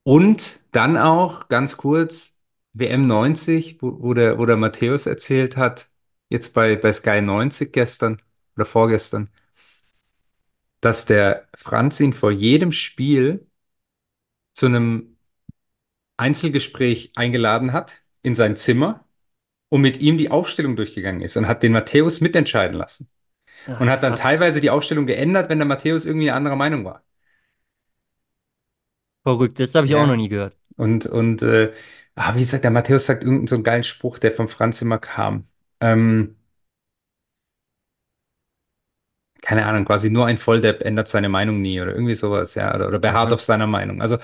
und 0.04 0.62
dann 0.72 0.98
auch 0.98 1.48
ganz 1.50 1.78
kurz 1.78 2.36
WM 2.74 3.08
90, 3.08 3.82
wo, 3.82 4.02
wo 4.02 4.14
der, 4.14 4.38
wo 4.40 4.46
der 4.46 4.58
Matthäus 4.58 5.06
erzählt 5.06 5.58
hat, 5.58 5.90
jetzt 6.32 6.56
bei, 6.56 6.78
bei 6.78 6.94
Sky 6.94 7.22
90 7.22 7.74
gestern 7.74 8.22
oder 8.58 8.66
vorgestern, 8.68 9.30
dass 10.82 11.06
der 11.06 11.48
Franz 11.56 12.00
ihn 12.00 12.14
vor 12.14 12.32
jedem 12.32 12.72
Spiel 12.72 13.48
zu 14.54 14.66
einem 14.68 15.18
Einzelgespräch 16.18 17.12
eingeladen 17.16 17.74
hat 17.74 18.02
in 18.22 18.36
sein 18.36 18.56
Zimmer 18.56 19.06
und 19.70 19.82
mit 19.82 20.00
ihm 20.00 20.18
die 20.18 20.32
Aufstellung 20.32 20.76
durchgegangen 20.78 21.22
ist 21.22 21.38
und 21.38 21.48
hat 21.48 21.64
den 21.64 21.74
Matthäus 21.74 22.22
mitentscheiden 22.22 22.78
lassen 22.78 23.10
und 23.78 23.90
Ach, 23.90 23.92
hat 23.92 24.04
dann 24.04 24.16
krass. 24.16 24.18
teilweise 24.18 24.62
die 24.62 24.72
Aufstellung 24.72 25.08
geändert, 25.08 25.50
wenn 25.50 25.60
der 25.60 25.68
Matthäus 25.68 26.06
irgendwie 26.06 26.30
eine 26.32 26.38
andere 26.38 26.58
Meinung 26.58 26.86
war. 26.86 27.04
Verrückt. 29.24 29.60
Das 29.60 29.74
habe 29.76 29.88
ich 29.88 29.96
auch 29.96 30.06
noch 30.06 30.16
Ja. 30.16 30.16
nie 30.16 30.28
gehört. 30.30 30.56
Und, 30.78 31.06
und 31.08 31.42
äh, 31.44 31.74
ah, 32.16 32.36
wie 32.36 32.40
gesagt, 32.42 32.64
der 32.66 32.72
Matthäus 32.72 33.06
sagt 33.08 33.24
irgendeinen 33.24 33.48
so 33.48 33.56
einen 33.58 33.64
geilen 33.66 33.84
Spruch, 33.86 34.20
der 34.20 34.34
vom 34.34 34.50
Franz 34.50 34.82
immer 34.84 35.00
kam. 35.00 35.48
Ähm, 35.82 36.36
keine 39.42 39.66
Ahnung, 39.66 39.86
quasi 39.86 40.10
nur 40.12 40.28
ein 40.28 40.38
Volldepp 40.38 40.84
ändert 40.84 41.08
seine 41.08 41.28
Meinung 41.28 41.62
nie 41.62 41.82
oder 41.82 41.94
irgendwie 41.94 42.14
sowas, 42.14 42.54
ja, 42.56 42.76
oder, 42.76 42.88
oder 42.88 43.00
beharrt 43.00 43.30
Mhm. 43.30 43.34
auf 43.34 43.42
seiner 43.42 43.66
Meinung. 43.68 44.02
Also 44.02 44.18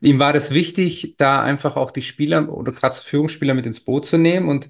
ihm 0.00 0.18
war 0.18 0.32
das 0.32 0.52
wichtig, 0.52 1.16
da 1.18 1.42
einfach 1.42 1.76
auch 1.76 1.90
die 1.90 2.02
Spieler 2.02 2.48
oder 2.50 2.72
gerade 2.72 2.96
Führungsspieler 2.96 3.54
mit 3.54 3.66
ins 3.66 3.80
Boot 3.80 4.06
zu 4.06 4.16
nehmen 4.18 4.48
und 4.48 4.68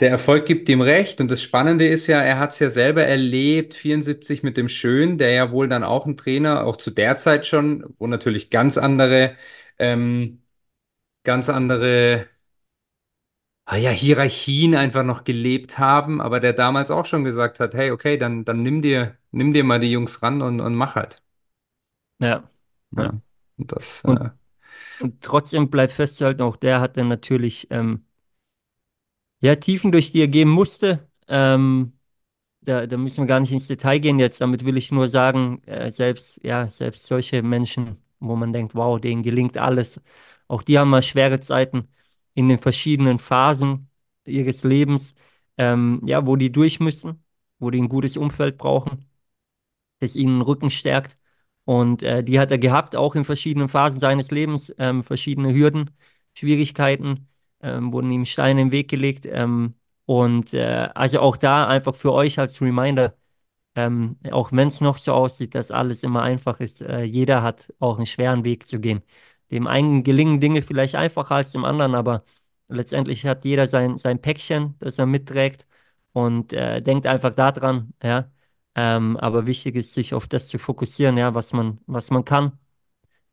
der 0.00 0.10
Erfolg 0.10 0.46
gibt 0.46 0.68
ihm 0.70 0.80
recht. 0.82 1.20
Und 1.20 1.30
das 1.30 1.42
Spannende 1.42 1.86
ist 1.88 2.06
ja, 2.08 2.20
er 2.22 2.38
hat 2.40 2.52
es 2.52 2.58
ja 2.60 2.70
selber 2.70 3.04
erlebt, 3.04 3.74
74 3.74 4.42
mit 4.44 4.56
dem 4.58 4.68
Schön, 4.68 5.18
der 5.18 5.32
ja 5.32 5.52
wohl 5.52 5.68
dann 5.68 5.84
auch 5.84 6.06
ein 6.06 6.16
Trainer, 6.18 6.64
auch 6.66 6.76
zu 6.76 6.90
der 6.90 7.16
Zeit 7.18 7.46
schon, 7.46 7.84
wo 7.98 8.06
natürlich 8.08 8.50
ganz 8.50 8.78
andere, 8.78 9.36
ähm, 9.78 10.42
ganz 11.24 11.48
andere 11.48 12.26
ah 13.64 13.76
ja, 13.76 13.90
Hierarchien 13.90 14.74
einfach 14.76 15.02
noch 15.04 15.24
gelebt 15.24 15.78
haben, 15.78 16.20
aber 16.20 16.40
der 16.40 16.52
damals 16.52 16.90
auch 16.90 17.06
schon 17.06 17.24
gesagt 17.24 17.60
hat, 17.60 17.74
hey, 17.74 17.90
okay, 17.90 18.16
dann, 18.18 18.44
dann 18.44 18.62
nimm 18.62 18.82
dir, 18.82 19.16
nimm 19.32 19.52
dir 19.52 19.64
mal 19.64 19.80
die 19.80 19.90
Jungs 19.92 20.22
ran 20.22 20.42
und, 20.42 20.60
und 20.60 20.74
mach 20.74 20.94
halt. 20.94 21.22
Ja. 22.18 22.50
Ja. 22.96 23.02
Ja, 23.02 23.20
und 23.58 23.72
das, 23.72 24.02
Und, 24.02 24.20
äh, 24.20 24.30
und 24.98 25.22
trotzdem 25.24 25.70
bleibt 25.70 25.92
festzuhalten, 25.94 26.42
auch 26.42 26.56
der 26.56 26.80
hat 26.80 26.96
dann 26.96 27.08
natürlich 27.08 27.68
ähm, 27.70 28.06
ja, 29.40 29.56
Tiefen, 29.56 29.92
durch 29.92 30.12
die 30.12 30.20
er 30.20 30.28
gehen 30.28 30.48
musste. 30.48 31.08
Ähm, 31.28 31.92
Da, 32.62 32.86
da 32.86 32.96
müssen 32.98 33.18
wir 33.24 33.26
gar 33.28 33.40
nicht 33.40 33.52
ins 33.52 33.68
Detail 33.68 33.98
gehen 34.00 34.18
jetzt. 34.20 34.40
Damit 34.42 34.64
will 34.66 34.76
ich 34.78 34.92
nur 34.92 35.08
sagen, 35.08 35.62
äh, 35.66 35.90
selbst, 35.92 36.40
ja, 36.44 36.68
selbst 36.68 37.06
solche 37.06 37.42
Menschen, 37.42 37.98
wo 38.20 38.36
man 38.36 38.52
denkt, 38.52 38.74
wow, 38.74 39.00
denen 39.00 39.22
gelingt 39.22 39.58
alles, 39.58 40.00
auch 40.48 40.62
die 40.62 40.78
haben 40.78 40.90
mal 40.90 41.02
schwere 41.02 41.40
Zeiten 41.40 41.88
in 42.34 42.48
den 42.48 42.58
verschiedenen 42.58 43.18
Phasen 43.18 43.90
ihres 44.26 44.64
Lebens, 44.64 45.14
ähm, 45.58 46.00
ja, 46.06 46.26
wo 46.26 46.36
die 46.36 46.52
durch 46.52 46.80
müssen, 46.80 47.24
wo 47.58 47.70
die 47.70 47.80
ein 47.80 47.88
gutes 47.88 48.16
Umfeld 48.16 48.58
brauchen 48.58 49.06
das 50.00 50.16
ihnen 50.16 50.38
den 50.38 50.42
Rücken 50.42 50.70
stärkt. 50.70 51.16
Und 51.64 52.02
äh, 52.02 52.24
die 52.24 52.40
hat 52.40 52.50
er 52.50 52.58
gehabt, 52.58 52.96
auch 52.96 53.14
in 53.14 53.24
verschiedenen 53.24 53.68
Phasen 53.68 54.00
seines 54.00 54.30
Lebens, 54.30 54.74
ähm, 54.78 55.02
verschiedene 55.04 55.54
Hürden, 55.54 55.90
Schwierigkeiten, 56.34 57.28
ähm, 57.60 57.92
wurden 57.92 58.10
ihm 58.10 58.24
Steine 58.24 58.62
im 58.62 58.72
Weg 58.72 58.88
gelegt. 58.90 59.26
Ähm, 59.26 59.74
und 60.04 60.52
äh, 60.54 60.88
also 60.94 61.20
auch 61.20 61.36
da 61.36 61.68
einfach 61.68 61.94
für 61.94 62.12
euch 62.12 62.38
als 62.40 62.60
Reminder, 62.60 63.16
ähm, 63.76 64.18
auch 64.32 64.52
wenn 64.52 64.68
es 64.68 64.80
noch 64.80 64.98
so 64.98 65.12
aussieht, 65.14 65.54
dass 65.54 65.70
alles 65.70 66.02
immer 66.02 66.22
einfach 66.22 66.60
ist, 66.60 66.82
äh, 66.82 67.02
jeder 67.04 67.42
hat 67.42 67.72
auch 67.80 67.96
einen 67.96 68.06
schweren 68.06 68.44
Weg 68.44 68.66
zu 68.66 68.80
gehen. 68.80 69.02
Dem 69.52 69.66
einen 69.68 70.02
gelingen 70.04 70.40
Dinge 70.40 70.62
vielleicht 70.62 70.96
einfacher 70.96 71.36
als 71.36 71.52
dem 71.52 71.64
anderen, 71.64 71.94
aber 71.94 72.24
letztendlich 72.68 73.26
hat 73.26 73.44
jeder 73.44 73.68
sein, 73.68 73.98
sein 73.98 74.20
Päckchen, 74.20 74.76
das 74.80 74.98
er 74.98 75.06
mitträgt 75.06 75.66
und 76.12 76.52
äh, 76.54 76.82
denkt 76.82 77.06
einfach 77.06 77.30
daran, 77.32 77.94
ja. 78.02 78.30
Ähm, 78.74 79.18
aber 79.18 79.46
wichtig 79.46 79.76
ist, 79.76 79.92
sich 79.94 80.14
auf 80.14 80.26
das 80.26 80.48
zu 80.48 80.58
fokussieren, 80.58 81.18
ja, 81.18 81.34
was 81.34 81.52
man, 81.52 81.80
was 81.86 82.10
man 82.10 82.24
kann, 82.24 82.58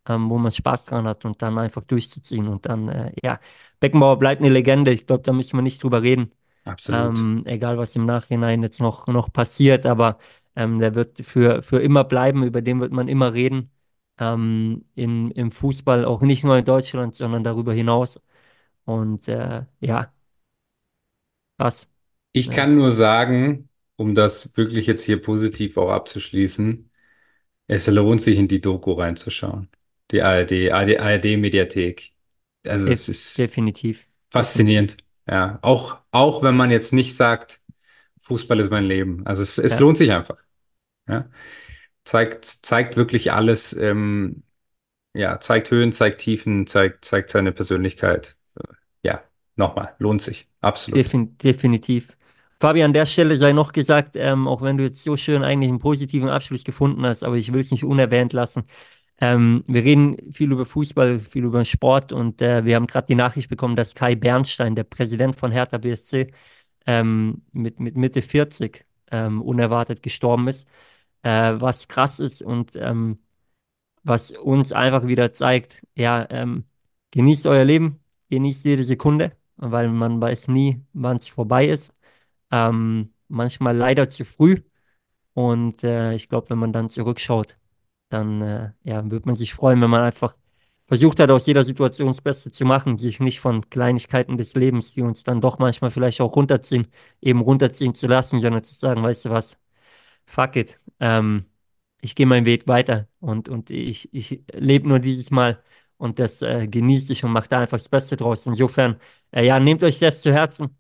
ähm, 0.08 0.30
wo 0.30 0.38
man 0.38 0.52
Spaß 0.52 0.86
dran 0.86 1.08
hat 1.08 1.26
und 1.26 1.42
dann 1.42 1.58
einfach 1.58 1.84
durchzuziehen. 1.84 2.48
Und 2.48 2.66
dann, 2.66 2.90
äh, 2.90 3.12
ja, 3.24 3.40
Beckenbauer 3.80 4.20
bleibt 4.20 4.42
eine 4.42 4.50
Legende. 4.50 4.92
Ich 4.92 5.08
glaube, 5.08 5.24
da 5.24 5.34
müssen 5.34 5.58
wir 5.58 5.62
nicht 5.62 5.84
drüber 5.84 6.02
reden. 6.02 6.32
absolut. 6.66 7.28
Ähm, 7.28 7.44
egal, 7.46 7.78
was 7.78 7.96
im 7.96 8.06
Nachhinein 8.06 8.64
jetzt 8.64 8.82
noch, 8.82 9.08
noch 9.08 9.32
passiert, 9.34 9.86
aber 9.86 10.18
ähm, 10.56 10.80
der 10.80 10.96
wird 10.96 11.20
für, 11.26 11.62
für 11.64 11.82
immer 11.82 12.04
bleiben, 12.04 12.44
über 12.44 12.62
den 12.62 12.80
wird 12.82 12.92
man 12.94 13.08
immer 13.08 13.34
reden. 13.34 13.72
Ähm, 14.20 14.86
in, 14.96 15.32
im 15.32 15.52
Fußball, 15.52 16.06
auch 16.06 16.22
nicht 16.22 16.44
nur 16.44 16.58
in 16.58 16.66
Deutschland, 16.66 17.16
sondern 17.16 17.44
darüber 17.44 17.74
hinaus. 17.74 18.22
Und 18.86 19.28
äh, 19.30 19.66
ja, 19.82 20.14
was? 21.58 21.88
Ich 22.32 22.52
Ja. 22.52 22.52
kann 22.52 22.76
nur 22.76 22.92
sagen, 22.92 23.70
um 23.96 24.16
das 24.16 24.56
wirklich 24.56 24.88
jetzt 24.88 25.04
hier 25.04 25.22
positiv 25.22 25.78
auch 25.78 25.90
abzuschließen, 25.92 26.90
es 27.68 27.88
lohnt 27.88 28.22
sich 28.22 28.38
in 28.40 28.48
die 28.48 28.62
Doku 28.62 28.94
reinzuschauen. 28.94 29.70
Die 30.12 30.22
ARD, 30.24 30.72
ARD, 30.72 30.98
ARD-Mediathek. 31.00 32.14
Also 32.66 32.90
es 32.90 33.08
Def 33.08 33.10
ist 33.10 33.54
definitiv, 33.54 34.10
definitiv. 34.34 34.84
faszinierend. 34.84 34.98
Ja, 35.28 35.60
auch, 35.64 36.00
auch 36.12 36.44
wenn 36.44 36.58
man 36.58 36.72
jetzt 36.72 36.94
nicht 36.94 37.16
sagt, 37.16 37.62
Fußball 38.22 38.60
ist 38.60 38.72
mein 38.72 38.86
Leben. 38.86 39.26
Also 39.28 39.44
es, 39.44 39.58
es 39.60 39.80
Ja, 39.80 39.80
lohnt 39.80 39.98
sich 39.98 40.12
einfach. 40.12 40.38
Ja. 41.08 41.30
Zeigt, 42.10 42.46
zeigt 42.46 42.98
wirklich 42.98 43.32
alles, 43.34 43.72
ähm, 43.72 44.42
ja, 45.14 45.40
zeigt 45.40 45.70
Höhen, 45.70 45.92
zeigt 45.92 46.22
Tiefen, 46.22 46.66
zeigt, 46.66 47.06
zeigt 47.06 47.30
seine 47.30 47.52
Persönlichkeit. 47.52 48.36
Ja, 49.04 49.22
nochmal, 49.56 49.94
lohnt 50.00 50.20
sich. 50.20 50.48
Absolut. 50.60 50.98
defin 50.98 51.38
definitiv. 51.38 52.18
Fabi, 52.60 52.82
an 52.82 52.94
der 52.94 53.06
Stelle 53.06 53.38
sei 53.38 53.52
noch 53.52 53.74
gesagt, 53.74 54.16
ähm, 54.16 54.48
auch 54.48 54.64
wenn 54.64 54.78
du 54.78 54.86
jetzt 54.86 55.04
so 55.04 55.18
schön 55.18 55.44
eigentlich 55.44 55.70
einen 55.70 55.78
positiven 55.78 56.30
Abschluss 56.30 56.64
gefunden 56.64 57.06
hast, 57.06 57.24
aber 57.24 57.36
ich 57.36 57.54
will 57.54 57.62
es 57.62 57.70
nicht 57.70 57.84
unerwähnt 57.84 58.34
lassen. 58.34 58.64
Ähm, 59.22 59.64
wir 59.68 59.84
reden 59.84 60.18
viel 60.32 60.52
über 60.52 60.66
Fußball, 60.66 61.20
viel 61.20 61.44
über 61.44 61.64
Sport 61.64 62.12
und 62.12 62.42
äh, 62.42 62.66
wir 62.66 62.76
haben 62.76 62.88
gerade 62.88 63.06
die 63.06 63.14
Nachricht 63.14 63.50
bekommen, 63.50 63.76
dass 63.76 63.94
Kai 63.94 64.16
Bernstein, 64.16 64.74
der 64.74 64.84
Präsident 64.84 65.36
von 65.36 65.52
Hertha 65.52 65.78
BSC, 65.78 66.32
ähm, 66.88 67.44
mit, 67.52 67.80
mit 67.80 67.96
Mitte 67.98 68.24
40 68.24 68.84
ähm, 69.12 69.44
unerwartet 69.44 70.02
gestorben 70.02 70.48
ist, 70.48 70.68
äh, 71.24 71.54
was 71.60 71.88
krass 71.88 72.20
ist 72.20 72.42
und 72.42 72.76
ähm, 72.76 73.20
was 74.04 74.32
uns 74.32 74.72
einfach 74.74 75.08
wieder 75.08 75.34
zeigt, 75.34 75.86
ja, 75.96 76.28
ähm, 76.32 76.66
genießt 77.12 77.48
euer 77.48 77.66
Leben, 77.66 78.00
genießt 78.30 78.66
jede 78.66 78.84
Sekunde, 78.84 79.36
weil 79.58 79.90
man 79.90 80.22
weiß 80.22 80.48
nie, 80.50 80.86
wann 80.94 81.18
es 81.18 81.28
vorbei 81.28 81.68
ist. 81.68 81.94
Ähm, 82.52 83.14
manchmal 83.28 83.78
leider 83.78 84.10
zu 84.10 84.26
früh 84.26 84.62
und 85.34 85.84
äh, 85.84 86.14
ich 86.16 86.30
glaube, 86.30 86.50
wenn 86.50 86.58
man 86.60 86.74
dann 86.74 86.90
zurückschaut, 86.90 87.58
dann 88.10 88.42
äh, 88.42 88.72
ja, 88.84 89.10
wird 89.12 89.26
man 89.26 89.36
sich 89.36 89.54
freuen, 89.54 89.82
wenn 89.82 89.90
man 89.90 90.04
einfach 90.04 90.36
versucht 90.88 91.20
halt 91.20 91.32
aus 91.32 91.46
jeder 91.46 91.64
Situation 91.66 92.08
das 92.10 92.22
Beste 92.22 92.52
zu 92.52 92.66
machen, 92.66 92.98
sich 92.98 93.20
nicht 93.20 93.40
von 93.40 93.70
Kleinigkeiten 93.70 94.38
des 94.38 94.56
Lebens, 94.56 94.92
die 94.94 95.02
uns 95.04 95.24
dann 95.24 95.40
doch 95.42 95.60
manchmal 95.60 95.92
vielleicht 95.92 96.20
auch 96.22 96.36
runterziehen, 96.36 96.88
eben 97.22 97.42
runterziehen 97.42 97.94
zu 97.96 98.08
lassen, 98.08 98.40
sondern 98.40 98.64
zu 98.64 98.74
sagen, 98.76 99.04
weißt 99.04 99.26
du 99.26 99.30
was, 99.30 99.58
fuck 100.26 100.56
it, 100.58 100.80
ähm, 101.00 101.46
ich 102.02 102.16
gehe 102.16 102.26
meinen 102.26 102.46
Weg 102.46 102.68
weiter 102.68 103.08
und, 103.20 103.50
und 103.50 103.70
ich, 103.70 104.14
ich 104.14 104.44
lebe 104.54 104.88
nur 104.88 105.00
dieses 105.00 105.32
Mal 105.32 105.64
und 105.98 106.20
das 106.20 106.42
äh, 106.42 106.68
genieße 106.68 107.12
ich 107.14 107.24
und 107.26 107.32
mache 107.32 107.50
da 107.50 107.60
einfach 107.60 107.78
das 107.78 107.90
Beste 107.90 108.16
draus. 108.18 108.46
Insofern, 108.46 109.00
äh, 109.32 109.46
ja, 109.46 109.60
nehmt 109.60 109.84
euch 109.84 110.00
das 110.00 110.22
zu 110.22 110.32
Herzen. 110.34 110.78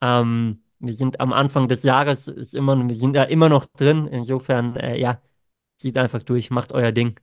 Ähm, 0.00 0.62
wir 0.78 0.94
sind 0.94 1.20
am 1.20 1.32
Anfang 1.32 1.68
des 1.68 1.82
Jahres, 1.82 2.28
ist 2.28 2.54
immer, 2.54 2.76
wir 2.88 2.94
sind 2.94 3.14
da 3.14 3.24
immer 3.24 3.48
noch 3.48 3.66
drin. 3.66 4.06
Insofern, 4.06 4.76
äh, 4.76 4.98
ja, 4.98 5.20
zieht 5.76 5.98
einfach 5.98 6.22
durch, 6.22 6.50
macht 6.50 6.72
euer 6.72 6.92
Ding. 6.92 7.18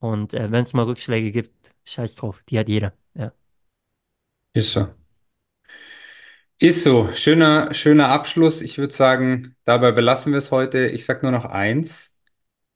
Und 0.00 0.34
äh, 0.34 0.50
wenn 0.52 0.64
es 0.64 0.72
mal 0.74 0.84
Rückschläge 0.84 1.32
gibt, 1.32 1.74
scheiß 1.84 2.14
drauf, 2.16 2.42
die 2.48 2.58
hat 2.58 2.68
jeder. 2.68 2.94
Ja. 3.14 3.32
Ist 4.54 4.72
so. 4.72 4.97
Ist 6.60 6.82
so. 6.82 7.12
Schöner, 7.14 7.72
schöner 7.72 8.08
Abschluss. 8.08 8.62
Ich 8.62 8.78
würde 8.78 8.92
sagen, 8.92 9.54
dabei 9.64 9.92
belassen 9.92 10.32
wir 10.32 10.38
es 10.38 10.50
heute. 10.50 10.86
Ich 10.88 11.04
sage 11.04 11.20
nur 11.22 11.32
noch 11.32 11.44
eins. 11.44 12.16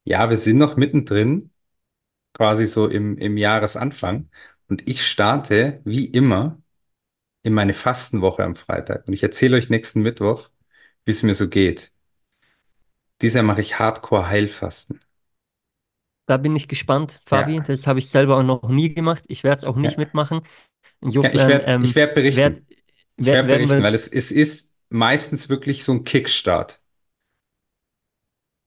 Ja, 0.05 0.31
wir 0.31 0.37
sind 0.37 0.59
noch 0.59 0.77
mittendrin, 0.77 1.51
quasi 2.35 2.67
so 2.67 2.89
im, 2.89 3.19
im 3.19 3.37
Jahresanfang. 3.37 4.31
Und 4.69 4.89
ich 4.89 5.07
starte, 5.07 5.81
wie 5.85 6.07
immer, 6.07 6.63
in 7.43 7.55
meine 7.55 7.75
Fastenwoche 7.75 8.45
am 8.45 8.55
Freitag. 8.57 9.09
Und 9.09 9.15
ich 9.15 9.23
erzähle 9.23 9.57
euch 9.57 9.71
nächsten 9.71 10.03
Mittwoch, 10.03 10.51
wie 11.05 11.13
es 11.13 11.23
mir 11.23 11.35
so 11.35 11.49
geht. 11.49 11.93
Dieses 13.23 13.37
Jahr 13.37 13.45
mache 13.45 13.61
ich 13.63 13.79
Hardcore-Heilfasten. 13.79 15.01
Da 16.27 16.37
bin 16.37 16.55
ich 16.57 16.69
gespannt, 16.69 17.21
Ja, 17.31 17.39
Fabi. 17.43 17.61
Das 17.67 17.87
habe 17.87 17.99
ich 17.99 18.09
selber 18.09 18.39
auch 18.39 18.43
noch 18.43 18.69
nie 18.69 18.95
gemacht. 18.95 19.25
Ich 19.29 19.45
werde 19.45 19.59
es 19.59 19.65
auch 19.65 19.77
nicht 19.77 19.93
ja. 19.93 19.99
mitmachen. 19.99 20.43
Ja, 21.03 21.33
ich 21.33 21.35
Insofern 21.35 21.49
werde 21.49 21.65
ähm, 21.67 21.83
werd 21.95 21.95
werd, 21.95 22.15
berichten. 22.15 22.67
Ich 23.23 23.33
werde 23.33 23.49
berichten, 23.49 23.79
wir, 23.79 23.83
weil 23.83 23.95
es, 23.95 24.09
es 24.09 24.31
ist 24.31 24.75
meistens 24.89 25.49
wirklich 25.49 25.85
so 25.85 25.93
ein 25.93 26.05
Kickstart. 26.05 26.81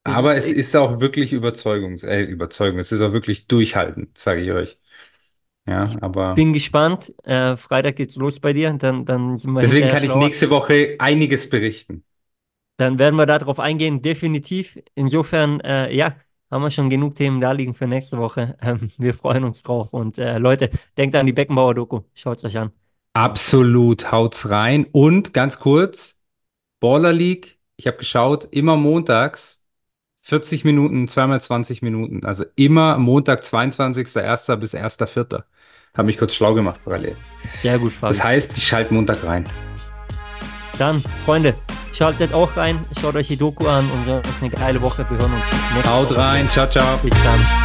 Aber 0.04 0.36
ist, 0.36 0.46
es 0.46 0.52
ist 0.52 0.76
auch 0.76 1.00
wirklich 1.00 1.34
Überzeugungs, 1.34 2.04
äh, 2.04 2.22
Überzeugung. 2.22 2.80
Es 2.80 2.92
ist 2.92 3.02
auch 3.02 3.12
wirklich 3.12 3.48
durchhalten, 3.48 4.12
sage 4.16 4.42
ich 4.42 4.52
euch. 4.52 4.80
Ja, 5.68 5.86
ich 5.86 6.04
aber 6.04 6.36
bin 6.36 6.54
gespannt. 6.54 7.14
Äh, 7.24 7.58
Freitag 7.58 7.96
geht's 7.96 8.16
los 8.16 8.40
bei 8.40 8.54
dir. 8.54 8.72
Dann, 8.74 9.06
dann 9.06 9.38
sind 9.38 9.52
wir 9.54 9.62
deswegen 9.62 9.88
kann 9.88 10.04
ich 10.04 10.12
schlauer. 10.12 10.26
nächste 10.26 10.50
Woche 10.52 10.96
einiges 11.00 11.50
berichten. 11.50 12.04
Dann 12.78 13.00
werden 13.00 13.16
wir 13.16 13.26
darauf 13.26 13.60
eingehen, 13.60 14.02
definitiv. 14.02 14.78
Insofern, 14.96 15.60
äh, 15.62 15.92
ja, 15.96 16.16
haben 16.52 16.62
wir 16.62 16.72
schon 16.72 16.90
genug 16.90 17.16
Themen 17.16 17.42
da 17.42 17.52
liegen 17.52 17.74
für 17.74 17.88
nächste 17.88 18.18
Woche. 18.18 18.58
Ähm, 18.62 18.90
wir 18.98 19.14
freuen 19.14 19.44
uns 19.44 19.64
drauf. 19.64 19.94
Und 19.94 20.18
äh, 20.18 20.38
Leute, 20.38 20.70
denkt 20.98 21.16
an 21.16 21.26
die 21.26 21.34
Beckenbauer-Doku. 21.34 22.02
Schaut 22.14 22.38
es 22.38 22.44
euch 22.44 22.58
an. 22.58 22.72
Absolut, 23.16 24.12
haut's 24.12 24.50
rein. 24.50 24.86
Und 24.92 25.34
ganz 25.34 25.60
kurz, 25.60 26.18
Baller 26.82 27.14
League, 27.14 27.58
ich 27.78 27.88
habe 27.88 27.98
geschaut, 27.98 28.46
immer 28.52 28.76
montags 28.76 29.64
40 30.22 30.66
Minuten, 30.66 31.08
zweimal 31.08 31.40
20 31.40 31.82
Minuten. 31.82 32.26
Also 32.26 32.46
immer 32.56 32.98
Montag, 32.98 33.44
22.01. 33.44 34.58
bis 34.58 34.74
1.04. 34.76 35.44
Habe 35.96 36.06
mich 36.08 36.18
kurz 36.18 36.36
schlau 36.36 36.54
gemacht 36.56 36.82
parallel. 36.84 37.16
Sehr 37.62 37.80
gut, 37.80 37.94
Das 38.02 38.18
Fabi. 38.18 38.28
heißt, 38.28 38.58
ich 38.58 38.68
schalte 38.68 38.94
Montag 38.94 39.24
rein. 39.24 39.46
Dann, 40.78 41.02
Freunde, 41.24 41.54
schaltet 41.94 42.34
auch 42.34 42.58
rein, 42.58 42.84
schaut 43.00 43.16
euch 43.16 43.30
die 43.30 43.38
Doku 43.38 43.66
an 43.68 43.90
und 43.92 44.06
sonst 44.06 44.42
eine 44.42 44.50
geile 44.50 44.82
Woche. 44.82 45.06
Wir 45.10 45.18
hören 45.18 45.32
uns 45.32 45.44
nächste 45.74 45.90
Haut 45.90 46.18
rein, 46.18 46.50
ciao, 46.50 46.68
ciao. 46.68 46.98
Bis 46.98 47.14
dann. 47.24 47.65